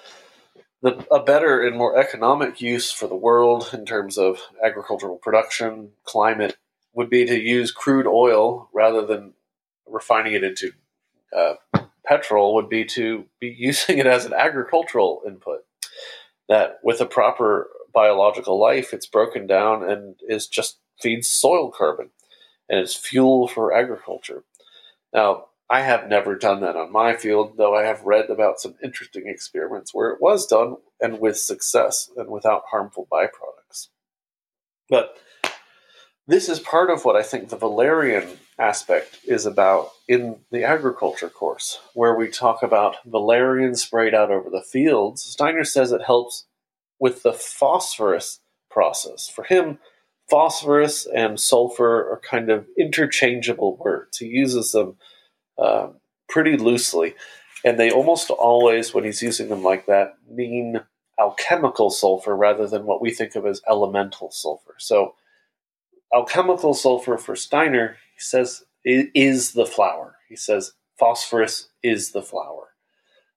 the, 0.82 1.06
a 1.12 1.22
better 1.24 1.66
and 1.66 1.78
more 1.78 1.98
economic 1.98 2.62
use 2.62 2.92
for 2.92 3.08
the 3.08 3.16
world 3.16 3.70
in 3.74 3.86
terms 3.86 4.18
of 4.18 4.40
agricultural 4.64 5.18
production, 5.18 5.92
climate, 6.04 6.58
would 6.94 7.10
be 7.10 7.26
to 7.26 7.40
use 7.40 7.72
crude 7.72 8.08
oil 8.08 8.70
rather 8.74 9.06
than 9.06 9.34
refining 9.88 10.34
it 10.34 10.44
into 10.44 10.72
uh, 11.36 11.54
petrol, 12.06 12.56
would 12.56 12.70
be 12.70 12.86
to 12.86 13.26
be 13.40 13.48
using 13.58 13.98
it 13.98 14.08
as 14.08 14.26
an 14.26 14.34
agricultural 14.34 15.22
input. 15.26 15.66
That 16.50 16.80
with 16.84 17.00
a 17.00 17.06
proper 17.06 17.70
biological 17.94 18.60
life, 18.60 18.94
it's 18.94 19.06
broken 19.06 19.48
down 19.48 19.90
and 19.90 20.16
is 20.28 20.48
just 20.48 20.80
feeds 21.00 21.28
soil 21.28 21.72
carbon. 21.72 22.10
and 22.70 22.80
it's 22.80 22.96
fuel 22.96 23.48
for 23.48 23.74
agriculture. 23.74 24.44
Now, 25.14 25.46
I 25.70 25.82
have 25.82 26.10
never 26.10 26.36
done 26.36 26.62
that 26.62 26.76
on 26.76 26.92
my 26.92 27.16
field, 27.16 27.56
though 27.58 27.76
I 27.76 27.84
have 27.84 28.04
read 28.04 28.30
about 28.30 28.60
some 28.60 28.76
interesting 28.84 29.24
experiments 29.28 29.94
where 29.94 30.10
it 30.10 30.22
was 30.22 30.46
done 30.46 30.76
and 31.00 31.20
with 31.20 31.38
success 31.38 32.10
and 32.18 32.30
without 32.30 32.64
harmful 32.70 33.08
byproducts. 33.12 33.88
But 34.90 35.18
this 36.28 36.50
is 36.50 36.60
part 36.60 36.90
of 36.90 37.06
what 37.06 37.16
I 37.16 37.24
think 37.24 37.50
the 37.50 37.56
Valerian 37.56 38.38
aspect 38.60 39.20
is 39.26 39.46
about 39.46 39.92
in 40.08 40.40
the 40.52 40.64
agriculture 40.64 41.30
course, 41.30 41.80
where 41.94 42.16
we 42.16 42.28
talk 42.30 42.62
about 42.62 42.98
valerian 43.06 43.76
sprayed 43.76 44.14
out 44.14 44.30
over 44.30 44.50
the 44.50 44.62
fields. 44.62 45.24
Steiner 45.24 45.64
says 45.64 45.92
it 45.92 46.04
helps 46.04 46.46
with 47.00 47.24
the 47.24 47.34
phosphorus 47.34 48.40
process. 48.70 49.28
For 49.28 49.44
him, 49.44 49.80
phosphorus 50.32 51.06
and 51.14 51.38
sulfur 51.38 52.10
are 52.10 52.22
kind 52.24 52.50
of 52.50 52.66
interchangeable 52.78 53.76
words. 53.76 54.18
He 54.18 54.28
uses 54.28 54.72
them 54.72 54.96
uh, 55.58 55.90
pretty 56.30 56.56
loosely, 56.56 57.16
and 57.66 57.78
they 57.78 57.92
almost 57.92 58.30
always, 58.30 58.94
when 58.94 59.04
he's 59.04 59.22
using 59.22 59.50
them 59.50 59.62
like 59.62 59.88
that, 59.88 60.14
mean 60.30 60.80
alchemical 61.20 61.90
sulfur 61.90 62.34
rather 62.34 62.66
than 62.66 62.86
what 62.86 63.02
we 63.02 63.12
think 63.12 63.36
of 63.36 63.46
as 63.46 63.62
elemental 63.70 64.32
sulfur. 64.32 64.76
So, 64.80 65.16
alchemical 66.14 66.74
sulfur 66.74 67.18
for 67.18 67.36
Steiner, 67.36 67.98
he 68.16 68.22
says, 68.22 68.64
is 68.86 69.52
the 69.52 69.66
flower. 69.66 70.16
He 70.30 70.38
says 70.38 70.74
phosphorus 70.98 71.70
is 71.84 72.12
the 72.12 72.24
flower. 72.24 72.70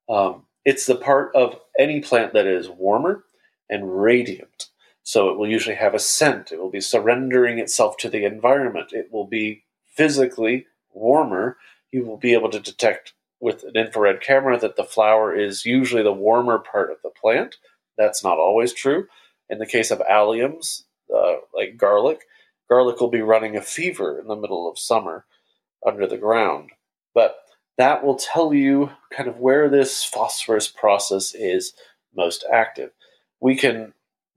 Um, 0.09 0.45
it's 0.65 0.87
the 0.87 0.95
part 0.95 1.35
of 1.35 1.57
any 1.77 2.01
plant 2.01 2.35
that 2.35 2.47
is 2.47 2.71
warmer 2.71 3.25
and 3.69 4.01
radiant. 4.01 4.69
So 5.05 5.29
it 5.29 5.39
will 5.39 5.49
usually 5.49 5.77
have 5.77 5.95
a 5.95 5.99
scent. 5.99 6.51
It 6.51 6.59
will 6.59 6.71
be 6.71 6.81
surrendering 6.81 7.59
itself 7.59 7.99
to 7.99 8.09
the 8.09 8.25
environment. 8.25 8.93
It 8.93 9.13
will 9.13 9.27
be 9.27 9.65
physically 9.85 10.67
warmer. 10.93 11.59
You 11.93 12.05
will 12.05 12.17
be 12.17 12.33
able 12.33 12.51
to 12.51 12.59
detect 12.59 13.13
with 13.39 13.63
an 13.65 13.77
infrared 13.77 14.23
camera 14.23 14.59
that 14.59 14.77
the 14.77 14.85
flower 14.85 15.35
is 15.35 15.67
usually 15.67 16.03
the 16.03 16.13
warmer 16.13 16.59
part 16.59 16.91
of 16.91 16.97
the 17.03 17.11
plant. 17.11 17.57
That's 17.99 18.25
not 18.25 18.39
always 18.39 18.73
true. 18.73 19.07
In 19.51 19.59
the 19.59 19.67
case 19.67 19.91
of 19.91 20.01
alliums, 20.11 20.85
uh, 21.15 21.35
like 21.53 21.77
garlic, 21.77 22.23
garlic 22.71 22.99
will 22.99 23.11
be 23.11 23.21
running 23.21 23.57
a 23.57 23.63
fever 23.63 24.19
in 24.19 24.27
the 24.27 24.37
middle 24.37 24.69
of 24.69 24.79
summer 24.79 25.27
under 25.87 26.07
the 26.07 26.17
ground. 26.17 26.71
But 27.15 27.37
that 27.77 28.03
will 28.03 28.17
tell 28.17 28.55
you 28.55 28.91
kind 29.13 29.29
of 29.29 29.39
where 29.39 29.69
this 29.69 30.03
phosphorus 30.03 30.69
process 30.69 31.35
is 31.35 31.75
most 32.17 32.45
active. 32.51 32.93
We 33.41 33.57
can 33.57 33.93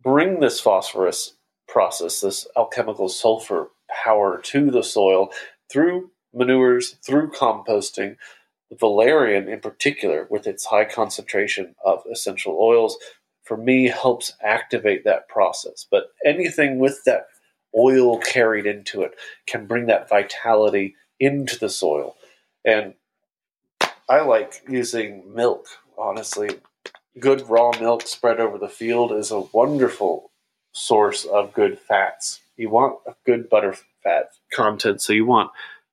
bring 0.07 0.39
this 0.39 0.61
phosphorus 0.61 1.33
process, 1.67 2.21
this 2.21 2.47
alchemical 2.55 3.09
sulfur 3.09 3.71
power 4.05 4.39
to 4.41 4.71
the 4.71 4.81
soil 4.81 5.29
through 5.69 6.09
manures, 6.33 6.95
through 7.05 7.29
composting. 7.31 8.15
Valerian, 8.79 9.49
in 9.49 9.59
particular, 9.59 10.25
with 10.29 10.47
its 10.47 10.67
high 10.67 10.85
concentration 10.85 11.75
of 11.83 12.03
essential 12.09 12.57
oils, 12.57 12.97
for 13.43 13.57
me 13.57 13.89
helps 13.89 14.31
activate 14.41 15.03
that 15.03 15.27
process. 15.27 15.85
But 15.91 16.05
anything 16.25 16.79
with 16.79 17.03
that 17.05 17.27
oil 17.77 18.17
carried 18.17 18.65
into 18.65 19.01
it 19.01 19.11
can 19.45 19.65
bring 19.65 19.87
that 19.87 20.07
vitality 20.07 20.95
into 21.19 21.59
the 21.59 21.69
soil. 21.69 22.15
And 22.63 22.93
I 24.07 24.21
like 24.21 24.63
using 24.69 25.35
milk, 25.35 25.65
honestly. 25.97 26.61
Good 27.19 27.49
raw 27.49 27.71
milk 27.79 28.07
spread 28.07 28.39
over 28.39 28.57
the 28.57 28.69
field 28.69 29.11
is 29.11 29.31
a 29.31 29.39
wonderful 29.39 30.31
source 30.71 31.25
of 31.25 31.53
good 31.53 31.79
fats. 31.79 32.41
You 32.57 32.69
want 32.69 32.99
a 33.07 33.15
good 33.25 33.49
butter 33.49 33.75
fat 34.03 34.31
content, 34.53 35.01
so 35.01 35.13
you 35.13 35.25
want 35.25 35.51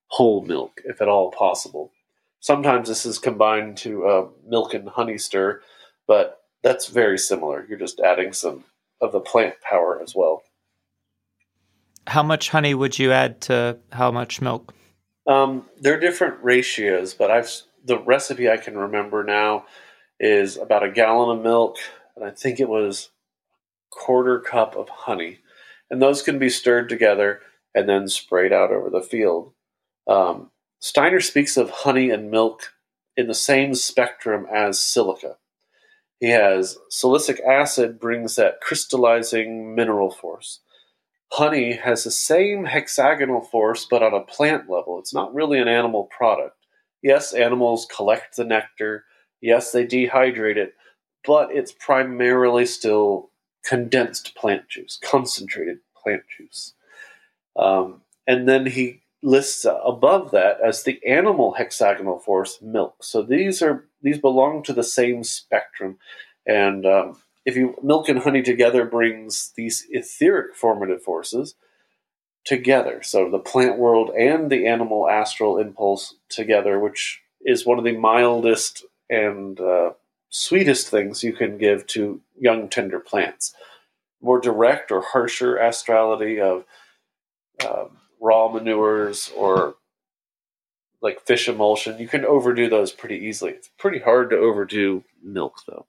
whole 0.08 0.42
milk 0.44 0.80
if 0.84 1.00
at 1.00 1.08
all 1.08 1.30
possible. 1.30 1.92
Sometimes 2.40 2.88
this 2.88 3.06
is 3.06 3.18
combined 3.18 3.76
to 3.78 4.06
uh, 4.06 4.26
milk 4.46 4.74
and 4.74 4.88
honey 4.88 5.16
stir, 5.16 5.62
but 6.06 6.42
that's 6.62 6.88
very 6.88 7.18
similar. 7.18 7.64
You're 7.68 7.78
just 7.78 8.00
adding 8.00 8.32
some 8.32 8.64
of 9.00 9.12
the 9.12 9.20
plant 9.20 9.54
power 9.62 10.00
as 10.02 10.14
well. 10.14 10.42
How 12.06 12.22
much 12.22 12.50
honey 12.50 12.74
would 12.74 12.98
you 12.98 13.12
add 13.12 13.40
to 13.42 13.78
how 13.92 14.10
much 14.10 14.42
milk? 14.42 14.74
Um, 15.26 15.64
there 15.80 15.94
are 15.94 16.00
different 16.00 16.42
ratios, 16.42 17.14
but 17.14 17.30
I've 17.30 17.50
the 17.84 17.98
recipe 17.98 18.48
I 18.48 18.56
can 18.56 18.76
remember 18.76 19.22
now 19.24 19.66
is 20.24 20.56
about 20.56 20.82
a 20.82 20.90
gallon 20.90 21.36
of 21.36 21.44
milk, 21.44 21.76
and 22.16 22.24
I 22.24 22.30
think 22.30 22.60
it 22.60 22.68
was 22.68 23.10
quarter 23.90 24.40
cup 24.40 24.76
of 24.76 24.88
honey, 24.88 25.40
and 25.90 26.00
those 26.00 26.22
can 26.22 26.38
be 26.38 26.48
stirred 26.48 26.88
together 26.88 27.40
and 27.74 27.88
then 27.88 28.08
sprayed 28.08 28.52
out 28.52 28.70
over 28.70 28.90
the 28.90 29.02
field. 29.02 29.52
Um, 30.06 30.50
Steiner 30.80 31.20
speaks 31.20 31.56
of 31.56 31.70
honey 31.70 32.10
and 32.10 32.30
milk 32.30 32.72
in 33.16 33.26
the 33.26 33.34
same 33.34 33.74
spectrum 33.74 34.46
as 34.52 34.80
silica. 34.80 35.36
He 36.20 36.30
has 36.30 36.78
silicic 36.90 37.40
acid 37.46 38.00
brings 38.00 38.36
that 38.36 38.60
crystallizing 38.60 39.74
mineral 39.74 40.10
force 40.10 40.60
honey 41.34 41.72
has 41.72 42.04
the 42.04 42.12
same 42.12 42.64
hexagonal 42.64 43.40
force, 43.40 43.86
but 43.90 44.04
on 44.04 44.14
a 44.14 44.20
plant 44.20 44.70
level. 44.70 45.00
It's 45.00 45.12
not 45.12 45.34
really 45.34 45.58
an 45.58 45.66
animal 45.66 46.04
product. 46.16 46.56
Yes, 47.02 47.32
animals 47.32 47.88
collect 47.94 48.36
the 48.36 48.44
nectar. 48.44 49.04
Yes, 49.44 49.72
they 49.72 49.84
dehydrate 49.86 50.56
it, 50.56 50.72
but 51.22 51.50
it's 51.52 51.70
primarily 51.70 52.64
still 52.64 53.28
condensed 53.62 54.34
plant 54.34 54.70
juice, 54.70 54.98
concentrated 55.04 55.80
plant 56.02 56.22
juice. 56.34 56.72
Um, 57.54 58.00
and 58.26 58.48
then 58.48 58.64
he 58.64 59.02
lists 59.22 59.66
above 59.66 60.30
that 60.30 60.62
as 60.64 60.82
the 60.82 60.98
animal 61.06 61.52
hexagonal 61.52 62.18
force 62.18 62.58
milk. 62.62 63.04
So 63.04 63.20
these 63.20 63.60
are 63.60 63.84
these 64.00 64.16
belong 64.16 64.62
to 64.62 64.72
the 64.72 64.82
same 64.82 65.22
spectrum, 65.24 65.98
and 66.46 66.86
um, 66.86 67.18
if 67.44 67.54
you 67.54 67.76
milk 67.82 68.08
and 68.08 68.20
honey 68.20 68.42
together 68.42 68.86
brings 68.86 69.52
these 69.54 69.86
etheric 69.90 70.56
formative 70.56 71.02
forces 71.02 71.54
together. 72.46 73.02
So 73.02 73.30
the 73.30 73.38
plant 73.38 73.78
world 73.78 74.08
and 74.18 74.50
the 74.50 74.66
animal 74.66 75.06
astral 75.06 75.58
impulse 75.58 76.14
together, 76.30 76.78
which 76.78 77.20
is 77.44 77.66
one 77.66 77.76
of 77.78 77.84
the 77.84 77.96
mildest 77.96 78.86
and 79.10 79.60
uh, 79.60 79.90
sweetest 80.30 80.88
things 80.88 81.22
you 81.22 81.32
can 81.32 81.58
give 81.58 81.86
to 81.88 82.20
young 82.38 82.68
tender 82.68 83.00
plants. 83.00 83.54
More 84.22 84.40
direct 84.40 84.90
or 84.90 85.02
harsher 85.02 85.56
astrality 85.56 86.40
of 86.40 86.64
uh, 87.64 87.84
raw 88.20 88.48
manures 88.48 89.30
or 89.36 89.76
like 91.04 91.20
fish 91.20 91.48
emulsion, 91.48 91.98
you 91.98 92.08
can 92.08 92.24
overdo 92.24 92.68
those 92.68 92.90
pretty 92.90 93.16
easily. 93.16 93.52
It's 93.52 93.70
pretty 93.78 93.98
hard 93.98 94.30
to 94.30 94.36
overdo 94.36 95.04
milk, 95.22 95.60
though. 95.68 95.86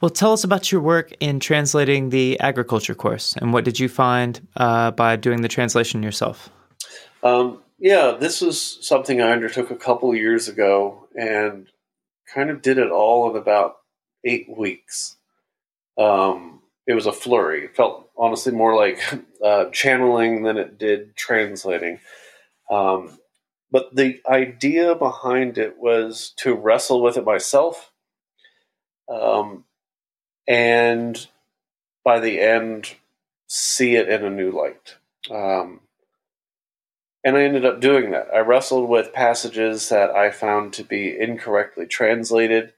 Well, 0.00 0.10
tell 0.10 0.32
us 0.32 0.44
about 0.44 0.70
your 0.70 0.80
work 0.80 1.12
in 1.18 1.40
translating 1.40 2.10
the 2.10 2.38
agriculture 2.38 2.94
course, 2.94 3.34
and 3.36 3.52
what 3.52 3.64
did 3.64 3.80
you 3.80 3.88
find 3.88 4.46
uh, 4.56 4.92
by 4.92 5.16
doing 5.16 5.42
the 5.42 5.48
translation 5.48 6.04
yourself? 6.04 6.48
Um, 7.24 7.60
yeah, 7.80 8.16
this 8.18 8.40
was 8.40 8.78
something 8.86 9.20
I 9.20 9.32
undertook 9.32 9.72
a 9.72 9.76
couple 9.76 10.14
years 10.14 10.46
ago, 10.46 11.08
and 11.16 11.66
kind 12.32 12.50
of 12.50 12.62
did 12.62 12.78
it 12.78 12.90
all 12.90 13.30
in 13.30 13.36
about 13.36 13.76
eight 14.24 14.46
weeks. 14.48 15.16
Um, 15.98 16.60
it 16.86 16.94
was 16.94 17.06
a 17.06 17.12
flurry. 17.12 17.64
It 17.64 17.76
felt 17.76 18.10
honestly 18.16 18.52
more 18.52 18.74
like 18.74 19.00
uh, 19.44 19.66
channeling 19.70 20.42
than 20.42 20.56
it 20.56 20.78
did 20.78 21.16
translating. 21.16 22.00
Um, 22.70 23.18
but 23.70 23.94
the 23.94 24.20
idea 24.28 24.94
behind 24.94 25.58
it 25.58 25.78
was 25.78 26.32
to 26.38 26.54
wrestle 26.54 27.02
with 27.02 27.16
it 27.16 27.24
myself. 27.24 27.92
Um, 29.08 29.64
and 30.46 31.26
by 32.04 32.20
the 32.20 32.40
end, 32.40 32.94
see 33.46 33.96
it 33.96 34.08
in 34.08 34.24
a 34.24 34.30
new 34.30 34.50
light. 34.50 34.96
Um, 35.30 35.80
and 37.24 37.36
I 37.36 37.42
ended 37.42 37.64
up 37.64 37.80
doing 37.80 38.10
that. 38.10 38.28
I 38.32 38.40
wrestled 38.40 38.88
with 38.88 39.12
passages 39.12 39.88
that 39.88 40.10
I 40.10 40.30
found 40.30 40.72
to 40.74 40.84
be 40.84 41.18
incorrectly 41.18 41.86
translated, 41.86 42.72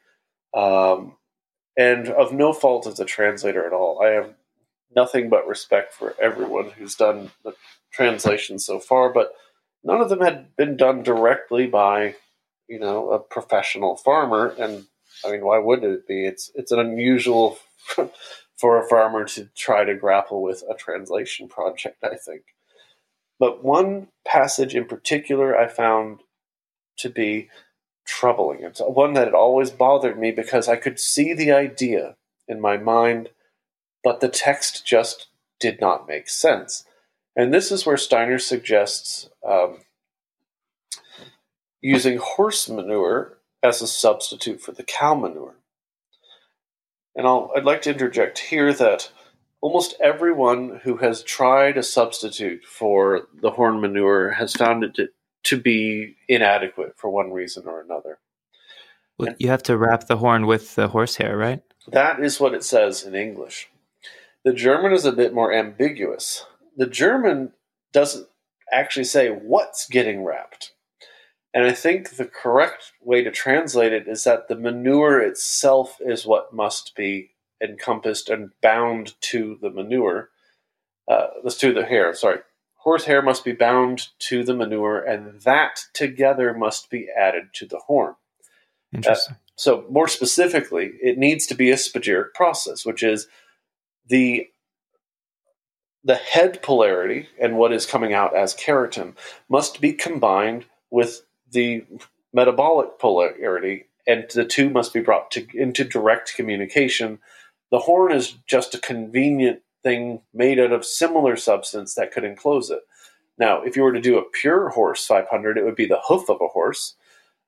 um, 0.55 1.17
and 1.77 2.09
of 2.09 2.33
no 2.33 2.53
fault 2.53 2.87
of 2.87 2.97
the 2.97 3.05
translator 3.05 3.67
at 3.67 3.73
all. 3.73 4.03
I 4.03 4.09
have 4.11 4.35
nothing 4.95 5.29
but 5.29 5.47
respect 5.47 5.93
for 5.95 6.15
everyone 6.21 6.71
who's 6.71 6.95
done 6.95 7.31
the 7.45 7.55
translation 7.93 8.59
so 8.59 8.79
far, 8.79 9.13
but 9.13 9.33
none 9.85 10.01
of 10.01 10.09
them 10.09 10.21
had 10.21 10.57
been 10.57 10.77
done 10.77 11.03
directly 11.03 11.67
by, 11.67 12.17
you 12.69 12.79
know, 12.79 13.11
a 13.11 13.19
professional 13.19 13.97
farmer, 13.97 14.55
and 14.59 14.87
I 15.25 15.31
mean, 15.31 15.45
why 15.45 15.59
would 15.59 15.85
it 15.85 16.07
be? 16.07 16.25
It's 16.25 16.51
it's 16.55 16.73
an 16.73 16.79
unusual 16.79 17.59
for 18.57 18.79
a 18.79 18.89
farmer 18.89 19.25
to 19.25 19.49
try 19.57 19.85
to 19.85 19.95
grapple 19.95 20.43
with 20.43 20.63
a 20.69 20.75
translation 20.75 21.49
project. 21.49 22.03
I 22.03 22.17
think, 22.17 22.43
but 23.41 23.65
one 23.65 24.09
passage 24.25 24.77
in 24.77 24.85
particular 24.85 25.59
I 25.59 25.67
found 25.67 26.21
to 26.99 27.09
be 27.09 27.49
troubling. 28.07 28.63
It's 28.63 28.81
one 28.81 29.15
that 29.15 29.25
had 29.25 29.35
always 29.35 29.71
bothered 29.71 30.19
me 30.19 30.31
because 30.31 30.69
I 30.69 30.77
could 30.77 31.01
see 31.01 31.33
the 31.33 31.51
idea 31.51 32.17
in 32.47 32.61
my 32.61 32.77
mind, 32.77 33.31
but 34.05 34.21
the 34.21 34.29
text 34.29 34.87
just 34.87 35.29
did 35.59 35.81
not 35.81 36.07
make 36.07 36.29
sense. 36.29 36.85
And 37.35 37.53
this 37.53 37.73
is 37.73 37.87
where 37.87 37.97
Steiner 37.97 38.39
suggests 38.39 39.31
um, 39.47 39.79
using 41.81 42.19
horse 42.19 42.69
manure 42.69 43.39
as 43.63 43.81
a 43.81 43.87
substitute 43.87 44.61
for 44.61 44.73
the 44.73 44.83
cow 44.83 45.15
manure. 45.15 45.57
And 47.15 47.27
I'll, 47.27 47.51
I'd 47.57 47.65
like 47.65 47.83
to 47.83 47.91
interject 47.91 48.39
here 48.39 48.73
that 48.75 49.11
almost 49.61 49.95
everyone 50.03 50.81
who 50.83 50.97
has 50.99 51.23
tried 51.23 51.77
a 51.77 51.83
substitute 51.83 52.65
for 52.65 53.29
the 53.41 53.51
horn 53.51 53.81
manure 53.81 54.31
has 54.31 54.55
found 54.55 54.85
it 54.85 54.95
to, 54.95 55.09
to 55.45 55.61
be 55.61 56.17
inadequate 56.29 56.95
for 56.97 57.11
one 57.11 57.33
reason 57.33 57.67
or 57.67 57.81
another. 57.81 58.19
Well, 59.19 59.35
you 59.39 59.49
have 59.49 59.63
to 59.65 59.77
wrap 59.77 60.07
the 60.07 60.17
horn 60.17 60.47
with 60.47 60.75
the 60.77 60.89
horsehair, 60.89 61.37
right? 61.37 61.63
That 61.89 62.21
is 62.21 62.41
what 62.41 62.55
it 62.55 62.65
says 62.65 63.05
in 63.05 63.15
English. 63.15 63.69
The 64.45 64.55
German 64.55 64.93
is 64.93 65.05
a 65.05 65.13
bit 65.13 65.35
more 65.35 65.53
ambiguous. 65.53 66.47
The 66.77 66.87
German 66.87 67.53
doesn't 67.93 68.27
actually 68.73 69.05
say 69.05 69.29
what's 69.29 69.87
getting 69.87 70.25
wrapped. 70.25 70.73
And 71.53 71.65
I 71.65 71.73
think 71.73 72.11
the 72.11 72.27
correct 72.27 72.93
way 73.03 73.23
to 73.25 73.31
translate 73.31 73.93
it 73.93 74.07
is 74.07 74.25
that 74.25 74.49
the 74.49 74.57
manure 74.57 75.21
itself 75.21 75.99
is 76.01 76.25
what 76.25 76.55
must 76.55 76.95
be 76.95 77.33
encompassed 77.63 78.29
and 78.29 78.51
bound 78.63 79.15
to 79.23 79.59
the 79.61 79.71
manure. 79.71 80.31
Uh, 81.09 81.27
let's 81.43 81.59
do 81.59 81.73
the 81.73 81.85
hair, 81.85 82.15
sorry. 82.15 82.39
Horsehair 82.77 83.21
must 83.21 83.45
be 83.45 83.53
bound 83.53 84.09
to 84.21 84.43
the 84.43 84.55
manure, 84.55 84.99
and 84.99 85.41
that 85.43 85.81
together 85.93 86.55
must 86.55 86.89
be 86.89 87.09
added 87.15 87.53
to 87.55 87.67
the 87.67 87.79
horn. 87.79 88.15
Interesting. 88.93 89.35
Uh, 89.35 89.39
so, 89.57 89.85
more 89.91 90.09
specifically, 90.09 90.93
it 91.03 91.19
needs 91.19 91.47
to 91.49 91.55
be 91.55 91.71
a 91.71 91.75
spagyric 91.75 92.33
process, 92.35 92.87
which 92.87 93.03
is 93.03 93.29
the 94.07 94.49
the 96.03 96.15
head 96.15 96.63
polarity 96.63 97.29
and 97.39 97.59
what 97.59 97.73
is 97.73 97.85
coming 97.85 98.15
out 98.15 98.35
as 98.35 98.55
keratin 98.55 99.15
must 99.51 99.83
be 99.83 99.93
combined 99.93 100.65
with 100.91 101.27
the 101.51 101.85
metabolic 102.33 102.99
polarity, 102.99 103.87
and 104.07 104.25
the 104.33 104.45
two 104.45 104.71
must 104.71 104.95
be 104.95 105.01
brought 105.01 105.31
to, 105.33 105.47
into 105.55 105.85
direct 105.85 106.35
communication. 106.35 107.19
The 107.71 107.81
horn 107.81 108.13
is 108.13 108.35
just 108.47 108.75
a 108.75 108.79
convenient 108.79 109.61
thing 109.83 110.23
made 110.35 110.59
out 110.59 110.73
of 110.73 110.85
similar 110.85 111.37
substance 111.37 111.95
that 111.95 112.13
could 112.13 112.25
enclose 112.25 112.71
it. 112.71 112.81
Now, 113.39 113.63
if 113.63 113.77
you 113.77 113.83
were 113.83 113.93
to 113.93 114.01
do 114.01 114.19
a 114.19 114.25
pure 114.25 114.69
horse 114.69 115.07
500, 115.07 115.57
it 115.57 115.65
would 115.65 115.77
be 115.77 115.87
the 115.87 116.01
hoof 116.07 116.29
of 116.29 116.41
a 116.41 116.49
horse, 116.49 116.95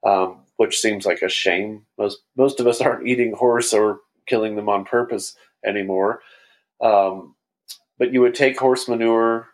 um, 0.04 0.40
which 0.56 0.78
seems 0.78 1.04
like 1.04 1.22
a 1.22 1.28
shame. 1.28 1.84
Most 1.98 2.20
most 2.36 2.60
of 2.60 2.66
us 2.66 2.80
aren't 2.80 3.06
eating 3.06 3.34
horse 3.34 3.74
or 3.74 4.00
killing 4.26 4.56
them 4.56 4.68
on 4.68 4.84
purpose 4.84 5.36
anymore. 5.64 6.22
Um, 6.80 7.34
but 7.98 8.12
you 8.12 8.20
would 8.22 8.34
take 8.34 8.58
horse 8.58 8.88
manure, 8.88 9.48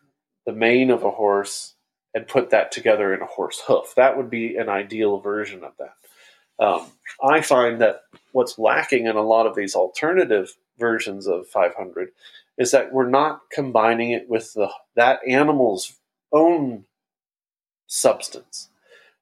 the 0.46 0.52
mane 0.52 0.90
of 0.90 1.02
a 1.02 1.10
horse, 1.10 1.74
and 2.14 2.26
put 2.26 2.50
that 2.50 2.72
together 2.72 3.12
in 3.12 3.20
a 3.20 3.26
horse 3.26 3.60
hoof. 3.66 3.94
That 3.96 4.16
would 4.16 4.30
be 4.30 4.56
an 4.56 4.68
ideal 4.68 5.18
version 5.18 5.64
of 5.64 5.72
that. 5.78 5.94
Um, 6.60 6.86
I 7.22 7.40
find 7.40 7.80
that 7.80 8.02
what's 8.32 8.58
lacking 8.58 9.06
in 9.06 9.16
a 9.16 9.22
lot 9.22 9.46
of 9.46 9.54
these 9.54 9.74
alternative 9.74 10.54
versions 10.78 11.26
of 11.26 11.46
500 11.48 12.10
is 12.56 12.72
that 12.72 12.92
we're 12.92 13.08
not 13.08 13.42
combining 13.52 14.10
it 14.10 14.28
with 14.28 14.52
the 14.54 14.68
that 14.96 15.20
animal's 15.26 15.96
own 16.32 16.84
substance. 17.86 18.68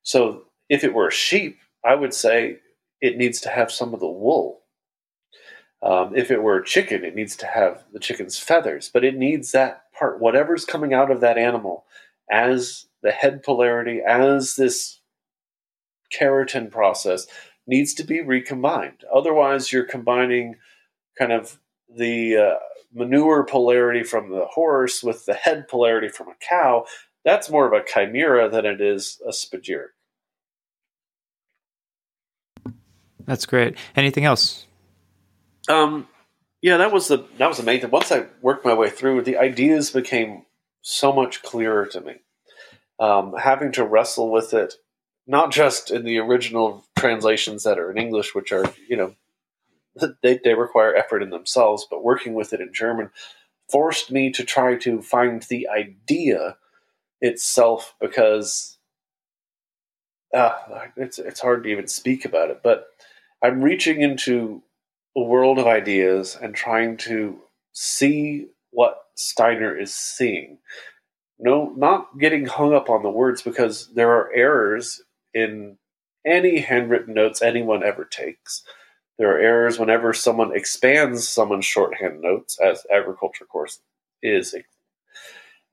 So 0.02 0.44
if 0.68 0.82
it 0.84 0.94
were 0.94 1.08
a 1.08 1.12
sheep, 1.12 1.58
I 1.84 1.94
would 1.94 2.14
say 2.14 2.58
it 3.00 3.16
needs 3.16 3.40
to 3.42 3.48
have 3.48 3.70
some 3.70 3.94
of 3.94 4.00
the 4.00 4.06
wool. 4.06 4.62
Um, 5.82 6.16
if 6.16 6.30
it 6.30 6.42
were 6.42 6.56
a 6.56 6.64
chicken, 6.64 7.04
it 7.04 7.14
needs 7.14 7.36
to 7.36 7.46
have 7.46 7.84
the 7.92 8.00
chicken's 8.00 8.38
feathers, 8.38 8.90
but 8.92 9.04
it 9.04 9.16
needs 9.16 9.52
that 9.52 9.84
part, 9.96 10.20
whatever's 10.20 10.64
coming 10.64 10.94
out 10.94 11.10
of 11.10 11.20
that 11.20 11.38
animal, 11.38 11.84
as 12.30 12.86
the 13.02 13.12
head 13.12 13.42
polarity, 13.42 14.00
as 14.00 14.56
this 14.56 15.00
keratin 16.12 16.70
process 16.70 17.26
needs 17.66 17.94
to 17.94 18.04
be 18.04 18.20
recombined. 18.20 19.04
Otherwise, 19.12 19.72
you're 19.72 19.84
combining 19.84 20.56
kind 21.18 21.32
of 21.32 21.58
the 21.88 22.36
uh, 22.36 22.54
manure 22.94 23.44
polarity 23.44 24.02
from 24.02 24.30
the 24.30 24.46
horse 24.46 25.02
with 25.02 25.26
the 25.26 25.34
head 25.34 25.68
polarity 25.68 26.08
from 26.08 26.28
a 26.28 26.34
cow. 26.40 26.84
That's 27.24 27.50
more 27.50 27.66
of 27.66 27.72
a 27.72 27.84
chimera 27.84 28.48
than 28.48 28.64
it 28.64 28.80
is 28.80 29.20
a 29.26 29.30
spagyric. 29.30 29.88
That's 33.24 33.46
great. 33.46 33.76
Anything 33.96 34.24
else? 34.24 34.66
Um, 35.68 36.06
yeah, 36.62 36.76
that 36.76 36.92
was 36.92 37.08
the 37.08 37.26
that 37.38 37.48
was 37.48 37.58
the 37.58 37.64
main 37.64 37.80
thing. 37.80 37.90
Once 37.90 38.12
I 38.12 38.26
worked 38.40 38.64
my 38.64 38.74
way 38.74 38.88
through, 38.88 39.22
the 39.22 39.36
ideas 39.36 39.90
became 39.90 40.44
so 40.82 41.12
much 41.12 41.42
clearer 41.42 41.86
to 41.86 42.00
me. 42.00 42.14
Um, 42.98 43.34
having 43.36 43.72
to 43.72 43.84
wrestle 43.84 44.30
with 44.30 44.54
it, 44.54 44.74
not 45.26 45.50
just 45.50 45.90
in 45.90 46.04
the 46.04 46.18
original 46.18 46.84
translations 46.96 47.64
that 47.64 47.78
are 47.78 47.90
in 47.90 47.98
English, 47.98 48.34
which 48.34 48.52
are, 48.52 48.64
you 48.88 48.96
know, 48.96 49.14
they, 50.22 50.38
they 50.42 50.54
require 50.54 50.94
effort 50.94 51.22
in 51.22 51.30
themselves, 51.30 51.86
but 51.90 52.04
working 52.04 52.34
with 52.34 52.52
it 52.52 52.60
in 52.60 52.72
German 52.72 53.10
forced 53.70 54.12
me 54.12 54.30
to 54.30 54.44
try 54.44 54.76
to 54.76 55.02
find 55.02 55.42
the 55.42 55.68
idea 55.68 56.56
itself 57.20 57.94
because 58.00 58.78
uh, 60.32 60.52
it's, 60.96 61.18
it's 61.18 61.40
hard 61.40 61.64
to 61.64 61.68
even 61.70 61.88
speak 61.88 62.24
about 62.24 62.50
it. 62.50 62.60
But 62.62 62.86
I'm 63.42 63.62
reaching 63.62 64.02
into 64.02 64.62
a 65.16 65.22
world 65.22 65.58
of 65.58 65.66
ideas 65.66 66.36
and 66.40 66.54
trying 66.54 66.96
to 66.98 67.40
see 67.72 68.46
what 68.70 68.98
Steiner 69.14 69.76
is 69.76 69.94
seeing. 69.94 70.58
No, 71.38 71.72
not 71.76 72.18
getting 72.18 72.46
hung 72.46 72.74
up 72.74 72.88
on 72.88 73.02
the 73.02 73.10
words 73.10 73.42
because 73.42 73.92
there 73.94 74.10
are 74.12 74.32
errors 74.32 75.02
in 75.36 75.78
any 76.24 76.60
handwritten 76.60 77.14
notes 77.14 77.42
anyone 77.42 77.84
ever 77.84 78.04
takes. 78.04 78.62
There 79.18 79.34
are 79.34 79.38
errors 79.38 79.78
whenever 79.78 80.12
someone 80.12 80.54
expands 80.54 81.28
someone's 81.28 81.64
shorthand 81.64 82.20
notes, 82.20 82.58
as 82.58 82.86
agriculture 82.92 83.44
course 83.44 83.80
is. 84.22 84.54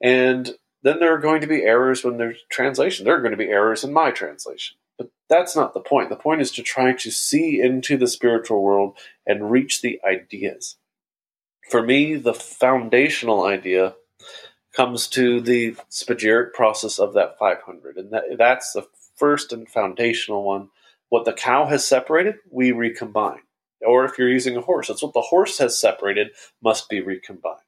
And 0.02 0.56
then 0.84 1.00
there 1.00 1.14
are 1.14 1.20
going 1.20 1.42
to 1.42 1.48
be 1.48 1.64
errors 1.64 2.04
when 2.04 2.18
there's 2.18 2.40
translation. 2.52 3.06
There 3.06 3.16
are 3.16 3.22
going 3.22 3.32
to 3.32 3.38
be 3.38 3.50
errors 3.50 3.84
in 3.84 3.92
my 3.92 4.12
translation. 4.12 4.78
But 4.98 5.10
that's 5.30 5.56
not 5.56 5.74
the 5.74 5.80
point. 5.80 6.10
The 6.10 6.16
point 6.16 6.42
is 6.42 6.52
to 6.52 6.62
try 6.62 6.94
to 6.94 7.12
see 7.12 7.60
into 7.60 7.98
the 7.98 8.08
spiritual 8.08 8.62
world 8.62 8.98
and 9.26 9.50
reach 9.50 9.82
the 9.82 10.00
ideas 10.08 10.78
for 11.70 11.82
me, 11.82 12.16
the 12.16 12.34
foundational 12.34 13.46
idea 13.46 13.96
comes 14.76 15.08
to 15.08 15.40
the 15.40 15.76
spagyric 15.90 16.54
process 16.54 17.00
of 17.00 17.14
that 17.14 17.38
500. 17.38 17.98
And 17.98 18.12
that, 18.12 18.24
that's 18.38 18.74
the 18.74 18.88
first 19.16 19.54
and 19.54 19.70
foundational 19.70 20.44
one. 20.44 20.70
What 21.10 21.26
the 21.26 21.34
cow 21.34 21.66
has 21.68 21.86
separated, 21.86 22.36
we 22.52 22.72
recombine. 22.72 23.42
Or 23.86 24.06
if 24.06 24.18
you're 24.18 24.30
using 24.30 24.56
a 24.56 24.62
horse, 24.62 24.88
that's 24.88 25.04
what 25.04 25.14
the 25.14 25.22
horse 25.22 25.58
has 25.60 25.80
separated, 25.80 26.30
must 26.64 26.90
be 26.90 27.02
recombined. 27.02 27.60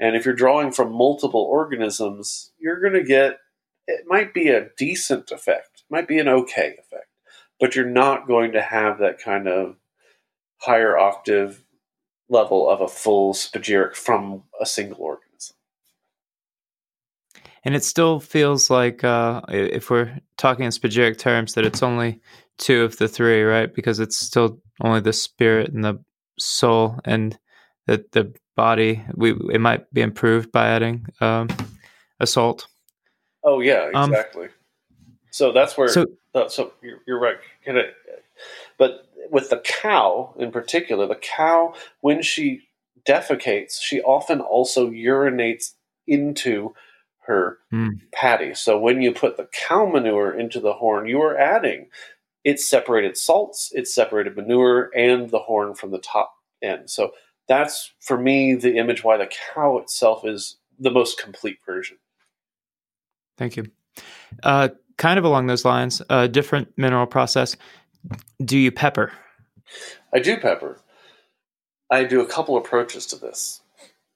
And 0.00 0.14
if 0.14 0.24
you're 0.24 0.34
drawing 0.34 0.70
from 0.70 0.92
multiple 0.92 1.40
organisms, 1.40 2.52
you're 2.58 2.80
going 2.80 2.92
to 2.92 3.02
get, 3.02 3.38
it 3.86 4.04
might 4.06 4.32
be 4.32 4.48
a 4.48 4.68
decent 4.76 5.30
effect, 5.30 5.82
might 5.90 6.06
be 6.06 6.18
an 6.18 6.28
okay 6.28 6.76
effect, 6.78 7.08
but 7.58 7.74
you're 7.74 7.84
not 7.84 8.28
going 8.28 8.52
to 8.52 8.62
have 8.62 8.98
that 8.98 9.18
kind 9.18 9.48
of 9.48 9.76
higher 10.60 10.96
octave 10.96 11.64
level 12.28 12.68
of 12.68 12.80
a 12.80 12.88
full 12.88 13.32
spagyric 13.32 13.96
from 13.96 14.44
a 14.60 14.66
single 14.66 15.00
organism. 15.00 15.27
And 17.68 17.76
it 17.76 17.84
still 17.84 18.18
feels 18.18 18.70
like, 18.70 19.04
uh, 19.04 19.42
if 19.50 19.90
we're 19.90 20.18
talking 20.38 20.64
in 20.64 20.70
spagyric 20.70 21.18
terms, 21.18 21.52
that 21.52 21.66
it's 21.66 21.82
only 21.82 22.18
two 22.56 22.82
of 22.82 22.96
the 22.96 23.08
three, 23.08 23.42
right? 23.42 23.74
Because 23.74 24.00
it's 24.00 24.16
still 24.16 24.58
only 24.80 25.00
the 25.00 25.12
spirit 25.12 25.70
and 25.74 25.84
the 25.84 26.02
soul, 26.38 26.98
and 27.04 27.38
that 27.86 28.12
the 28.12 28.34
body. 28.56 29.04
We 29.14 29.32
it 29.52 29.60
might 29.60 29.92
be 29.92 30.00
improved 30.00 30.50
by 30.50 30.68
adding 30.68 31.08
um, 31.20 31.48
a 32.18 32.26
salt. 32.26 32.68
Oh 33.44 33.60
yeah, 33.60 33.90
um, 33.94 34.14
exactly. 34.14 34.46
Um, 34.46 34.52
so 35.30 35.52
that's 35.52 35.76
where. 35.76 35.88
So, 35.88 36.06
uh, 36.34 36.48
so 36.48 36.72
you're, 36.80 37.00
you're 37.06 37.20
right. 37.20 37.36
But 38.78 39.10
with 39.30 39.50
the 39.50 39.58
cow 39.58 40.34
in 40.38 40.52
particular, 40.52 41.06
the 41.06 41.16
cow, 41.16 41.74
when 42.00 42.22
she 42.22 42.62
defecates, 43.06 43.78
she 43.78 44.00
often 44.00 44.40
also 44.40 44.88
urinates 44.88 45.74
into 46.06 46.74
her 47.28 47.58
mm. 47.72 48.00
patty. 48.12 48.54
So 48.54 48.78
when 48.78 49.00
you 49.00 49.12
put 49.12 49.36
the 49.36 49.48
cow 49.52 49.86
manure 49.86 50.36
into 50.36 50.58
the 50.60 50.72
horn, 50.72 51.06
you 51.06 51.20
are 51.22 51.38
adding 51.38 51.88
its 52.42 52.68
separated 52.68 53.16
salts, 53.16 53.70
its 53.72 53.94
separated 53.94 54.36
manure, 54.36 54.90
and 54.96 55.30
the 55.30 55.38
horn 55.38 55.74
from 55.74 55.90
the 55.90 55.98
top 55.98 56.32
end. 56.62 56.90
So 56.90 57.12
that's 57.46 57.92
for 58.00 58.18
me 58.18 58.54
the 58.54 58.76
image 58.76 59.04
why 59.04 59.18
the 59.18 59.30
cow 59.54 59.78
itself 59.78 60.24
is 60.24 60.56
the 60.78 60.90
most 60.90 61.20
complete 61.20 61.58
version. 61.64 61.98
Thank 63.36 63.56
you. 63.56 63.66
Uh, 64.42 64.70
kind 64.96 65.18
of 65.18 65.24
along 65.24 65.46
those 65.46 65.64
lines, 65.64 66.02
a 66.08 66.28
different 66.28 66.72
mineral 66.76 67.06
process. 67.06 67.56
Do 68.42 68.58
you 68.58 68.72
pepper? 68.72 69.12
I 70.14 70.18
do 70.18 70.36
pepper. 70.38 70.80
I 71.90 72.04
do 72.04 72.20
a 72.20 72.26
couple 72.26 72.56
approaches 72.56 73.06
to 73.06 73.16
this. 73.16 73.60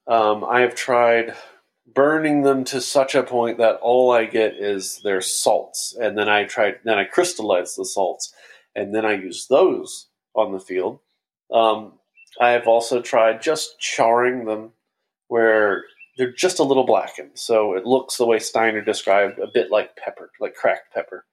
Um, 0.07 0.45
I 0.45 0.61
have 0.61 0.75
tried 0.75 1.35
burning 1.95 2.43
them 2.43 2.65
to 2.65 2.81
such 2.81 3.15
a 3.15 3.23
point 3.23 3.59
that 3.59 3.77
all 3.83 4.11
I 4.11 4.25
get 4.25 4.55
is 4.55 5.01
their 5.03 5.21
salts, 5.21 5.97
and 6.01 6.17
then 6.17 6.29
I 6.29 6.45
try 6.45 6.75
then 6.85 6.99
I 6.99 7.05
crystallize 7.05 7.75
the 7.75 7.85
salts, 7.85 8.33
and 8.75 8.95
then 8.95 9.05
I 9.05 9.13
use 9.13 9.47
those 9.49 10.09
on 10.35 10.53
the 10.53 10.61
field. 10.61 11.01
Um, 11.53 11.95
I 12.41 12.51
have 12.51 12.67
also 12.67 13.03
tried 13.03 13.43
just 13.43 13.79
charring 13.79 14.47
them 14.47 14.73
where 15.29 15.85
they're 16.17 16.33
just 16.33 16.59
a 16.59 16.65
little 16.65 16.85
blackened, 16.85 17.33
so 17.35 17.75
it 17.75 17.87
looks 17.87 18.17
the 18.17 18.27
way 18.27 18.39
Steiner 18.39 18.83
described, 18.83 19.39
a 19.39 19.49
bit 19.53 19.71
like 19.71 19.97
pepper, 19.97 20.31
like 20.41 20.55
cracked 20.55 20.93
pepper. 20.93 21.25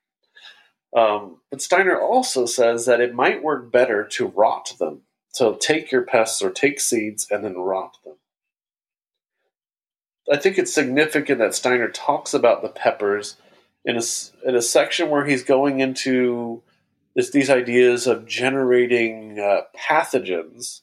Um, 0.95 1.41
but 1.51 1.61
Steiner 1.61 1.99
also 1.99 2.45
says 2.45 2.85
that 2.85 3.01
it 3.01 3.13
might 3.13 3.43
work 3.43 3.71
better 3.71 4.03
to 4.13 4.27
rot 4.27 4.73
them. 4.79 5.01
So 5.29 5.53
take 5.53 5.91
your 5.91 6.01
pests 6.01 6.41
or 6.41 6.49
take 6.49 6.79
seeds 6.79 7.27
and 7.29 7.43
then 7.43 7.55
rot 7.55 7.97
them. 8.03 8.15
I 10.31 10.37
think 10.37 10.57
it's 10.57 10.73
significant 10.73 11.39
that 11.39 11.55
Steiner 11.55 11.89
talks 11.89 12.33
about 12.33 12.61
the 12.61 12.69
peppers 12.69 13.37
in 13.83 13.97
a, 13.97 14.01
in 14.45 14.55
a 14.55 14.61
section 14.61 15.09
where 15.09 15.25
he's 15.25 15.43
going 15.43 15.79
into 15.79 16.61
this, 17.15 17.31
these 17.31 17.49
ideas 17.49 18.05
of 18.05 18.27
generating 18.27 19.39
uh, 19.39 19.61
pathogens 19.75 20.81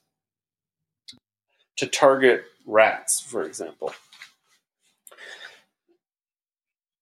to 1.77 1.87
target 1.87 2.45
rats, 2.67 3.21
for 3.21 3.43
example. 3.43 3.93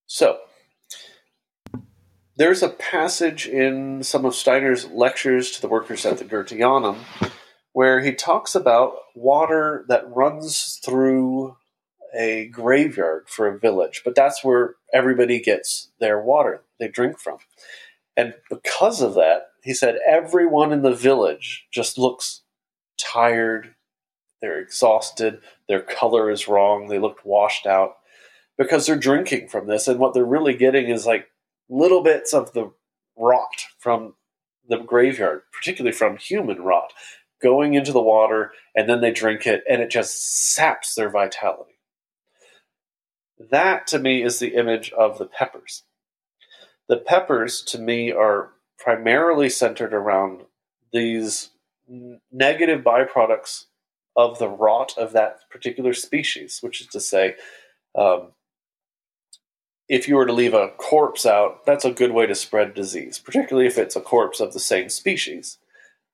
So, 0.05 0.39
there's 2.37 2.61
a 2.61 2.69
passage 2.69 3.47
in 3.47 4.03
some 4.03 4.25
of 4.25 4.35
Steiner's 4.35 4.87
lectures 4.89 5.51
to 5.51 5.61
the 5.61 5.69
workers 5.69 6.05
at 6.05 6.17
the 6.17 6.25
Goetheanum 6.25 6.97
where 7.71 8.01
he 8.01 8.13
talks 8.13 8.55
about 8.55 8.95
water 9.15 9.85
that 9.89 10.09
runs 10.13 10.79
through 10.83 11.57
a 12.13 12.47
graveyard 12.47 13.27
for 13.27 13.47
a 13.47 13.59
village, 13.59 14.01
but 14.03 14.15
that's 14.15 14.43
where 14.43 14.75
everybody 14.93 15.39
gets 15.39 15.89
their 15.99 16.21
water 16.21 16.63
they 16.79 16.87
drink 16.87 17.19
from. 17.19 17.37
And 18.17 18.33
because 18.49 19.01
of 19.01 19.15
that, 19.15 19.47
he 19.63 19.73
said 19.73 19.97
everyone 20.07 20.71
in 20.71 20.81
the 20.81 20.93
village 20.93 21.65
just 21.71 21.97
looks 21.97 22.43
tired, 22.97 23.75
they're 24.41 24.59
exhausted, 24.59 25.39
their 25.67 25.81
color 25.81 26.29
is 26.29 26.47
wrong, 26.47 26.87
they 26.87 26.99
look 26.99 27.19
washed 27.23 27.65
out 27.65 27.95
because 28.57 28.85
they're 28.85 28.95
drinking 28.95 29.49
from 29.49 29.67
this. 29.67 29.87
And 29.87 29.99
what 29.99 30.13
they're 30.13 30.23
really 30.23 30.55
getting 30.55 30.89
is 30.89 31.05
like 31.05 31.27
little 31.69 32.03
bits 32.03 32.33
of 32.33 32.53
the 32.53 32.71
rot 33.17 33.65
from 33.79 34.13
the 34.67 34.77
graveyard, 34.77 35.41
particularly 35.51 35.95
from 35.95 36.17
human 36.17 36.61
rot, 36.61 36.93
going 37.41 37.73
into 37.73 37.91
the 37.91 38.01
water, 38.01 38.51
and 38.75 38.89
then 38.89 39.01
they 39.01 39.11
drink 39.11 39.45
it, 39.45 39.63
and 39.69 39.81
it 39.81 39.89
just 39.89 40.53
saps 40.53 40.95
their 40.95 41.09
vitality. 41.09 41.74
That 43.37 43.87
to 43.87 43.99
me 43.99 44.23
is 44.23 44.39
the 44.39 44.55
image 44.55 44.91
of 44.91 45.17
the 45.17 45.25
peppers. 45.25 45.83
The 46.87 46.97
peppers 46.97 47.61
to 47.63 47.79
me 47.79 48.11
are 48.11 48.51
primarily 48.77 49.49
centered 49.49 49.93
around 49.93 50.41
these 50.93 51.49
negative 52.31 52.81
byproducts 52.81 53.65
of 54.15 54.39
the 54.39 54.47
rot 54.47 54.93
of 54.97 55.11
that 55.13 55.39
particular 55.49 55.93
species, 55.93 56.59
which 56.61 56.81
is 56.81 56.87
to 56.87 56.99
say, 56.99 57.35
um, 57.95 58.31
if 59.87 60.07
you 60.07 60.15
were 60.15 60.25
to 60.25 60.33
leave 60.33 60.53
a 60.53 60.69
corpse 60.77 61.25
out, 61.25 61.65
that's 61.65 61.85
a 61.85 61.91
good 61.91 62.11
way 62.11 62.25
to 62.25 62.35
spread 62.35 62.73
disease, 62.73 63.19
particularly 63.19 63.67
if 63.67 63.77
it's 63.77 63.95
a 63.95 64.01
corpse 64.01 64.39
of 64.39 64.53
the 64.53 64.59
same 64.59 64.89
species. 64.89 65.57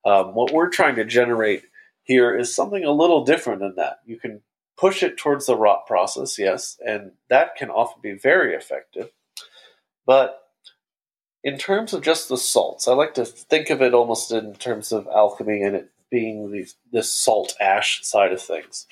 Um, 0.03 0.33
what 0.33 0.51
we're 0.51 0.69
trying 0.69 0.95
to 0.95 1.05
generate 1.05 1.63
here 2.03 2.35
is 2.35 2.53
something 2.53 2.83
a 2.83 2.91
little 2.91 3.23
different 3.23 3.59
than 3.59 3.75
that. 3.75 3.99
You 4.05 4.19
can 4.19 4.41
push 4.81 5.03
it 5.03 5.15
towards 5.15 5.45
the 5.45 5.55
rot 5.55 5.85
process, 5.85 6.39
yes, 6.39 6.75
and 6.83 7.11
that 7.29 7.55
can 7.55 7.69
often 7.69 8.01
be 8.01 8.13
very 8.13 8.55
effective. 8.55 9.11
But 10.07 10.41
in 11.43 11.59
terms 11.59 11.93
of 11.93 12.01
just 12.01 12.27
the 12.27 12.37
salts, 12.37 12.87
I 12.87 12.93
like 12.93 13.13
to 13.13 13.23
think 13.23 13.69
of 13.69 13.83
it 13.83 13.93
almost 13.93 14.31
in 14.31 14.55
terms 14.55 14.91
of 14.91 15.07
alchemy 15.07 15.61
and 15.61 15.75
it 15.75 15.91
being 16.09 16.51
the, 16.51 16.67
this 16.91 17.13
salt 17.13 17.53
ash 17.61 18.03
side 18.03 18.33
of 18.33 18.41
things. 18.41 18.87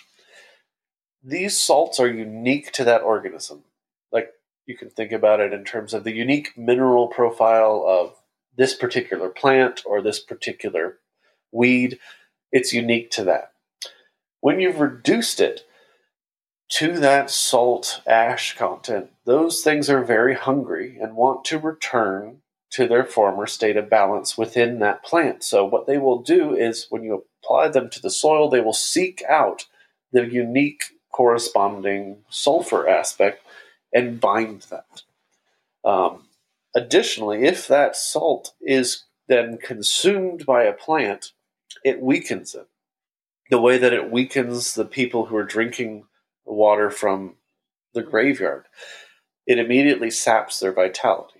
These 1.23 1.57
salts 1.57 1.99
are 1.99 2.07
unique 2.07 2.71
to 2.73 2.83
that 2.83 3.01
organism. 3.01 3.63
Like 4.11 4.29
you 4.67 4.77
can 4.77 4.91
think 4.91 5.11
about 5.11 5.39
it 5.39 5.53
in 5.53 5.63
terms 5.63 5.95
of 5.95 6.03
the 6.03 6.13
unique 6.13 6.55
mineral 6.55 7.07
profile 7.07 7.83
of 7.87 8.13
this 8.55 8.75
particular 8.75 9.27
plant 9.27 9.81
or 9.87 10.01
this 10.03 10.19
particular 10.19 10.99
weed. 11.51 11.97
It's 12.51 12.73
unique 12.73 13.09
to 13.11 13.23
that. 13.23 13.53
When 14.39 14.59
you've 14.59 14.79
reduced 14.79 15.41
it 15.41 15.65
to 16.69 16.99
that 16.99 17.29
salt 17.29 18.01
ash 18.05 18.55
content, 18.55 19.09
those 19.25 19.61
things 19.61 19.89
are 19.89 20.03
very 20.03 20.35
hungry 20.35 20.97
and 21.01 21.15
want 21.15 21.43
to 21.45 21.57
return 21.57 22.41
to 22.71 22.87
their 22.87 23.03
former 23.03 23.47
state 23.47 23.77
of 23.77 23.89
balance 23.89 24.37
within 24.37 24.79
that 24.79 25.03
plant. 25.03 25.43
So, 25.43 25.65
what 25.65 25.87
they 25.87 25.97
will 25.97 26.21
do 26.21 26.55
is 26.55 26.85
when 26.89 27.03
you 27.03 27.25
apply 27.43 27.69
them 27.69 27.89
to 27.89 28.01
the 28.01 28.11
soil, 28.11 28.49
they 28.49 28.61
will 28.61 28.73
seek 28.73 29.23
out 29.27 29.65
the 30.11 30.25
unique 30.25 30.83
corresponding 31.11 32.17
sulfur 32.29 32.87
aspect 32.87 33.43
and 33.91 34.19
bind 34.19 34.67
that. 34.69 35.01
Um, 35.83 36.27
additionally, 36.75 37.45
if 37.45 37.67
that 37.67 37.95
salt 37.95 38.53
is 38.61 39.05
then 39.27 39.57
consumed 39.57 40.45
by 40.45 40.63
a 40.63 40.73
plant, 40.73 41.31
it 41.83 42.01
weakens 42.01 42.53
it. 42.53 42.67
The 43.49 43.59
way 43.59 43.79
that 43.79 43.93
it 43.93 44.11
weakens 44.11 44.75
the 44.75 44.85
people 44.85 45.25
who 45.25 45.35
are 45.35 45.43
drinking 45.43 46.05
water 46.53 46.89
from 46.89 47.35
the 47.93 48.03
graveyard, 48.03 48.65
it 49.47 49.59
immediately 49.59 50.11
saps 50.11 50.59
their 50.59 50.73
vitality. 50.73 51.39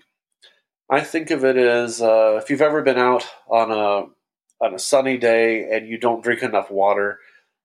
I 0.90 1.00
think 1.00 1.30
of 1.30 1.44
it 1.44 1.56
as 1.56 2.02
uh, 2.02 2.40
if 2.42 2.50
you've 2.50 2.62
ever 2.62 2.82
been 2.82 2.98
out 2.98 3.26
on 3.48 3.70
a 3.70 4.64
on 4.64 4.74
a 4.74 4.78
sunny 4.78 5.16
day 5.16 5.70
and 5.70 5.88
you 5.88 5.96
don't 5.96 6.22
drink 6.22 6.42
enough 6.42 6.70
water, 6.70 7.18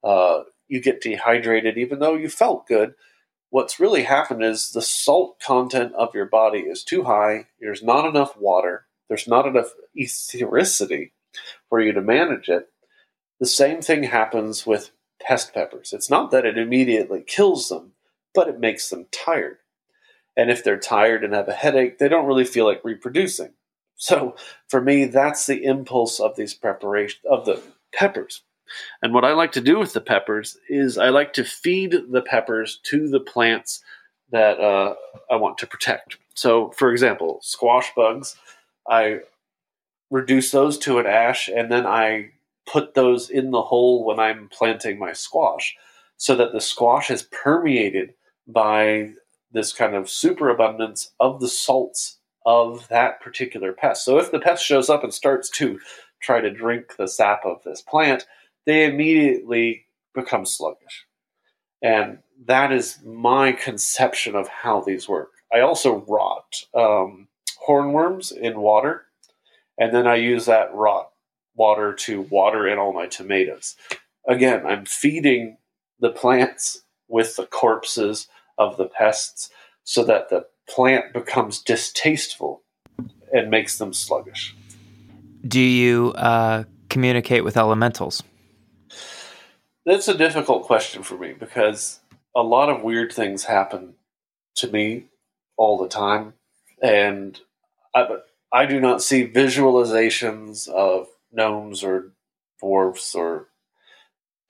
uh, 0.04 0.42
you 0.68 0.82
get 0.82 1.02
dehydrated, 1.02 1.78
even 1.78 2.00
though 2.00 2.16
you 2.16 2.30
felt 2.30 2.68
good 2.68 2.96
what's 3.56 3.80
really 3.80 4.04
happened 4.04 4.44
is 4.44 4.72
the 4.72 4.82
salt 4.82 5.40
content 5.40 5.94
of 5.94 6.14
your 6.14 6.26
body 6.26 6.60
is 6.60 6.84
too 6.84 7.06
high. 7.06 7.48
There's 7.62 7.82
not 7.82 8.06
enough 8.06 8.36
water. 8.38 8.86
There's 9.08 9.30
not 9.30 9.48
enough 9.48 9.74
ethericity 9.98 11.12
for 11.70 11.80
you 11.80 11.94
to 11.94 12.02
manage 12.02 12.50
it. 12.50 12.68
The 13.40 13.46
same 13.46 13.82
thing 13.82 14.04
happens 14.04 14.66
with 14.68 14.92
pest 15.22 15.54
peppers. 15.54 15.94
It's 15.94 16.10
not 16.10 16.32
that 16.32 16.46
it 16.46 16.58
immediately 16.58 17.24
kills 17.26 17.70
them, 17.70 17.94
but 18.34 18.48
it 18.48 18.60
makes 18.60 18.90
them 18.90 19.08
tired. 19.12 19.58
And 20.38 20.52
if 20.52 20.64
they're 20.64 20.80
tired 20.80 21.24
and 21.24 21.34
have 21.34 21.48
a 21.48 21.54
headache, 21.54 21.98
they 21.98 22.10
don't 22.10 22.26
really 22.26 22.46
feel 22.46 22.66
like 22.66 22.84
reproducing. 22.84 23.54
So 23.96 24.36
for 24.68 24.82
me, 24.82 25.06
that's 25.06 25.46
the 25.46 25.64
impulse 25.64 26.20
of 26.20 26.36
these 26.36 26.54
preparations 26.54 27.24
of 27.30 27.46
the 27.46 27.62
peppers. 27.94 28.44
And 29.02 29.14
what 29.14 29.24
I 29.24 29.34
like 29.34 29.54
to 29.54 29.62
do 29.62 29.80
with 29.80 29.94
the 29.94 30.02
peppers 30.02 30.58
is 30.70 30.98
I 30.98 31.10
like 31.10 31.34
to 31.34 31.44
feed 31.44 31.96
the 32.10 32.22
peppers 32.22 32.80
to 32.84 33.08
the 33.08 33.20
plants 33.20 33.82
that 34.32 34.60
uh, 34.60 34.96
I 35.32 35.36
want 35.36 35.58
to 35.60 35.68
protect. 35.68 36.18
So, 36.34 36.72
for 36.72 36.92
example, 36.92 37.40
squash 37.42 37.94
bugs, 37.96 38.36
I 38.90 39.20
reduce 40.10 40.52
those 40.52 40.78
to 40.80 41.00
an 41.00 41.06
ash 41.06 41.48
and 41.48 41.72
then 41.72 41.86
I 41.86 42.32
put 42.66 42.94
those 42.94 43.30
in 43.30 43.52
the 43.52 43.62
hole 43.62 44.04
when 44.04 44.20
I'm 44.20 44.50
planting 44.50 45.00
my 45.00 45.14
squash 45.14 45.76
so 46.18 46.36
that 46.36 46.52
the 46.52 46.62
squash 46.62 47.12
is 47.12 47.24
permeated 47.24 48.14
by 48.48 49.14
this 49.52 49.74
kind 49.74 49.96
of 49.96 50.10
superabundance 50.10 51.12
of 51.20 51.40
the 51.40 51.48
salts 51.48 52.20
of 52.46 52.88
that 52.90 53.22
particular 53.22 53.74
pest. 53.74 54.06
So 54.06 54.18
if 54.18 54.32
the 54.32 54.40
pest 54.40 54.66
shows 54.66 54.90
up 54.90 55.04
and 55.04 55.14
starts 55.14 55.50
to 55.52 55.80
try 56.22 56.42
to 56.42 56.52
drink 56.52 56.96
the 56.98 57.08
sap 57.08 57.46
of 57.46 57.64
this 57.64 57.82
plant, 57.82 58.26
they 58.66 58.86
immediately 58.86 59.86
become 60.14 60.46
sluggish. 60.46 61.06
And 61.82 62.20
that 62.46 62.72
is 62.72 63.00
my 63.04 63.52
conception 63.52 64.36
of 64.36 64.48
how 64.48 64.82
these 64.82 65.08
work. 65.08 65.32
I 65.54 65.62
also 65.62 66.06
rot 66.08 66.64
um, 66.74 67.28
hornworms 67.68 68.36
in 68.36 68.60
water, 68.60 69.06
and 69.78 69.94
then 69.94 70.08
I 70.08 70.16
use 70.16 70.46
that 70.46 70.74
rot 70.74 71.12
water 71.56 71.94
to 71.94 72.22
water 72.22 72.68
in 72.68 72.78
all 72.78 72.94
my 72.94 73.08
tomatoes. 73.08 73.76
Again, 74.28 74.66
I'm 74.66 74.86
feeding 74.86 75.58
the 76.00 76.10
plants 76.10 76.84
with 77.08 77.36
the 77.36 77.46
corpses 77.46 78.28
of 78.58 78.78
the 78.78 78.86
pests 78.86 79.50
so 79.84 80.04
that 80.04 80.30
the 80.30 80.46
plant 80.68 81.14
becomes 81.14 81.62
distasteful 81.62 82.64
and 83.32 83.50
makes 83.50 83.78
them 83.78 83.94
sluggish. 83.94 84.56
Do 85.48 85.60
you 85.60 86.14
uh, 86.14 86.64
communicate 86.90 87.44
with 87.44 87.58
elementals? 87.58 88.24
That's 89.86 90.08
a 90.08 90.18
difficult 90.18 90.64
question 90.64 91.04
for 91.04 91.18
me 91.18 91.34
because 91.34 92.00
a 92.36 92.42
lot 92.42 92.70
of 92.70 92.82
weird 92.82 93.12
things 93.12 93.44
happen 93.44 93.94
to 94.56 94.72
me 94.72 95.06
all 95.58 95.78
the 95.78 95.88
time, 95.88 96.34
and 96.82 97.40
I, 97.94 98.08
I 98.52 98.66
do 98.66 98.80
not 98.80 99.04
see 99.04 99.28
visualizations 99.28 100.68
of 100.68 101.08
gnomes 101.36 101.84
or 101.84 102.14
dwarfs 102.60 103.16
or 103.16 103.48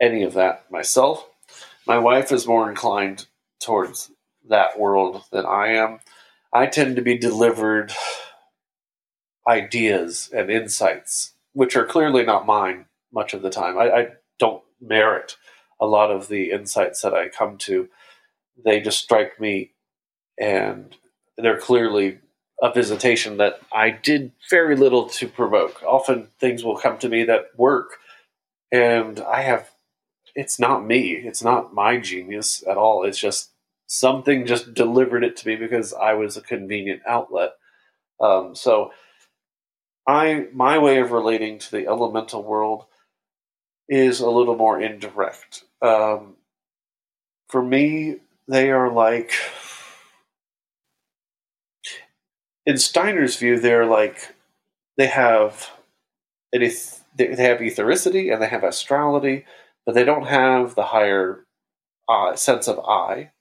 any 0.01 0.23
of 0.23 0.33
that 0.33 0.71
myself. 0.71 1.27
My 1.87 1.97
wife 1.97 2.31
is 2.31 2.47
more 2.47 2.69
inclined 2.69 3.27
towards 3.59 4.11
that 4.49 4.79
world 4.79 5.23
than 5.31 5.45
I 5.45 5.73
am. 5.73 5.99
I 6.53 6.67
tend 6.67 6.95
to 6.95 7.01
be 7.01 7.17
delivered 7.17 7.91
ideas 9.47 10.29
and 10.33 10.49
insights, 10.49 11.33
which 11.53 11.75
are 11.75 11.85
clearly 11.85 12.23
not 12.23 12.45
mine 12.45 12.85
much 13.13 13.33
of 13.33 13.41
the 13.41 13.49
time. 13.49 13.77
I, 13.77 13.91
I 13.91 14.07
don't 14.39 14.63
merit 14.81 15.37
a 15.79 15.85
lot 15.85 16.11
of 16.11 16.27
the 16.27 16.51
insights 16.51 17.01
that 17.01 17.13
I 17.13 17.29
come 17.29 17.57
to. 17.59 17.89
They 18.63 18.81
just 18.81 18.99
strike 19.03 19.39
me, 19.39 19.71
and 20.39 20.95
they're 21.37 21.59
clearly 21.59 22.19
a 22.61 22.71
visitation 22.73 23.37
that 23.37 23.59
I 23.71 23.89
did 23.89 24.31
very 24.49 24.75
little 24.75 25.07
to 25.09 25.27
provoke. 25.27 25.83
Often 25.83 26.27
things 26.39 26.63
will 26.63 26.77
come 26.77 26.97
to 26.99 27.09
me 27.09 27.23
that 27.25 27.47
work, 27.57 27.97
and 28.71 29.19
I 29.19 29.41
have 29.41 29.71
it's 30.35 30.59
not 30.59 30.85
me. 30.85 31.13
It's 31.13 31.43
not 31.43 31.73
my 31.73 31.97
genius 31.97 32.63
at 32.67 32.77
all. 32.77 33.05
It's 33.05 33.19
just 33.19 33.51
something 33.87 34.45
just 34.45 34.73
delivered 34.73 35.23
it 35.23 35.37
to 35.37 35.47
me 35.47 35.55
because 35.55 35.93
I 35.93 36.13
was 36.13 36.35
a 36.35 36.41
convenient 36.41 37.01
outlet. 37.07 37.51
Um, 38.19 38.55
so 38.55 38.91
I 40.07 40.47
my 40.53 40.77
way 40.77 40.99
of 40.99 41.11
relating 41.11 41.59
to 41.59 41.71
the 41.71 41.87
elemental 41.87 42.43
world 42.43 42.85
is 43.87 44.19
a 44.19 44.29
little 44.29 44.55
more 44.55 44.79
indirect. 44.79 45.63
Um, 45.81 46.35
for 47.49 47.61
me, 47.61 48.17
they 48.47 48.71
are 48.71 48.91
like 48.91 49.31
in 52.65 52.77
Steiner's 52.77 53.37
view, 53.37 53.59
they're 53.59 53.85
like 53.85 54.35
they 54.97 55.07
have 55.07 55.69
it 56.51 56.61
is 56.61 57.01
they 57.17 57.27
have 57.27 57.59
ethericity 57.59 58.31
and 58.31 58.41
they 58.41 58.47
have 58.47 58.63
astrality, 58.63 59.45
but 59.85 59.95
they 59.95 60.03
don't 60.03 60.27
have 60.27 60.75
the 60.75 60.83
higher 60.83 61.45
uh, 62.09 62.35
sense 62.35 62.67
of 62.67 62.79
I. 62.79 63.31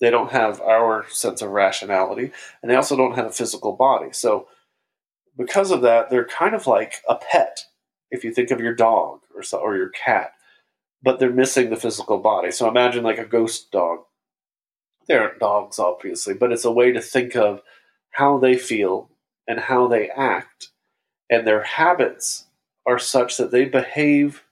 They 0.00 0.10
don't 0.10 0.30
have 0.30 0.60
our 0.60 1.08
sense 1.08 1.42
of 1.42 1.50
rationality, 1.50 2.30
and 2.62 2.70
they 2.70 2.76
also 2.76 2.96
don't 2.96 3.16
have 3.16 3.26
a 3.26 3.32
physical 3.32 3.72
body. 3.72 4.12
So, 4.12 4.46
because 5.36 5.72
of 5.72 5.82
that, 5.82 6.08
they're 6.08 6.24
kind 6.24 6.54
of 6.54 6.68
like 6.68 7.02
a 7.08 7.16
pet. 7.16 7.64
If 8.10 8.24
you 8.24 8.32
think 8.32 8.50
of 8.50 8.60
your 8.60 8.74
dog 8.74 9.20
or 9.34 9.42
so, 9.42 9.58
or 9.58 9.76
your 9.76 9.90
cat, 9.90 10.32
but 11.02 11.18
they're 11.18 11.30
missing 11.30 11.70
the 11.70 11.76
physical 11.76 12.18
body. 12.18 12.50
So 12.50 12.68
imagine 12.68 13.04
like 13.04 13.18
a 13.18 13.24
ghost 13.24 13.70
dog. 13.70 14.00
They 15.06 15.14
aren't 15.14 15.40
dogs, 15.40 15.78
obviously, 15.78 16.34
but 16.34 16.52
it's 16.52 16.64
a 16.64 16.72
way 16.72 16.92
to 16.92 17.00
think 17.00 17.36
of 17.36 17.62
how 18.12 18.38
they 18.38 18.56
feel 18.56 19.10
and 19.46 19.60
how 19.60 19.88
they 19.88 20.08
act, 20.10 20.70
and 21.30 21.46
their 21.46 21.62
habits 21.62 22.46
are 22.86 22.98
such 22.98 23.36
that 23.36 23.50
they 23.50 23.64
behave 23.64 24.44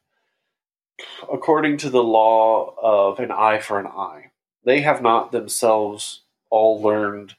according 1.30 1.76
to 1.78 1.90
the 1.90 2.02
law 2.02 2.74
of 2.82 3.18
an 3.18 3.30
eye 3.30 3.58
for 3.58 3.78
an 3.78 3.86
eye. 3.86 4.30
They 4.64 4.80
have 4.80 5.02
not 5.02 5.32
themselves 5.32 6.22
all 6.50 6.80
learned 6.80 7.34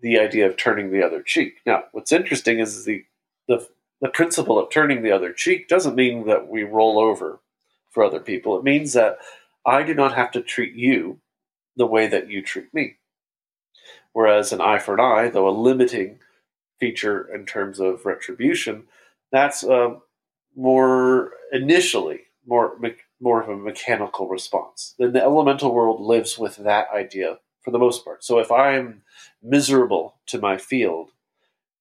the 0.00 0.18
idea 0.18 0.46
of 0.46 0.56
turning 0.56 0.90
the 0.90 1.02
other 1.02 1.22
cheek. 1.22 1.56
Now, 1.64 1.84
what's 1.92 2.12
interesting 2.12 2.58
is 2.58 2.84
the 2.84 3.04
the 3.48 3.68
the 4.00 4.08
principle 4.08 4.58
of 4.58 4.70
turning 4.70 5.02
the 5.02 5.12
other 5.12 5.32
cheek 5.32 5.68
doesn't 5.68 5.94
mean 5.94 6.26
that 6.26 6.48
we 6.48 6.62
roll 6.62 6.98
over 6.98 7.40
for 7.90 8.04
other 8.04 8.20
people. 8.20 8.58
It 8.58 8.64
means 8.64 8.92
that 8.92 9.18
I 9.64 9.82
do 9.82 9.94
not 9.94 10.14
have 10.14 10.30
to 10.32 10.42
treat 10.42 10.74
you 10.74 11.20
the 11.76 11.86
way 11.86 12.06
that 12.06 12.28
you 12.28 12.42
treat 12.42 12.72
me. 12.74 12.96
Whereas 14.14 14.52
an 14.52 14.62
eye 14.62 14.78
for 14.78 14.94
an 14.94 15.00
eye, 15.00 15.28
though 15.28 15.48
a 15.48 15.50
limiting 15.50 16.20
feature 16.80 17.28
in 17.34 17.44
terms 17.44 17.78
of 17.78 18.06
retribution, 18.06 18.84
that's 19.30 19.62
uh, 19.62 19.96
more 20.56 21.32
initially 21.52 22.20
more 22.46 22.78
more 23.20 23.42
of 23.42 23.48
a 23.48 23.56
mechanical 23.56 24.28
response. 24.28 24.94
Then 24.98 25.12
the 25.12 25.22
elemental 25.22 25.74
world 25.74 26.00
lives 26.00 26.38
with 26.38 26.56
that 26.56 26.88
idea 26.94 27.38
for 27.62 27.70
the 27.70 27.78
most 27.78 28.04
part. 28.04 28.22
So 28.24 28.38
if 28.38 28.52
I'm 28.52 29.02
miserable 29.42 30.16
to 30.26 30.38
my 30.38 30.58
field, 30.58 31.10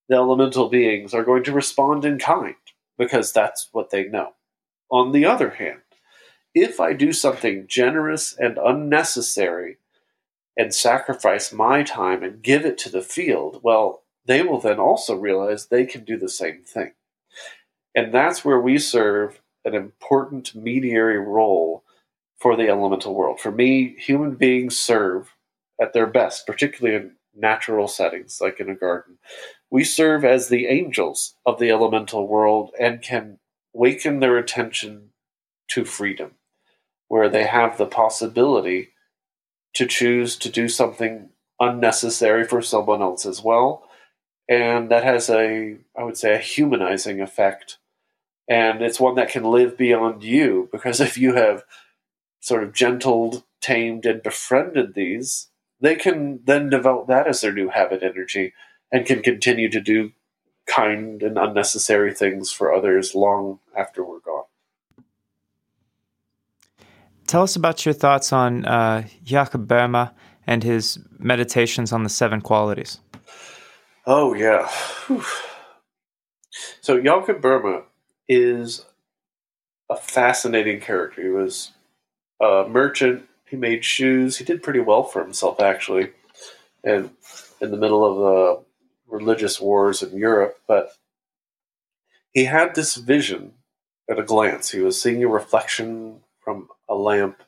the 0.07 0.15
elemental 0.15 0.69
beings 0.69 1.13
are 1.13 1.23
going 1.23 1.43
to 1.43 1.51
respond 1.51 2.05
in 2.05 2.17
kind 2.19 2.55
because 2.97 3.31
that's 3.31 3.69
what 3.71 3.89
they 3.89 4.05
know. 4.05 4.33
On 4.89 5.11
the 5.11 5.25
other 5.25 5.51
hand, 5.51 5.79
if 6.53 6.79
I 6.79 6.93
do 6.93 7.11
something 7.11 7.65
generous 7.67 8.35
and 8.37 8.57
unnecessary 8.57 9.77
and 10.57 10.73
sacrifice 10.73 11.51
my 11.51 11.83
time 11.83 12.23
and 12.23 12.41
give 12.41 12.65
it 12.65 12.77
to 12.79 12.89
the 12.89 13.01
field, 13.01 13.59
well, 13.63 14.03
they 14.25 14.41
will 14.41 14.59
then 14.59 14.79
also 14.79 15.15
realize 15.15 15.65
they 15.65 15.85
can 15.85 16.03
do 16.03 16.17
the 16.17 16.29
same 16.29 16.63
thing. 16.63 16.93
And 17.95 18.13
that's 18.13 18.45
where 18.45 18.59
we 18.59 18.77
serve 18.77 19.41
an 19.65 19.73
important 19.73 20.55
mediary 20.55 21.19
role 21.19 21.83
for 22.39 22.55
the 22.55 22.67
elemental 22.67 23.13
world. 23.13 23.39
For 23.39 23.51
me, 23.51 23.95
human 23.97 24.35
beings 24.35 24.77
serve 24.77 25.35
at 25.81 25.93
their 25.93 26.07
best, 26.07 26.45
particularly 26.45 26.95
in 26.97 27.15
natural 27.35 27.87
settings 27.87 28.39
like 28.41 28.59
in 28.59 28.69
a 28.69 28.75
garden. 28.75 29.17
We 29.69 29.83
serve 29.83 30.23
as 30.23 30.47
the 30.49 30.67
angels 30.67 31.35
of 31.45 31.59
the 31.59 31.71
elemental 31.71 32.27
world 32.27 32.71
and 32.79 33.01
can 33.01 33.39
waken 33.73 34.19
their 34.19 34.37
attention 34.37 35.09
to 35.69 35.85
freedom, 35.85 36.31
where 37.07 37.29
they 37.29 37.45
have 37.45 37.77
the 37.77 37.87
possibility 37.87 38.89
to 39.73 39.85
choose 39.85 40.35
to 40.37 40.49
do 40.49 40.67
something 40.69 41.29
unnecessary 41.59 42.43
for 42.43 42.61
someone 42.61 43.01
else 43.01 43.25
as 43.25 43.41
well. 43.43 43.87
And 44.49 44.91
that 44.91 45.03
has 45.03 45.29
a, 45.29 45.77
I 45.97 46.03
would 46.03 46.17
say, 46.17 46.33
a 46.35 46.39
humanizing 46.39 47.21
effect 47.21 47.77
and 48.47 48.81
it's 48.81 48.99
one 48.99 49.15
that 49.15 49.29
can 49.29 49.43
live 49.43 49.77
beyond 49.77 50.23
you 50.23 50.69
because 50.71 50.99
if 50.99 51.17
you 51.17 51.35
have 51.35 51.63
sort 52.41 52.63
of 52.63 52.73
gentled, 52.73 53.43
tamed, 53.61 54.05
and 54.05 54.21
befriended 54.21 54.93
these, 54.93 55.47
they 55.79 55.95
can 55.95 56.41
then 56.43 56.69
develop 56.69 57.07
that 57.07 57.27
as 57.27 57.41
their 57.41 57.53
new 57.53 57.69
habit 57.69 58.03
energy 58.03 58.53
and 58.91 59.05
can 59.05 59.21
continue 59.21 59.69
to 59.69 59.79
do 59.79 60.11
kind 60.65 61.23
and 61.23 61.37
unnecessary 61.37 62.13
things 62.13 62.51
for 62.51 62.73
others 62.73 63.15
long 63.15 63.59
after 63.77 64.03
we're 64.03 64.19
gone. 64.19 64.43
Tell 67.27 67.43
us 67.43 67.55
about 67.55 67.85
your 67.85 67.93
thoughts 67.93 68.33
on 68.33 68.65
uh, 68.65 69.07
Jakob 69.23 69.67
Boehme 69.67 70.11
and 70.45 70.63
his 70.63 70.99
meditations 71.17 71.91
on 71.91 72.03
the 72.03 72.09
seven 72.09 72.41
qualities. 72.41 72.99
Oh, 74.05 74.33
yeah. 74.33 74.67
Whew. 75.07 75.23
So, 76.81 77.01
Jakob 77.01 77.41
Boehme 77.41 77.83
is 78.27 78.85
a 79.89 79.95
fascinating 79.95 80.79
character. 80.81 81.21
He 81.21 81.29
was 81.29 81.71
a 82.41 82.65
merchant. 82.67 83.27
He 83.45 83.55
made 83.55 83.85
shoes. 83.85 84.37
He 84.37 84.43
did 84.43 84.63
pretty 84.63 84.79
well 84.79 85.03
for 85.03 85.23
himself, 85.23 85.59
actually, 85.59 86.11
and 86.83 87.11
in 87.61 87.71
the 87.71 87.77
middle 87.77 88.03
of 88.03 88.17
the 88.17 88.65
religious 89.07 89.61
wars 89.61 90.03
in 90.03 90.17
Europe. 90.17 90.57
But 90.67 90.93
he 92.33 92.45
had 92.45 92.75
this 92.75 92.95
vision 92.95 93.53
at 94.09 94.19
a 94.19 94.23
glance. 94.23 94.71
He 94.71 94.79
was 94.79 94.99
seeing 94.99 95.23
a 95.23 95.27
reflection 95.27 96.21
from 96.43 96.67
a 96.89 96.95
lamp, 96.95 97.41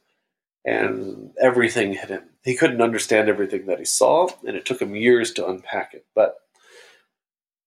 and 0.65 1.31
everything 1.41 1.93
hit 1.93 2.09
him. 2.09 2.23
He 2.43 2.55
couldn't 2.55 2.81
understand 2.81 3.29
everything 3.29 3.65
that 3.67 3.79
he 3.79 3.85
saw, 3.85 4.27
and 4.45 4.55
it 4.55 4.65
took 4.65 4.81
him 4.81 4.95
years 4.95 5.31
to 5.33 5.47
unpack 5.47 5.93
it. 5.93 6.05
But 6.15 6.37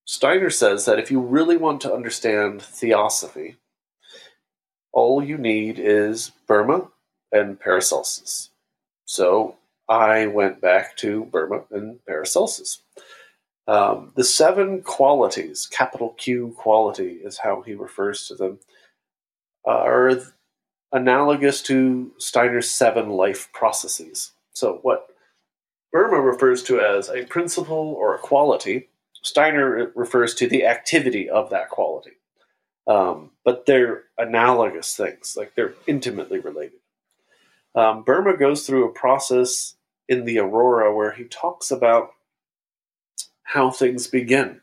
Steiner 0.05 0.51
says 0.51 0.85
that 0.87 0.99
if 0.99 1.11
you 1.11 1.21
really 1.21 1.57
want 1.57 1.81
to 1.83 1.93
understand 1.93 2.63
theosophy, 2.63 3.57
all 4.93 5.23
you 5.23 5.37
need 5.37 5.79
is 5.79 6.33
Boehme 6.49 6.89
and 7.31 7.61
Paracelsus. 7.61 8.51
So 9.05 9.57
I 9.89 10.27
went 10.27 10.61
back 10.61 10.97
to 10.99 11.25
Boehme 11.25 11.65
and 11.71 12.05
Paracelsus. 12.07 12.83
Um, 13.67 14.13
the 14.17 14.25
seven 14.25 14.83
qualities, 14.83 15.67
capital 15.67 16.15
Q 16.17 16.55
quality 16.57 17.21
is 17.23 17.39
how 17.39 17.61
he 17.61 17.75
refers 17.75 18.27
to 18.29 18.35
them, 18.35 18.61
are 19.67 20.19
analogous 20.93 21.63
to 21.63 22.13
Steiner's 22.19 22.71
seven 22.71 23.11
life 23.11 23.51
processes. 23.53 24.33
So, 24.53 24.81
what 24.83 25.09
Boehme 25.93 26.23
refers 26.25 26.63
to 26.65 26.81
as 26.81 27.09
a 27.09 27.25
principle 27.25 27.95
or 27.99 28.15
a 28.15 28.19
quality 28.19 28.89
Steiner 29.23 29.91
refers 29.95 30.35
to 30.37 30.49
the 30.49 30.65
activity 30.65 31.29
of 31.29 31.51
that 31.51 31.71
quality. 31.71 32.13
Um, 32.87 33.33
but 33.45 33.67
they're 33.67 34.05
analogous 34.17 34.97
things, 34.97 35.35
like 35.37 35.55
they're 35.55 35.75
intimately 35.87 36.39
related. 36.39 36.79
Um, 37.75 38.05
Boehme 38.05 38.39
goes 38.39 38.67
through 38.67 38.89
a 38.89 38.93
process 38.93 39.75
in 40.09 40.25
the 40.25 40.39
Aurora 40.39 40.95
where 40.95 41.13
he 41.13 41.25
talks 41.25 41.71
about 41.71 42.13
how 43.43 43.71
things 43.71 44.07
begin. 44.07 44.61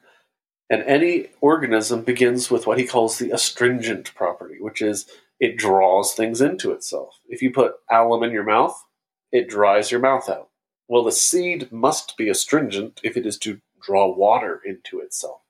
And 0.69 0.81
any 0.83 1.27
organism 1.41 2.01
begins 2.01 2.49
with 2.49 2.65
what 2.65 2.79
he 2.79 2.87
calls 2.87 3.19
the 3.19 3.29
astringent 3.29 4.15
property, 4.15 4.59
which 4.59 4.81
is 4.81 5.05
it 5.39 5.57
draws 5.57 6.13
things 6.13 6.41
into 6.41 6.71
itself. 6.71 7.19
If 7.27 7.41
you 7.41 7.51
put 7.51 7.75
alum 7.91 8.23
in 8.23 8.31
your 8.31 8.43
mouth, 8.43 8.85
it 9.31 9.49
dries 9.49 9.91
your 9.91 9.99
mouth 9.99 10.29
out. 10.29 10.49
Well, 10.87 11.03
the 11.03 11.11
seed 11.11 11.71
must 11.71 12.15
be 12.17 12.29
astringent 12.29 13.01
if 13.03 13.17
it 13.17 13.25
is 13.25 13.37
to 13.39 13.59
draw 13.81 14.13
water 14.13 14.61
into 14.65 14.99
itself. 14.99 15.41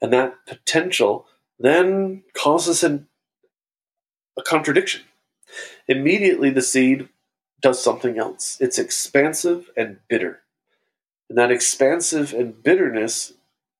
And 0.00 0.12
that 0.12 0.34
potential 0.46 1.26
then 1.58 2.24
causes 2.34 2.82
an, 2.82 3.06
a 4.38 4.42
contradiction. 4.42 5.02
Immediately, 5.86 6.50
the 6.50 6.62
seed 6.62 7.08
does 7.60 7.82
something 7.82 8.18
else. 8.18 8.56
It's 8.60 8.78
expansive 8.78 9.70
and 9.76 9.98
bitter. 10.08 10.40
And 11.28 11.38
that 11.38 11.52
expansive 11.52 12.32
and 12.32 12.62
bitterness 12.62 13.34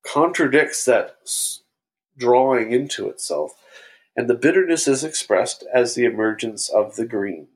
contradicts 0.06 0.84
that 0.84 1.16
drawing 2.16 2.72
into 2.72 3.08
itself. 3.08 3.52
And 4.16 4.28
the 4.28 4.34
bitterness 4.34 4.86
is 4.86 5.04
expressed 5.04 5.64
as 5.72 5.94
the 5.94 6.04
emergence 6.04 6.68
of 6.68 6.96
the 6.96 7.06
green. 7.06 7.48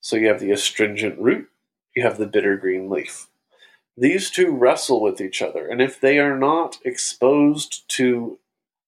So 0.00 0.16
you 0.16 0.28
have 0.28 0.40
the 0.40 0.52
astringent 0.52 1.18
root, 1.18 1.48
you 1.94 2.04
have 2.04 2.18
the 2.18 2.26
bitter 2.26 2.56
green 2.56 2.88
leaf. 2.88 3.28
These 3.96 4.30
two 4.30 4.54
wrestle 4.54 5.00
with 5.00 5.20
each 5.20 5.40
other, 5.42 5.66
and 5.66 5.80
if 5.80 6.00
they 6.00 6.18
are 6.18 6.38
not 6.38 6.78
exposed 6.84 7.88
to 7.96 8.38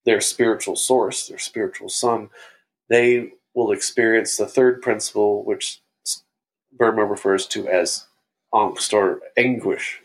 their 0.05 0.21
spiritual 0.21 0.77
source, 0.77 1.27
their 1.27 1.39
spiritual 1.39 1.89
sun, 1.89 2.31
they 2.89 3.33
will 3.55 3.73
experience 3.73 4.37
the 4.37 4.47
third 4.47 4.81
principle, 4.83 5.45
which 5.45 5.81
Boehme 6.79 7.09
refers 7.09 7.47
to 7.49 7.69
as 7.69 8.07
angst 8.55 8.93
or 8.93 9.21
anguish. 9.37 10.01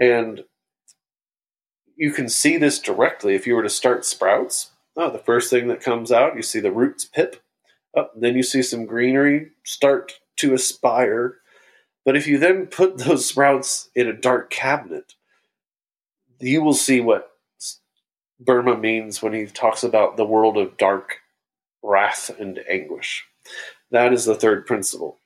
And 0.00 0.44
you 1.96 2.12
can 2.12 2.28
see 2.28 2.56
this 2.56 2.78
directly 2.78 3.34
if 3.34 3.46
you 3.46 3.54
were 3.54 3.62
to 3.62 3.68
start 3.68 4.04
sprouts. 4.04 4.70
Oh, 5.00 5.10
the 5.10 5.18
first 5.18 5.48
thing 5.48 5.68
that 5.68 5.80
comes 5.80 6.10
out, 6.10 6.34
you 6.34 6.42
see 6.42 6.58
the 6.58 6.72
roots 6.72 7.04
pip. 7.04 7.40
Oh, 7.96 8.08
then 8.16 8.34
you 8.34 8.42
see 8.42 8.62
some 8.62 8.84
greenery 8.84 9.52
start 9.62 10.14
to 10.38 10.54
aspire. 10.54 11.36
But 12.04 12.16
if 12.16 12.26
you 12.26 12.36
then 12.36 12.66
put 12.66 12.98
those 12.98 13.24
sprouts 13.24 13.90
in 13.94 14.08
a 14.08 14.12
dark 14.12 14.50
cabinet, 14.50 15.14
you 16.40 16.62
will 16.62 16.74
see 16.74 17.00
what 17.00 17.30
Boehme 18.40 18.80
means 18.80 19.22
when 19.22 19.32
he 19.32 19.46
talks 19.46 19.84
about 19.84 20.16
the 20.16 20.26
world 20.26 20.56
of 20.56 20.76
dark 20.76 21.18
wrath 21.80 22.30
and 22.38 22.58
anguish. 22.68 23.24
That 23.92 24.12
is 24.12 24.24
the 24.24 24.34
third 24.34 24.66
principle. 24.66 25.18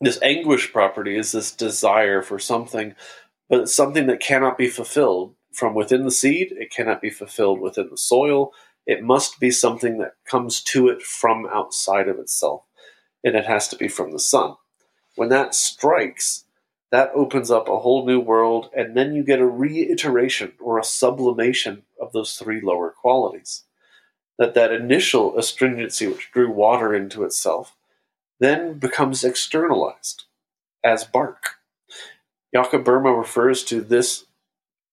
This 0.00 0.20
anguish 0.22 0.72
property 0.72 1.16
is 1.16 1.32
this 1.32 1.50
desire 1.50 2.22
for 2.22 2.38
something, 2.38 2.94
but 3.48 3.60
it's 3.60 3.74
something 3.74 4.06
that 4.06 4.20
cannot 4.20 4.58
be 4.58 4.68
fulfilled 4.68 5.34
from 5.52 5.74
within 5.74 6.04
the 6.04 6.10
seed. 6.10 6.52
It 6.52 6.70
cannot 6.70 7.00
be 7.00 7.10
fulfilled 7.10 7.60
within 7.60 7.88
the 7.90 7.96
soil. 7.96 8.52
It 8.86 9.02
must 9.02 9.38
be 9.38 9.50
something 9.50 9.98
that 9.98 10.16
comes 10.24 10.60
to 10.64 10.88
it 10.88 11.02
from 11.02 11.46
outside 11.46 12.08
of 12.08 12.18
itself, 12.18 12.64
and 13.22 13.36
it 13.36 13.46
has 13.46 13.68
to 13.68 13.76
be 13.76 13.88
from 13.88 14.12
the 14.12 14.18
sun. 14.18 14.56
When 15.14 15.28
that 15.28 15.54
strikes, 15.54 16.44
that 16.90 17.12
opens 17.14 17.50
up 17.50 17.68
a 17.68 17.78
whole 17.78 18.06
new 18.06 18.20
world, 18.20 18.70
and 18.76 18.96
then 18.96 19.14
you 19.14 19.22
get 19.22 19.40
a 19.40 19.46
reiteration 19.46 20.52
or 20.60 20.78
a 20.78 20.84
sublimation 20.84 21.84
of 22.00 22.12
those 22.12 22.34
three 22.34 22.60
lower 22.60 22.90
qualities. 22.90 23.64
That 24.38 24.54
that 24.54 24.72
initial 24.72 25.38
astringency, 25.38 26.06
which 26.06 26.30
drew 26.32 26.50
water 26.50 26.94
into 26.94 27.24
itself, 27.24 27.76
then 28.40 28.78
becomes 28.78 29.22
externalized 29.22 30.24
as 30.82 31.04
bark. 31.04 31.56
Jakob 32.54 32.84
Boehme 32.84 33.16
refers 33.16 33.62
to 33.64 33.80
this 33.80 34.24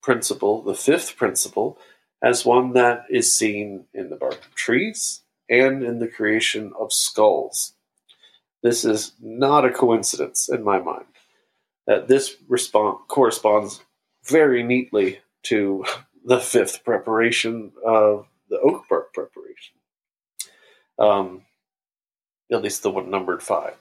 principle, 0.01 0.61
the 0.61 0.75
fifth 0.75 1.17
principle, 1.17 1.77
as 2.21 2.45
one 2.45 2.73
that 2.73 3.05
is 3.09 3.33
seen 3.33 3.85
in 3.93 4.09
the 4.09 4.15
bark 4.15 4.45
of 4.45 4.55
trees 4.55 5.23
and 5.49 5.83
in 5.83 5.99
the 5.99 6.07
creation 6.07 6.73
of 6.79 6.93
skulls. 6.93 7.73
This 8.61 8.83
is 8.83 9.13
not 9.21 9.65
a 9.65 9.71
coincidence 9.71 10.49
in 10.49 10.63
my 10.63 10.79
mind. 10.79 11.05
That 11.87 12.07
this 12.07 12.35
response 12.47 12.99
corresponds 13.07 13.81
very 14.25 14.63
neatly 14.63 15.19
to 15.43 15.85
the 16.25 16.39
fifth 16.39 16.83
preparation 16.83 17.71
of 17.85 18.27
the 18.49 18.59
oak 18.59 18.87
bark 18.89 19.13
preparation. 19.13 19.75
Um, 20.97 21.43
at 22.51 22.61
least 22.61 22.83
the 22.83 22.91
one 22.91 23.09
numbered 23.09 23.41
five. 23.41 23.75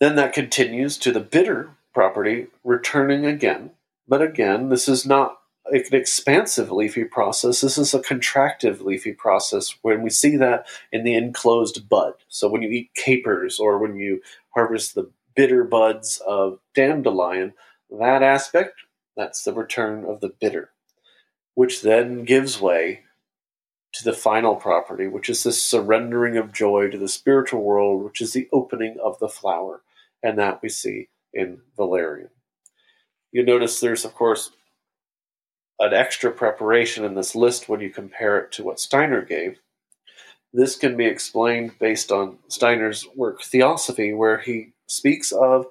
Then 0.00 0.16
that 0.16 0.32
continues 0.32 0.96
to 0.98 1.12
the 1.12 1.20
bitter 1.20 1.70
property 1.92 2.46
returning 2.64 3.26
again 3.26 3.72
but 4.08 4.22
again, 4.22 4.70
this 4.70 4.88
is 4.88 5.04
not 5.04 5.37
an 5.70 5.94
expansive 5.94 6.70
leafy 6.70 7.04
process. 7.04 7.60
This 7.60 7.78
is 7.78 7.94
a 7.94 8.00
contractive 8.00 8.80
leafy 8.80 9.12
process 9.12 9.76
when 9.82 10.02
we 10.02 10.10
see 10.10 10.36
that 10.36 10.66
in 10.92 11.04
the 11.04 11.14
enclosed 11.14 11.88
bud. 11.88 12.14
So 12.28 12.48
when 12.48 12.62
you 12.62 12.70
eat 12.70 12.94
capers 12.94 13.58
or 13.58 13.78
when 13.78 13.96
you 13.96 14.20
harvest 14.50 14.94
the 14.94 15.10
bitter 15.34 15.64
buds 15.64 16.20
of 16.26 16.58
dandelion, 16.74 17.54
that 17.90 18.22
aspect, 18.22 18.80
that's 19.16 19.44
the 19.44 19.52
return 19.52 20.04
of 20.04 20.20
the 20.20 20.28
bitter, 20.40 20.70
which 21.54 21.82
then 21.82 22.24
gives 22.24 22.60
way 22.60 23.00
to 23.92 24.04
the 24.04 24.12
final 24.12 24.54
property, 24.54 25.06
which 25.08 25.30
is 25.30 25.42
this 25.42 25.62
surrendering 25.62 26.36
of 26.36 26.52
joy 26.52 26.88
to 26.90 26.98
the 26.98 27.08
spiritual 27.08 27.62
world, 27.62 28.04
which 28.04 28.20
is 28.20 28.32
the 28.32 28.48
opening 28.52 28.96
of 29.02 29.18
the 29.18 29.28
flower. 29.28 29.82
And 30.20 30.36
that 30.38 30.60
we 30.62 30.68
see 30.68 31.10
in 31.32 31.60
Valerian. 31.76 32.30
You 33.30 33.44
notice 33.44 33.78
there's, 33.78 34.04
of 34.04 34.14
course, 34.14 34.50
an 35.80 35.94
extra 35.94 36.30
preparation 36.30 37.04
in 37.04 37.14
this 37.14 37.34
list 37.34 37.68
when 37.68 37.80
you 37.80 37.90
compare 37.90 38.38
it 38.38 38.52
to 38.52 38.64
what 38.64 38.80
Steiner 38.80 39.22
gave. 39.22 39.60
This 40.52 40.76
can 40.76 40.96
be 40.96 41.06
explained 41.06 41.78
based 41.78 42.10
on 42.10 42.38
Steiner's 42.48 43.06
work 43.14 43.42
Theosophy, 43.42 44.12
where 44.12 44.38
he 44.38 44.72
speaks 44.86 45.30
of 45.30 45.66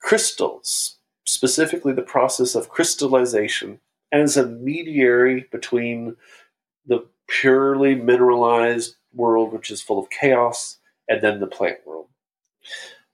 crystals, 0.00 0.96
specifically 1.24 1.92
the 1.92 2.02
process 2.02 2.54
of 2.54 2.68
crystallization, 2.68 3.80
as 4.12 4.36
a 4.36 4.46
mediary 4.46 5.46
between 5.52 6.16
the 6.86 7.06
purely 7.28 7.94
mineralized 7.94 8.96
world, 9.14 9.52
which 9.52 9.70
is 9.70 9.82
full 9.82 9.98
of 9.98 10.10
chaos, 10.10 10.78
and 11.08 11.22
then 11.22 11.40
the 11.40 11.46
plant 11.46 11.78
world. 11.86 12.08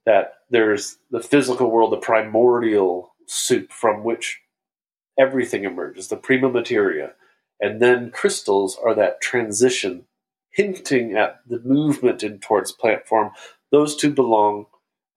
That 0.06 0.34
there's 0.50 0.98
the 1.10 1.20
physical 1.20 1.70
world, 1.70 1.92
the 1.92 1.98
primordial 1.98 3.14
soup 3.26 3.72
from 3.72 4.04
which 4.04 4.40
everything 5.18 5.64
emerges, 5.64 6.08
the 6.08 6.16
prima 6.16 6.48
materia. 6.48 7.12
And 7.60 7.80
then 7.80 8.10
crystals 8.10 8.76
are 8.82 8.94
that 8.94 9.20
transition, 9.20 10.06
hinting 10.50 11.16
at 11.16 11.40
the 11.46 11.60
movement 11.60 12.22
in 12.22 12.38
towards 12.38 12.72
plant 12.72 13.06
form. 13.06 13.30
Those 13.70 13.96
two 13.96 14.10
belong 14.10 14.66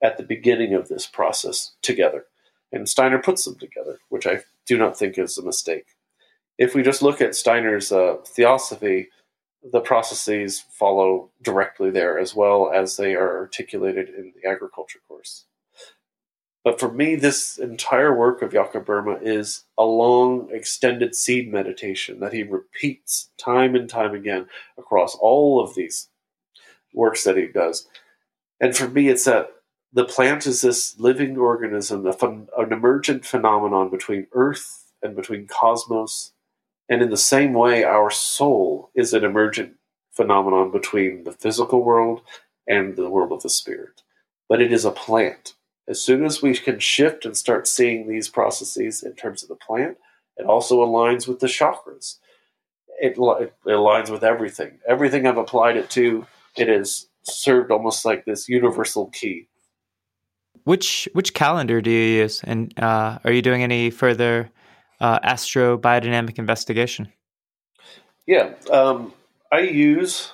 at 0.02 0.18
the 0.18 0.24
beginning 0.24 0.74
of 0.74 0.88
this 0.88 1.06
process 1.06 1.76
together. 1.82 2.26
And 2.72 2.88
Steiner 2.88 3.20
puts 3.20 3.46
them 3.46 3.58
together, 3.58 4.00
which 4.10 4.28
I 4.28 4.42
do 4.66 4.78
not 4.78 4.98
think 4.98 5.18
is 5.18 5.38
a 5.38 5.44
mistake. 5.46 5.86
If 6.58 6.76
we 6.76 6.84
just 6.84 7.02
look 7.02 7.22
at 7.22 7.36
Steiner's 7.36 7.92
uh, 7.92 8.18
theosophy, 8.26 9.10
the 9.64 9.80
processes 9.80 10.64
follow 10.72 11.32
directly 11.42 11.90
there 11.92 12.20
as 12.20 12.36
well 12.36 12.72
as 12.74 12.98
they 12.98 13.16
are 13.16 13.38
articulated 13.38 14.10
in 14.10 14.34
the 14.36 14.50
agriculture 14.50 15.00
course. 15.08 15.46
But 16.68 16.82
for 16.82 16.92
me, 16.92 17.16
this 17.16 17.58
entire 17.58 18.14
work 18.14 18.42
of 18.42 18.52
Jakob 18.52 18.88
Boehme 18.88 19.20
is 19.22 19.64
a 19.78 19.86
long, 19.86 20.50
extended 20.52 21.16
seed 21.16 21.50
meditation 21.50 22.20
that 22.20 22.34
he 22.34 22.44
repeats 22.44 23.30
time 23.38 23.74
and 23.74 23.90
time 23.90 24.14
again 24.14 24.48
across 24.78 25.16
all 25.16 25.62
of 25.62 25.76
these 25.76 26.10
works 26.94 27.24
that 27.24 27.38
he 27.38 27.48
does. 27.48 27.88
And 28.60 28.76
for 28.76 28.90
me, 28.90 29.08
it's 29.08 29.24
that 29.24 29.50
the 29.94 30.04
plant 30.04 30.46
is 30.46 30.60
this 30.60 31.00
living 31.00 31.38
organism, 31.38 32.06
an 32.06 32.50
emergent 32.74 33.26
phenomenon 33.26 33.90
between 33.90 34.28
earth 34.34 34.92
and 35.02 35.16
between 35.16 35.48
cosmos. 35.48 36.34
And 36.90 37.02
in 37.02 37.12
the 37.12 37.16
same 37.16 37.54
way, 37.54 37.86
our 37.86 38.12
soul 38.12 38.90
is 38.94 39.14
an 39.14 39.24
emergent 39.24 39.76
phenomenon 40.12 40.72
between 40.72 41.24
the 41.24 41.32
physical 41.32 41.82
world 41.82 42.24
and 42.68 42.98
the 42.98 43.10
world 43.10 43.32
of 43.32 43.42
the 43.42 43.50
spirit. 43.50 44.02
But 44.50 44.62
it 44.62 44.74
is 44.74 44.84
a 44.84 44.92
plant 44.92 45.54
as 45.88 46.02
soon 46.02 46.26
as 46.26 46.42
we 46.42 46.54
can 46.54 46.80
shift 46.80 47.26
and 47.26 47.36
start 47.36 47.68
seeing 47.68 48.08
these 48.08 48.28
processes 48.28 49.04
in 49.04 49.14
terms 49.14 49.42
of 49.42 49.50
the 49.50 49.56
plant, 49.56 49.98
it 50.36 50.46
also 50.46 50.86
aligns 50.86 51.28
with 51.28 51.40
the 51.40 51.48
chakras. 51.48 52.18
It, 53.00 53.14
it, 53.18 53.54
aligns 53.66 54.10
with 54.10 54.24
everything. 54.24 54.80
Everything 54.88 55.26
I've 55.26 55.38
applied 55.38 55.78
it 55.78 55.90
to, 55.92 56.26
it 56.58 56.68
has 56.68 57.08
served 57.24 57.72
almost 57.72 58.06
like 58.06 58.26
this 58.26 58.50
universal 58.50 59.08
key. 59.08 59.48
Which 60.64 61.08
which 61.14 61.34
calendar 61.34 61.80
do 61.80 61.90
you 61.90 62.22
use, 62.24 62.44
and 62.44 62.78
uh, 62.78 63.20
are 63.24 63.32
you 63.32 63.42
doing 63.42 63.64
any 63.64 63.90
further 63.90 64.50
uh, 65.00 65.20
astro 65.24 65.78
biodynamic 65.78 66.40
investigation? 66.40 67.14
Yeah, 68.26 68.54
um, 68.70 69.14
I 69.50 69.60
use 69.60 70.34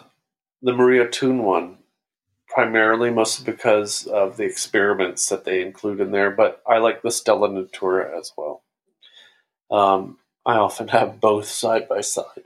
the 0.63 0.73
Maria 0.73 1.07
Thun 1.07 1.43
one 1.43 1.77
primarily, 2.53 3.09
mostly 3.09 3.51
because 3.51 4.05
of 4.07 4.37
the 4.37 4.43
experiments 4.43 5.29
that 5.29 5.43
they 5.43 5.61
include 5.61 5.99
in 5.99 6.11
there. 6.11 6.31
But 6.31 6.61
I 6.67 6.77
like 6.77 7.01
the 7.01 7.11
Stella 7.11 7.49
Natura 7.49 8.17
as 8.17 8.31
well. 8.37 8.63
Um, 9.71 10.17
I 10.45 10.55
often 10.55 10.87
have 10.89 11.19
both 11.19 11.45
side 11.45 11.89
by 11.89 12.01
side. 12.01 12.45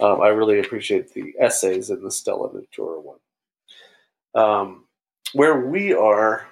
Um, 0.00 0.20
I 0.20 0.28
really 0.28 0.58
appreciate 0.60 1.12
the 1.12 1.34
essays 1.38 1.90
in 1.90 2.02
the 2.02 2.10
Stella 2.10 2.50
Natura 2.52 3.00
one. 3.00 3.18
Um, 4.34 4.84
where 5.34 5.60
we 5.60 5.92
are, 5.92 6.46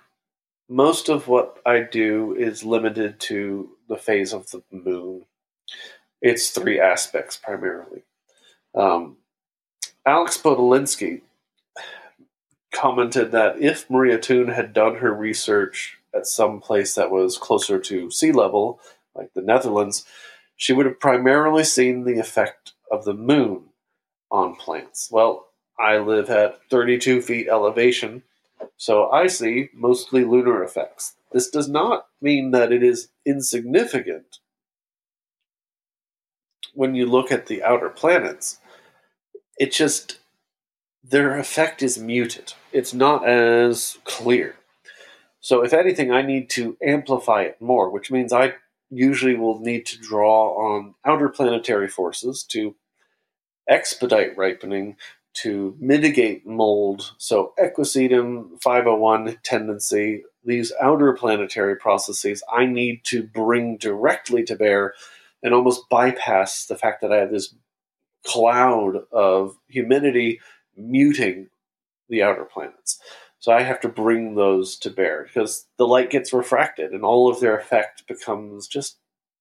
most 0.69 1.09
of 1.09 1.29
what 1.29 1.61
I 1.67 1.81
do 1.81 2.35
is 2.37 2.65
limited 2.65 3.19
to 3.21 3.71
the 3.89 3.97
phase 3.97 4.33
of 4.33 4.51
the 4.51 4.63
moon. 4.71 5.25
It's 6.21 6.51
three 6.51 6.79
aspects 6.79 7.37
primarily. 7.37 8.03
Um, 8.75 9.17
Alex 10.07 10.39
Podolinsky 10.39 11.23
commented 12.73 13.33
that 13.33 13.61
if 13.61 13.89
Maria 13.89 14.19
Thun 14.19 14.49
had 14.49 14.73
done 14.73 14.97
her 14.97 15.13
research 15.13 15.99
at 16.15 16.27
some 16.27 16.61
place 16.61 16.95
that 16.95 17.11
was 17.11 17.39
closer 17.39 17.79
to 17.79 18.11
sea 18.11 18.33
level, 18.33 18.81
like 19.15 19.33
the 19.35 19.43
Netherlands, 19.43 20.05
she 20.57 20.73
would 20.73 20.87
have 20.87 21.01
primarily 21.01 21.65
seen 21.65 22.05
the 22.05 22.19
effect 22.19 22.73
of 22.91 23.05
the 23.05 23.15
moon 23.15 23.65
on 24.31 24.57
plants. 24.57 25.09
Well, 25.11 25.49
I 25.79 25.99
live 25.99 26.31
at 26.31 26.61
32 26.71 27.23
feet 27.23 27.49
elevation, 27.49 28.23
so 28.77 29.11
I 29.11 29.27
see 29.27 29.71
mostly 29.75 30.25
lunar 30.25 30.63
effects. 30.63 31.15
This 31.33 31.49
does 31.49 31.69
not 31.69 32.07
mean 32.21 32.51
that 32.53 32.73
it 32.73 32.83
is 32.83 33.09
insignificant 33.25 34.39
when 36.75 36.95
you 36.95 37.07
look 37.07 37.33
at 37.33 37.47
the 37.47 37.63
outer 37.63 37.89
planets. 37.89 38.59
It 39.59 39.73
just, 39.73 40.19
their 41.05 41.39
effect 41.39 41.83
is 41.83 41.99
muted. 41.99 42.55
It's 42.73 42.95
not 42.95 43.29
as 43.29 43.99
clear. 44.05 44.57
So, 45.41 45.65
if 45.65 45.73
anything, 45.73 46.13
I 46.13 46.23
need 46.23 46.49
to 46.51 46.77
amplify 46.83 47.43
it 47.43 47.61
more, 47.61 47.91
which 47.91 48.11
means 48.11 48.33
I 48.33 48.55
usually 48.91 49.35
will 49.35 49.59
need 49.59 49.87
to 49.87 49.99
draw 49.99 50.51
on 50.51 50.95
outer 51.05 51.29
planetary 51.29 51.89
forces 51.89 52.45
to 52.45 52.77
expedite 53.69 54.37
ripening, 54.37 54.97
to 55.35 55.77
mitigate 55.81 56.47
mold. 56.47 57.15
So, 57.19 57.55
equisetum 57.59 58.63
501 58.63 59.39
tendency, 59.43 60.23
these 60.45 60.73
outer 60.81 61.13
planetary 61.13 61.77
processes, 61.77 62.45
I 62.53 62.67
need 62.67 63.05
to 63.05 63.25
bring 63.25 63.79
directly 63.79 64.45
to 64.45 64.55
bear 64.55 64.95
and 65.43 65.53
almost 65.53 65.89
bypass 65.89 66.67
the 66.67 66.77
fact 66.77 67.01
that 67.01 67.13
I 67.13 67.17
have 67.17 67.33
this 67.33 67.55
cloud 68.25 68.99
of 69.11 69.57
humidity 69.69 70.41
muting 70.77 71.49
the 72.09 72.23
outer 72.23 72.45
planets. 72.45 73.01
So 73.39 73.53
I 73.53 73.63
have 73.63 73.81
to 73.81 73.89
bring 73.89 74.35
those 74.35 74.77
to 74.79 74.91
bear 74.91 75.25
because 75.25 75.67
the 75.77 75.87
light 75.87 76.11
gets 76.11 76.33
refracted 76.33 76.93
and 76.93 77.03
all 77.05 77.29
of 77.31 77.41
their 77.41 77.59
effect 77.59 78.07
becomes 78.07 78.69
just 78.69 78.99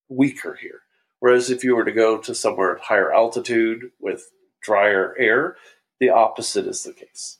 weaker 0.08 0.54
here. 0.60 0.80
Whereas 1.20 1.50
if 1.50 1.62
you 1.62 1.76
were 1.76 1.84
to 1.84 1.92
go 1.92 2.18
to 2.18 2.34
somewhere 2.34 2.74
at 2.74 2.82
higher 2.82 3.12
altitude 3.12 3.92
with 4.00 4.32
drier 4.60 5.14
air, 5.18 5.56
the 6.00 6.10
opposite 6.10 6.66
is 6.66 6.82
the 6.82 6.92
case. 6.92 7.38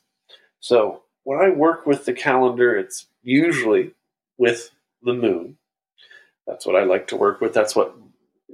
So 0.61 1.03
when 1.25 1.41
I 1.41 1.51
work 1.51 1.85
with 1.85 2.05
the 2.05 2.13
calendar, 2.13 2.77
it's 2.77 3.07
usually 3.23 3.93
with 4.39 4.71
the 5.03 5.15
moon. 5.15 5.57
That's 6.47 6.65
what 6.65 6.77
I 6.77 6.85
like 6.85 7.09
to 7.09 7.17
work 7.17 7.41
with. 7.41 7.55
That's 7.55 7.75
what 7.75 7.97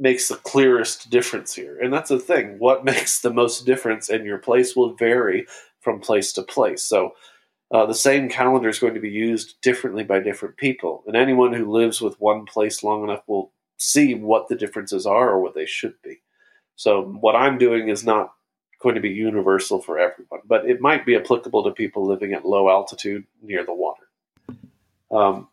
makes 0.01 0.29
the 0.29 0.37
clearest 0.37 1.11
difference 1.11 1.55
here. 1.55 1.79
And 1.81 1.93
that's 1.93 2.11
the 2.11 2.19
thing. 2.19 2.59
What 2.59 2.85
makes 2.93 3.21
the 3.21 3.33
most 3.33 3.67
difference 3.67 4.09
in 4.09 4.25
your 4.25 4.39
place 4.39 4.75
will 4.75 4.95
vary 4.95 5.47
from 5.81 6.01
place 6.01 6.33
to 6.35 6.43
place. 6.43 6.83
So 6.83 7.13
uh, 7.71 7.87
the 7.87 7.95
same 7.95 8.29
calendar 8.29 8.69
is 8.69 8.79
going 8.79 8.95
to 8.95 9.01
be 9.01 9.11
used 9.11 9.61
differently 9.61 10.05
by 10.05 10.21
different 10.21 10.57
people. 10.57 11.05
And 11.07 11.17
anyone 11.17 11.53
who 11.53 11.71
lives 11.71 12.01
with 12.01 12.21
one 12.21 12.47
place 12.47 12.83
long 12.83 13.05
enough 13.05 13.23
will 13.27 13.53
see 13.77 14.15
what 14.15 14.49
the 14.49 14.57
differences 14.57 15.07
are 15.07 15.31
or 15.31 15.41
what 15.41 15.55
they 15.55 15.67
should 15.67 15.95
be. 16.03 16.21
So 16.77 17.03
what 17.03 17.37
I'm 17.37 17.59
doing 17.59 17.89
is 17.89 18.05
not 18.05 18.33
going 18.81 18.95
to 18.95 19.01
be 19.01 19.11
universal 19.11 19.81
for 19.81 19.99
everyone, 19.99 20.41
but 20.47 20.69
it 20.69 20.81
might 20.81 21.05
be 21.05 21.17
applicable 21.17 21.65
to 21.65 21.73
people 21.73 22.07
living 22.07 22.33
at 22.33 22.47
low 22.47 22.71
altitude 22.71 23.25
near 23.43 23.65
the 23.65 23.75
water. 23.75 24.07
Um, 25.11 25.49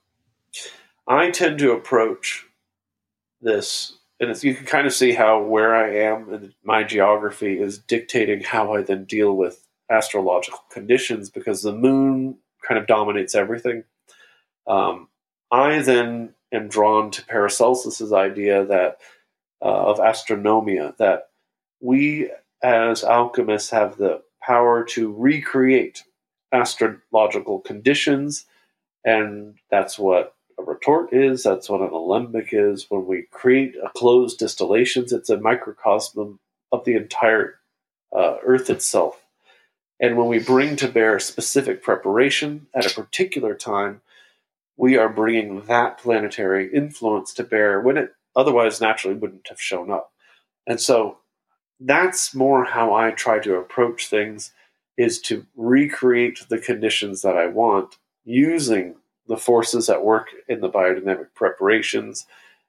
I 1.08 1.32
tend 1.32 1.60
to 1.60 1.72
approach 1.72 2.46
this, 3.42 3.98
and 4.20 4.44
you 4.44 4.56
can 4.56 4.66
kind 4.66 4.88
of 4.88 4.94
see 4.94 5.14
how 5.14 5.42
where 5.42 5.76
I 5.76 5.96
am 6.12 6.34
and 6.34 6.54
my 6.64 6.84
geography 6.84 7.60
is 7.60 7.80
dictating 7.80 8.42
how 8.42 8.74
I 8.74 8.82
then 8.82 9.06
deal 9.06 9.36
with 9.36 9.66
astrological 9.90 10.64
conditions 10.72 11.30
because 11.30 11.62
the 11.62 11.74
moon 11.74 12.38
kind 12.68 12.80
of 12.80 12.88
dominates 12.88 13.36
everything. 13.36 13.84
Um, 14.68 15.10
I 15.52 15.82
then 15.82 16.34
am 16.52 16.70
drawn 16.70 17.12
to 17.12 17.26
Paracelsus's 17.26 18.14
idea 18.14 18.66
that 18.66 19.00
uh, 19.62 19.86
of 19.86 20.00
astronomia 20.00 20.96
that 20.98 21.30
we 21.82 22.32
as 22.64 23.04
alchemists 23.04 23.70
have 23.70 23.98
the 23.98 24.22
power 24.42 24.84
to 24.84 25.12
recreate 25.12 26.04
astrological 26.52 27.60
conditions, 27.60 28.46
and 29.04 29.56
that's 29.70 30.00
what 30.00 30.35
a 30.58 30.64
retort 30.64 31.14
is. 31.14 31.44
That's 31.44 31.70
what 31.70 31.82
an 31.82 31.90
alembic 31.90 32.50
is. 32.52 32.90
When 32.90 33.06
we 33.06 33.28
create 33.32 33.76
a 33.84 33.90
closed 33.90 34.40
distillations, 34.40 35.12
it's 35.12 35.30
a 35.30 35.40
microcosm 35.40 36.40
of 36.72 36.86
the 36.86 36.96
entire 36.96 37.60
uh, 38.16 38.38
Earth 38.44 38.70
itself. 38.70 39.22
And 40.00 40.18
when 40.18 40.28
we 40.28 40.40
bring 40.40 40.76
to 40.78 40.88
bear 40.88 41.20
specific 41.20 41.82
preparation 41.82 42.68
at 42.74 42.86
a 42.86 42.94
particular 42.94 43.56
time, 43.56 44.02
we 44.78 44.98
are 44.98 45.10
bringing 45.10 45.62
that 45.62 45.98
planetary 45.98 46.74
influence 46.74 47.34
to 47.36 47.44
bear 47.44 47.80
when 47.80 47.98
it 47.98 48.14
otherwise 48.36 48.82
naturally 48.82 49.16
wouldn't 49.16 49.48
have 49.48 49.62
shown 49.62 49.90
up. 49.90 50.12
And 50.68 50.82
so 50.82 51.20
that's 51.80 52.36
more 52.36 52.66
how 52.66 52.94
I 52.94 53.12
try 53.12 53.40
to 53.40 53.56
approach 53.56 54.08
things 54.08 54.52
is 54.98 55.20
to 55.22 55.46
recreate 55.56 56.46
the 56.50 56.58
conditions 56.58 57.22
that 57.22 57.38
I 57.38 57.48
want 57.48 57.98
using 58.24 58.96
the 59.28 59.38
forces 59.38 59.90
at 59.90 60.04
work 60.04 60.30
in 60.48 60.62
the 60.62 60.70
biodynamic 60.70 61.28
preparations 61.34 62.26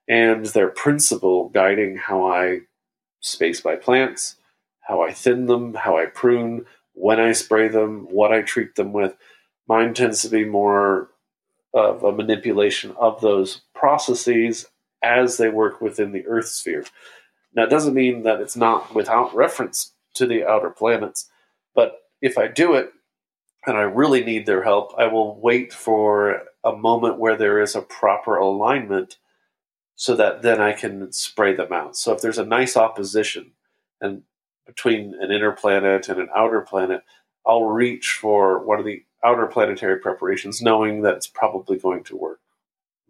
and 0.07 0.45
their 0.47 0.69
principle 0.69 1.49
guiding 1.49 1.97
how 1.97 2.27
I 2.27 2.61
space 3.19 3.63
my 3.63 3.75
plants, 3.75 4.35
how 4.81 5.01
I 5.01 5.11
thin 5.11 5.47
them, 5.47 5.73
how 5.73 5.97
I 5.97 6.05
prune, 6.05 6.65
when 6.93 7.19
I 7.19 7.33
spray 7.33 7.67
them, 7.67 8.07
what 8.09 8.31
I 8.31 8.41
treat 8.41 8.75
them 8.75 8.93
with. 8.93 9.15
Mine 9.67 9.93
tends 9.93 10.21
to 10.21 10.29
be 10.29 10.45
more 10.45 11.09
of 11.73 12.03
a 12.03 12.11
manipulation 12.11 12.95
of 12.97 13.21
those 13.21 13.61
processes 13.75 14.65
as 15.03 15.37
they 15.37 15.49
work 15.49 15.81
within 15.81 16.11
the 16.11 16.25
Earth 16.25 16.47
sphere. 16.47 16.85
Now, 17.53 17.63
it 17.63 17.69
doesn't 17.69 17.93
mean 17.93 18.23
that 18.23 18.41
it's 18.41 18.55
not 18.55 18.95
without 18.95 19.35
reference 19.35 19.93
to 20.15 20.25
the 20.25 20.45
outer 20.45 20.69
planets, 20.69 21.29
but 21.75 21.99
if 22.21 22.37
I 22.37 22.47
do 22.47 22.73
it 22.73 22.91
and 23.67 23.77
I 23.77 23.81
really 23.81 24.23
need 24.23 24.45
their 24.45 24.63
help, 24.63 24.93
I 24.97 25.07
will 25.07 25.39
wait 25.39 25.73
for 25.73 26.43
a 26.63 26.71
moment 26.71 27.19
where 27.19 27.35
there 27.35 27.61
is 27.61 27.75
a 27.75 27.81
proper 27.81 28.37
alignment 28.37 29.17
so 29.95 30.15
that 30.15 30.41
then 30.41 30.61
I 30.61 30.73
can 30.73 31.11
spray 31.11 31.53
them 31.53 31.73
out. 31.73 31.97
So 31.97 32.13
if 32.13 32.21
there's 32.21 32.37
a 32.37 32.45
nice 32.45 32.77
opposition, 32.77 33.51
and 33.99 34.23
between 34.65 35.15
an 35.19 35.31
inner 35.31 35.51
planet 35.51 36.07
and 36.07 36.19
an 36.19 36.29
outer 36.35 36.61
planet, 36.61 37.03
I'll 37.45 37.65
reach 37.65 38.17
for 38.21 38.63
one 38.65 38.79
of 38.79 38.85
the 38.85 39.03
outer 39.23 39.47
planetary 39.47 39.99
preparations, 39.99 40.61
knowing 40.61 41.01
that 41.01 41.15
it's 41.15 41.27
probably 41.27 41.77
going 41.77 42.03
to 42.05 42.15
work 42.15 42.39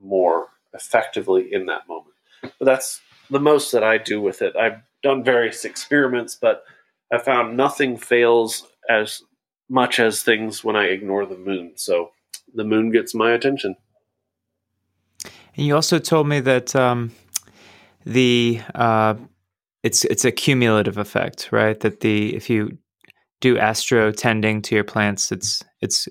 more 0.02 0.48
effectively 0.74 1.54
in 1.54 1.66
that 1.68 1.88
moment. 1.88 2.16
But 2.42 2.66
that's 2.66 3.02
the 3.30 3.40
most 3.40 3.72
that 3.74 3.84
I 3.84 3.98
do 3.98 4.22
with 4.22 4.42
it. 4.42 4.56
I've 4.56 4.82
done 5.04 5.24
various 5.24 5.66
experiments, 5.66 6.36
but 6.36 6.64
I 7.12 7.20
found 7.20 7.58
nothing 7.58 7.98
fails 7.98 8.66
as 8.90 9.22
much 9.70 10.00
as 10.00 10.24
things 10.24 10.64
when 10.64 10.76
I 10.76 10.86
ignore 10.86 11.26
the 11.26 11.38
moon. 11.38 11.74
So 11.76 12.12
the 12.54 12.64
moon 12.64 12.92
gets 12.92 13.14
my 13.14 13.32
attention. 13.32 13.76
And 15.56 15.66
you 15.66 15.76
also 15.76 16.00
told 16.00 16.28
me 16.28 16.40
that 16.42 16.76
um, 16.76 17.12
the 18.06 18.62
uh, 18.76 19.16
it's 19.84 20.06
it's 20.06 20.26
a 20.26 20.32
cumulative 20.32 20.98
effect, 20.98 21.50
right? 21.52 21.80
That 21.80 22.02
the 22.02 22.36
if 22.36 22.50
you 22.50 22.78
do 23.42 23.58
astro 23.58 24.12
tending 24.12 24.62
to 24.64 24.76
your 24.76 24.84
plants, 24.84 25.32
it's 25.32 25.64
it's 25.82 26.08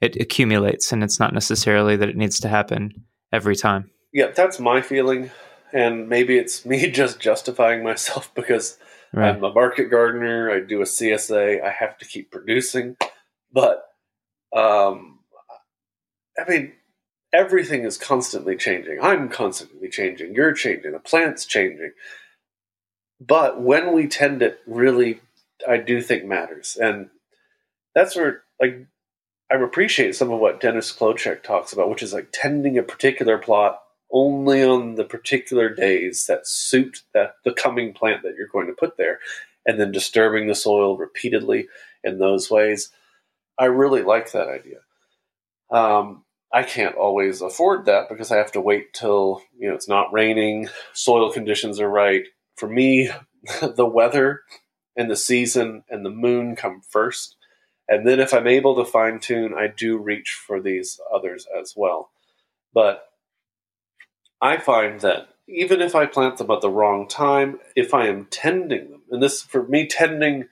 it 0.00 0.16
accumulates, 0.16 0.92
and 0.92 1.04
it's 1.04 1.20
not 1.20 1.32
necessarily 1.32 1.96
that 1.96 2.08
it 2.08 2.16
needs 2.16 2.40
to 2.40 2.48
happen 2.48 2.92
every 3.32 3.56
time. 3.56 3.90
Yeah, 4.12 4.32
that's 4.34 4.58
my 4.58 4.80
feeling, 4.82 5.30
and 5.72 6.08
maybe 6.08 6.36
it's 6.36 6.66
me 6.66 6.90
just 6.90 7.20
justifying 7.20 7.84
myself 7.84 8.34
because 8.34 8.78
right. 9.12 9.34
I'm 9.34 9.44
a 9.44 9.52
market 9.52 9.86
gardener. 9.90 10.50
I 10.50 10.60
do 10.60 10.80
a 10.80 10.84
CSA. 10.84 11.62
I 11.62 11.70
have 11.70 11.98
to 11.98 12.04
keep 12.04 12.30
producing, 12.30 12.96
but 13.52 13.84
um, 14.54 15.20
I 16.38 16.48
mean, 16.48 16.72
everything 17.32 17.84
is 17.84 17.96
constantly 17.96 18.56
changing. 18.56 18.98
I'm 19.02 19.28
constantly 19.28 19.88
changing. 19.88 20.34
You're 20.34 20.52
changing. 20.52 20.92
The 20.92 20.98
plant's 20.98 21.44
changing. 21.44 21.92
But 23.20 23.60
when 23.60 23.92
we 23.92 24.08
tend 24.08 24.42
it, 24.42 24.60
really, 24.66 25.20
I 25.68 25.76
do 25.76 26.00
think 26.00 26.24
matters, 26.24 26.78
and 26.80 27.10
that's 27.94 28.16
where 28.16 28.42
like 28.60 28.86
I 29.50 29.56
appreciate 29.56 30.14
some 30.14 30.30
of 30.30 30.40
what 30.40 30.60
Dennis 30.60 30.92
Klocek 30.92 31.42
talks 31.42 31.72
about, 31.72 31.90
which 31.90 32.02
is 32.02 32.14
like 32.14 32.28
tending 32.32 32.78
a 32.78 32.82
particular 32.82 33.36
plot 33.36 33.80
only 34.12 34.62
on 34.62 34.94
the 34.94 35.04
particular 35.04 35.72
days 35.72 36.26
that 36.26 36.46
suit 36.46 37.02
that 37.14 37.36
the 37.44 37.52
coming 37.52 37.92
plant 37.92 38.22
that 38.22 38.34
you're 38.36 38.48
going 38.48 38.66
to 38.66 38.72
put 38.72 38.96
there, 38.96 39.20
and 39.66 39.78
then 39.80 39.92
disturbing 39.92 40.46
the 40.46 40.54
soil 40.54 40.96
repeatedly 40.96 41.68
in 42.02 42.18
those 42.18 42.50
ways. 42.50 42.90
I 43.58 43.66
really 43.66 44.02
like 44.02 44.32
that 44.32 44.48
idea. 44.48 44.78
Um, 45.70 46.24
I 46.52 46.62
can't 46.64 46.96
always 46.96 47.42
afford 47.42 47.86
that 47.86 48.08
because 48.08 48.32
I 48.32 48.36
have 48.36 48.52
to 48.52 48.60
wait 48.60 48.92
till 48.92 49.42
you 49.56 49.68
know 49.68 49.74
it's 49.74 49.88
not 49.88 50.12
raining, 50.12 50.68
soil 50.92 51.32
conditions 51.32 51.78
are 51.80 51.88
right, 51.88 52.24
for 52.56 52.68
me, 52.68 53.10
the 53.60 53.86
weather 53.86 54.42
and 54.96 55.10
the 55.10 55.16
season 55.16 55.84
and 55.88 56.04
the 56.04 56.10
moon 56.10 56.56
come 56.56 56.82
first. 56.88 57.36
And 57.88 58.06
then 58.06 58.20
if 58.20 58.32
I'm 58.32 58.46
able 58.46 58.76
to 58.76 58.90
fine 58.90 59.18
tune, 59.18 59.54
I 59.54 59.66
do 59.66 59.98
reach 59.98 60.38
for 60.46 60.60
these 60.60 61.00
others 61.12 61.46
as 61.60 61.74
well. 61.76 62.10
But 62.72 63.09
I 64.40 64.58
find 64.58 65.00
that 65.00 65.28
even 65.48 65.80
if 65.80 65.94
I 65.94 66.06
plant 66.06 66.38
them 66.38 66.50
at 66.50 66.60
the 66.60 66.70
wrong 66.70 67.08
time, 67.08 67.58
if 67.76 67.92
I 67.92 68.06
am 68.06 68.26
tending 68.26 68.90
them, 68.90 69.02
and 69.10 69.22
this 69.22 69.42
for 69.42 69.64
me, 69.64 69.86
tending 69.86 70.46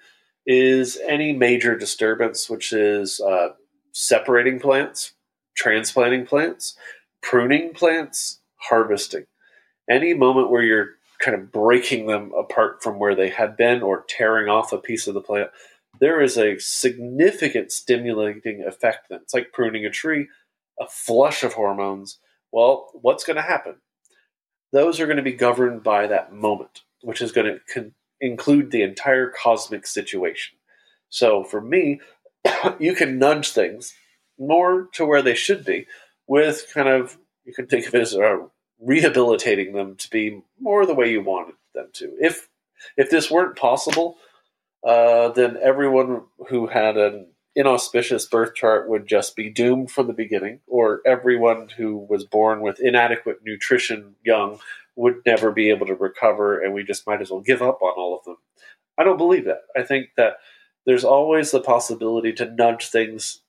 is 0.46 0.98
any 1.06 1.32
major 1.32 1.76
disturbance, 1.76 2.48
which 2.50 2.72
is 2.72 3.20
uh, 3.20 3.50
separating 3.92 4.58
plants, 4.58 5.12
transplanting 5.56 6.26
plants, 6.26 6.76
pruning 7.22 7.72
plants, 7.74 8.40
harvesting. 8.56 9.24
Any 9.88 10.14
moment 10.14 10.50
where 10.50 10.62
you're 10.62 10.90
kind 11.18 11.36
of 11.36 11.52
breaking 11.52 12.06
them 12.06 12.32
apart 12.38 12.82
from 12.82 12.98
where 12.98 13.14
they 13.14 13.28
had 13.28 13.56
been 13.56 13.82
or 13.82 14.04
tearing 14.08 14.48
off 14.48 14.72
a 14.72 14.78
piece 14.78 15.06
of 15.06 15.14
the 15.14 15.20
plant, 15.20 15.50
there 16.00 16.20
is 16.20 16.38
a 16.38 16.58
significant 16.58 17.72
stimulating 17.72 18.64
effect 18.66 19.06
then. 19.10 19.20
It's 19.22 19.34
like 19.34 19.52
pruning 19.52 19.84
a 19.84 19.90
tree, 19.90 20.28
a 20.80 20.86
flush 20.88 21.42
of 21.42 21.54
hormones. 21.54 22.18
Well, 22.52 22.88
what's 22.94 23.24
going 23.24 23.36
to 23.36 23.42
happen? 23.42 23.76
Those 24.72 25.00
are 25.00 25.06
going 25.06 25.16
to 25.16 25.22
be 25.22 25.32
governed 25.32 25.82
by 25.82 26.06
that 26.06 26.32
moment, 26.32 26.82
which 27.02 27.22
is 27.22 27.32
going 27.32 27.46
to 27.46 27.60
con- 27.72 27.92
include 28.20 28.70
the 28.70 28.82
entire 28.82 29.30
cosmic 29.30 29.86
situation. 29.86 30.58
So 31.08 31.44
for 31.44 31.60
me, 31.60 32.00
you 32.78 32.94
can 32.94 33.18
nudge 33.18 33.52
things 33.52 33.94
more 34.38 34.88
to 34.92 35.04
where 35.04 35.22
they 35.22 35.34
should 35.34 35.64
be 35.64 35.86
with 36.26 36.66
kind 36.72 36.88
of, 36.88 37.18
you 37.44 37.54
can 37.54 37.66
think 37.66 37.86
of 37.86 37.94
it 37.94 38.02
as 38.02 38.14
uh, 38.14 38.38
rehabilitating 38.80 39.72
them 39.72 39.96
to 39.96 40.10
be 40.10 40.42
more 40.60 40.86
the 40.86 40.94
way 40.94 41.10
you 41.10 41.22
wanted 41.22 41.54
them 41.74 41.88
to. 41.94 42.14
If 42.20 42.48
if 42.96 43.10
this 43.10 43.30
weren't 43.30 43.56
possible, 43.56 44.16
uh, 44.86 45.30
then 45.30 45.58
everyone 45.60 46.22
who 46.48 46.68
had 46.68 46.96
an 46.96 47.26
inauspicious 47.58 48.24
birth 48.24 48.54
chart 48.54 48.88
would 48.88 49.08
just 49.08 49.34
be 49.34 49.50
doomed 49.50 49.90
from 49.90 50.06
the 50.06 50.12
beginning, 50.12 50.60
or 50.68 51.02
everyone 51.04 51.68
who 51.76 51.96
was 52.08 52.24
born 52.24 52.60
with 52.60 52.78
inadequate 52.78 53.40
nutrition 53.44 54.14
young 54.24 54.60
would 54.94 55.16
never 55.26 55.50
be 55.50 55.68
able 55.68 55.84
to 55.86 55.94
recover, 55.94 56.60
and 56.60 56.72
we 56.72 56.84
just 56.84 57.04
might 57.04 57.20
as 57.20 57.32
well 57.32 57.40
give 57.40 57.60
up 57.60 57.82
on 57.82 57.92
all 57.96 58.16
of 58.16 58.24
them. 58.24 58.36
I 58.96 59.02
don't 59.02 59.18
believe 59.18 59.44
that. 59.46 59.62
I 59.76 59.82
think 59.82 60.10
that 60.16 60.36
there's 60.86 61.02
always 61.02 61.50
the 61.50 61.60
possibility 61.60 62.32
to 62.34 62.48
nudge 62.48 62.90
things 62.90 63.40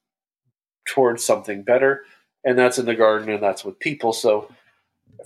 towards 0.87 1.23
something 1.23 1.61
better, 1.61 2.01
and 2.43 2.57
that's 2.57 2.79
in 2.79 2.87
the 2.87 2.95
garden 2.95 3.29
and 3.29 3.43
that's 3.43 3.63
with 3.63 3.79
people. 3.79 4.11
So 4.11 4.49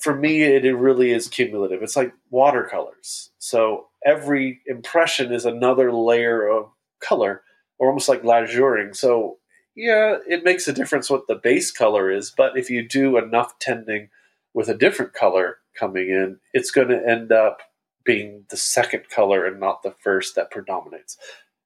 for 0.02 0.14
me, 0.14 0.44
it, 0.44 0.64
really 0.76 1.12
is 1.12 1.30
cumulative. 1.30 1.82
It's 1.82 1.96
like 1.96 2.14
watercolors. 2.30 3.32
So 3.40 3.88
every 4.06 4.60
impression 4.68 5.32
is 5.32 5.46
another 5.46 5.94
layer 5.94 6.46
of 6.46 6.70
color 7.00 7.44
or 7.84 7.88
almost 7.88 8.08
like 8.08 8.24
lazuring. 8.24 8.96
So 8.96 9.40
yeah, 9.76 10.20
it 10.26 10.46
makes 10.46 10.70
a 10.70 10.74
difference 10.74 11.10
what 11.10 11.28
the 11.28 11.36
base 11.36 11.70
color 11.70 12.10
is, 12.10 12.32
but 12.32 12.58
if 12.58 12.70
you 12.70 12.88
do 12.88 13.18
enough 13.18 13.60
tending 13.60 14.08
with 14.54 14.70
a 14.70 14.74
different 14.74 15.14
color 15.14 15.58
coming 15.78 16.08
in, 16.08 16.40
it's 16.54 16.72
going 16.72 16.88
to 16.88 17.06
end 17.06 17.34
up 17.34 17.62
being 18.06 18.46
the 18.50 18.56
second 18.56 19.10
color 19.10 19.46
and 19.46 19.60
not 19.60 19.84
the 19.84 19.92
first 19.92 20.36
that 20.36 20.50
predominates. 20.50 21.18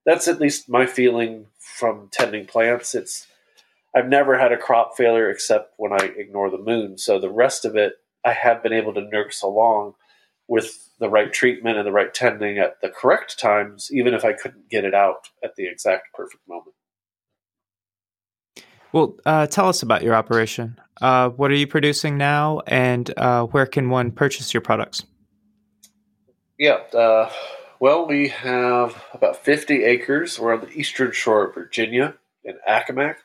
That's 0.08 0.28
at 0.28 0.42
least 0.42 0.68
my 0.68 0.88
feeling 0.88 1.46
from 1.60 2.10
tending 2.12 2.48
plants. 2.48 2.96
It's 2.96 3.28
I've 3.96 4.10
never 4.10 4.40
had 4.40 4.52
a 4.52 4.58
crop 4.58 4.98
failure 4.98 5.30
except 5.30 5.74
when 5.78 5.94
I 5.94 6.14
ignore 6.18 6.50
the 6.50 6.58
moon. 6.58 6.98
So 6.98 7.20
the 7.20 7.30
rest 7.30 7.64
of 7.64 7.76
it 7.76 7.94
I 8.26 8.34
have 8.34 8.64
been 8.64 8.74
able 8.74 8.96
to 8.96 9.02
nurse 9.02 9.44
along 9.44 9.94
with 10.48 10.90
the 11.00 11.10
right 11.10 11.32
treatment 11.32 11.78
and 11.78 11.86
the 11.86 11.92
right 11.92 12.14
tending 12.14 12.58
at 12.58 12.82
the 12.82 12.90
correct 12.90 13.40
times, 13.40 13.90
even 13.92 14.14
if 14.14 14.26
I 14.26 14.34
couldn't 14.34 14.70
get 14.70 14.86
it 14.86 14.94
out 14.94 15.30
at 15.44 15.56
the 15.56 15.68
exact 15.68 16.14
perfect 16.14 16.48
moment. 16.48 16.76
Well, 18.94 19.18
uh, 19.26 19.48
tell 19.48 19.68
us 19.68 19.84
about 19.84 20.04
your 20.04 20.16
operation. 20.16 20.80
Uh, 21.02 21.30
what 21.30 21.52
are 21.52 21.56
you 21.56 21.68
producing 21.68 22.18
now, 22.18 22.62
and 22.66 23.12
uh, 23.18 23.44
where 23.44 23.66
can 23.66 23.90
one 23.90 24.12
purchase 24.12 24.54
your 24.54 24.62
products? 24.62 25.04
Yeah, 26.58 26.80
uh, 26.94 27.30
well, 27.80 28.08
we 28.08 28.30
have 28.30 29.04
about 29.14 29.44
50 29.44 29.84
acres. 29.84 30.40
We're 30.40 30.54
on 30.54 30.62
the 30.62 30.72
eastern 30.72 31.12
shore 31.12 31.48
of 31.48 31.54
Virginia 31.54 32.16
in 32.44 32.58
Accomack. 32.68 33.18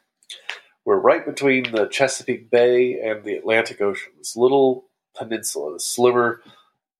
We're 0.84 0.98
right 0.98 1.24
between 1.24 1.72
the 1.72 1.86
Chesapeake 1.86 2.50
Bay 2.50 3.00
and 3.00 3.24
the 3.24 3.34
Atlantic 3.34 3.80
Ocean. 3.80 4.12
This 4.18 4.36
little 4.36 4.86
peninsula, 5.16 5.74
the 5.74 5.80
sliver 5.80 6.42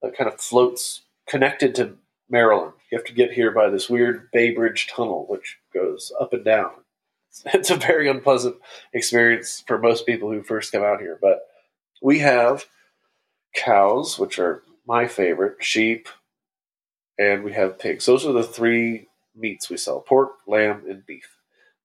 that 0.02 0.16
kind 0.16 0.30
of 0.30 0.40
floats 0.40 1.02
connected 1.26 1.74
to 1.76 1.96
Maryland. 2.28 2.72
You 2.90 2.98
have 2.98 3.06
to 3.06 3.12
get 3.12 3.32
here 3.32 3.50
by 3.50 3.70
this 3.70 3.88
weird 3.88 4.30
Bay 4.32 4.50
Bridge 4.50 4.88
tunnel, 4.88 5.26
which 5.28 5.58
goes 5.72 6.12
up 6.20 6.32
and 6.32 6.44
down. 6.44 6.70
It's 7.54 7.70
a 7.70 7.76
very 7.76 8.10
unpleasant 8.10 8.56
experience 8.92 9.64
for 9.66 9.78
most 9.78 10.04
people 10.04 10.30
who 10.30 10.42
first 10.42 10.70
come 10.70 10.82
out 10.82 11.00
here. 11.00 11.18
But 11.20 11.40
we 12.02 12.18
have 12.18 12.66
cows, 13.54 14.18
which 14.18 14.38
are 14.38 14.62
my 14.86 15.06
favorite, 15.06 15.56
sheep, 15.64 16.08
and 17.18 17.42
we 17.42 17.52
have 17.52 17.78
pigs. 17.78 18.04
Those 18.04 18.26
are 18.26 18.32
the 18.32 18.42
three 18.42 19.08
meats 19.34 19.70
we 19.70 19.78
sell 19.78 20.00
pork, 20.00 20.32
lamb, 20.46 20.82
and 20.88 21.06
beef. 21.06 21.38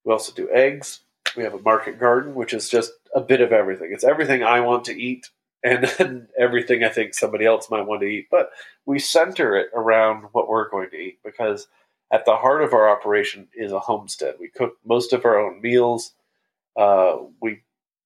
We 0.03 0.11
also 0.11 0.33
do 0.33 0.49
eggs. 0.51 1.01
We 1.35 1.43
have 1.43 1.53
a 1.53 1.61
market 1.61 1.99
garden, 1.99 2.35
which 2.35 2.53
is 2.53 2.69
just 2.69 2.91
a 3.15 3.21
bit 3.21 3.39
of 3.39 3.51
everything. 3.51 3.91
It's 3.93 4.03
everything 4.03 4.43
I 4.43 4.59
want 4.61 4.85
to 4.85 5.01
eat 5.01 5.29
and 5.67 5.83
then 5.97 6.27
everything 6.37 6.83
I 6.83 6.89
think 6.89 7.13
somebody 7.13 7.45
else 7.45 7.69
might 7.69 7.85
want 7.85 8.01
to 8.01 8.07
eat. 8.07 8.27
But 8.31 8.51
we 8.85 8.99
center 8.99 9.55
it 9.55 9.67
around 9.73 10.25
what 10.31 10.47
we're 10.47 10.69
going 10.69 10.89
to 10.91 10.97
eat 10.97 11.19
because 11.23 11.67
at 12.11 12.25
the 12.25 12.37
heart 12.37 12.63
of 12.63 12.73
our 12.73 12.89
operation 12.89 13.47
is 13.53 13.71
a 13.71 13.79
homestead. 13.79 14.35
We 14.39 14.47
cook 14.47 14.77
most 14.85 15.11
of 15.11 15.25
our 15.25 15.37
own 15.39 15.61
meals. 15.61 16.13
Uh, 16.77 17.17
we 17.41 17.63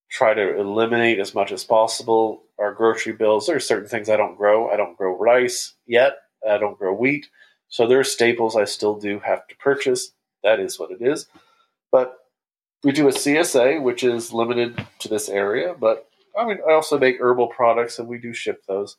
try 0.09 0.33
to 0.33 0.59
eliminate 0.59 1.19
as 1.19 1.35
much 1.35 1.51
as 1.51 1.63
possible 1.63 2.43
our 2.59 2.73
grocery 2.73 3.13
bills. 3.13 3.47
There 3.47 3.55
are 3.55 3.61
certain 3.61 3.87
things 3.87 4.09
I 4.09 4.17
don't 4.17 4.37
grow. 4.37 4.69
I 4.69 4.77
don't 4.77 4.97
grow 4.97 5.17
rice 5.17 5.73
yet. 5.85 6.17
I 6.47 6.57
don't 6.57 6.77
grow 6.77 6.93
wheat. 6.93 7.27
So 7.69 7.87
there 7.87 7.99
are 7.99 8.03
staples 8.03 8.55
I 8.55 8.65
still 8.65 8.99
do 8.99 9.19
have 9.19 9.47
to 9.47 9.55
purchase. 9.57 10.11
That 10.43 10.59
is 10.59 10.79
what 10.79 10.91
it 10.91 11.01
is. 11.01 11.27
But 11.91 12.17
we 12.83 12.91
do 12.91 13.07
a 13.07 13.11
CSA, 13.11 13.81
which 13.81 14.03
is 14.03 14.33
limited 14.33 14.83
to 14.99 15.07
this 15.07 15.29
area, 15.29 15.75
but 15.79 16.10
I 16.41 16.47
mean, 16.47 16.57
I 16.67 16.73
also 16.73 16.97
make 16.97 17.21
herbal 17.21 17.47
products, 17.47 17.99
and 17.99 18.07
we 18.07 18.17
do 18.17 18.33
ship 18.33 18.63
those. 18.67 18.97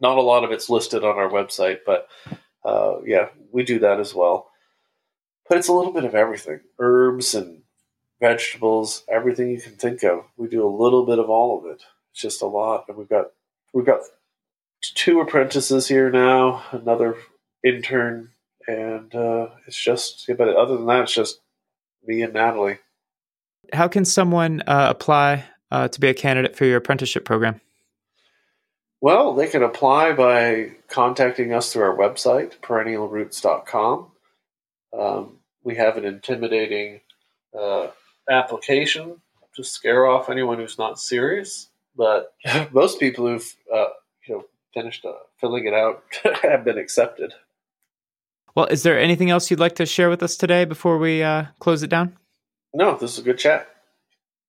Not 0.00 0.18
a 0.18 0.22
lot 0.22 0.42
of 0.42 0.50
it's 0.50 0.68
listed 0.68 1.04
on 1.04 1.16
our 1.16 1.28
website, 1.28 1.80
but 1.86 2.08
uh, 2.64 2.96
yeah, 3.04 3.28
we 3.52 3.62
do 3.62 3.78
that 3.80 4.00
as 4.00 4.12
well. 4.12 4.50
But 5.48 5.58
it's 5.58 5.68
a 5.68 5.72
little 5.72 5.92
bit 5.92 6.04
of 6.04 6.16
everything: 6.16 6.60
herbs 6.80 7.34
and 7.34 7.62
vegetables, 8.20 9.04
everything 9.08 9.50
you 9.50 9.60
can 9.60 9.76
think 9.76 10.02
of. 10.02 10.24
We 10.36 10.48
do 10.48 10.66
a 10.66 10.76
little 10.82 11.06
bit 11.06 11.20
of 11.20 11.30
all 11.30 11.58
of 11.58 11.66
it. 11.66 11.82
It's 12.10 12.20
just 12.20 12.42
a 12.42 12.46
lot, 12.46 12.86
and 12.88 12.96
we've 12.96 13.08
got 13.08 13.26
we've 13.72 13.86
got 13.86 14.00
two 14.82 15.20
apprentices 15.20 15.86
here 15.86 16.10
now, 16.10 16.64
another 16.72 17.16
intern, 17.64 18.30
and 18.66 19.14
uh, 19.14 19.50
it's 19.68 19.80
just. 19.80 20.28
But 20.36 20.48
other 20.48 20.76
than 20.76 20.86
that, 20.86 21.04
it's 21.04 21.14
just 21.14 21.38
me 22.04 22.22
and 22.22 22.34
Natalie. 22.34 22.78
How 23.72 23.86
can 23.86 24.04
someone 24.04 24.62
uh, 24.66 24.88
apply 24.90 25.44
uh, 25.72 25.88
to 25.88 26.00
be 26.00 26.08
a 26.08 26.14
candidate 26.14 26.54
for 26.54 26.66
your 26.66 26.76
apprenticeship 26.76 27.24
program? 27.24 27.60
Well, 29.00 29.34
they 29.34 29.48
can 29.48 29.62
apply 29.62 30.12
by 30.12 30.72
contacting 30.88 31.52
us 31.52 31.72
through 31.72 31.84
our 31.84 31.96
website, 31.96 32.60
perennialroots.com. 32.60 34.06
Um, 34.96 35.38
we 35.64 35.74
have 35.76 35.96
an 35.96 36.04
intimidating 36.04 37.00
uh, 37.58 37.88
application 38.30 39.22
to 39.56 39.64
scare 39.64 40.06
off 40.06 40.28
anyone 40.28 40.58
who's 40.58 40.78
not 40.78 41.00
serious, 41.00 41.68
but 41.96 42.34
most 42.72 43.00
people 43.00 43.26
who've 43.26 43.56
uh, 43.74 43.86
you 44.28 44.34
know 44.34 44.44
finished 44.74 45.04
uh, 45.06 45.14
filling 45.40 45.66
it 45.66 45.74
out 45.74 46.04
have 46.42 46.64
been 46.64 46.78
accepted. 46.78 47.32
Well, 48.54 48.66
is 48.66 48.82
there 48.82 49.00
anything 49.00 49.30
else 49.30 49.50
you'd 49.50 49.58
like 49.58 49.76
to 49.76 49.86
share 49.86 50.10
with 50.10 50.22
us 50.22 50.36
today 50.36 50.66
before 50.66 50.98
we 50.98 51.22
uh, 51.22 51.46
close 51.58 51.82
it 51.82 51.88
down? 51.88 52.18
No, 52.74 52.96
this 52.98 53.14
is 53.14 53.18
a 53.18 53.22
good 53.22 53.38
chat. 53.38 53.71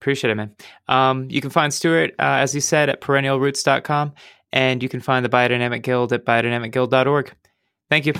Appreciate 0.04 0.32
it, 0.32 0.36
man. 0.36 0.54
Um, 0.90 1.30
you 1.32 1.40
can 1.40 1.50
find 1.50 1.74
Stuart, 1.74 2.12
uh, 2.20 2.44
as 2.44 2.54
you 2.54 2.60
said, 2.60 2.90
at 2.90 3.00
perennialroots.com, 3.00 4.14
and 4.52 4.84
you 4.84 4.90
can 4.90 5.00
find 5.00 5.24
the 5.24 5.30
Biodynamic 5.30 5.82
Guild 5.82 6.12
at 6.12 6.26
biodynamicguild.org. 6.26 7.34
Thank 7.90 8.06
you. 8.08 8.14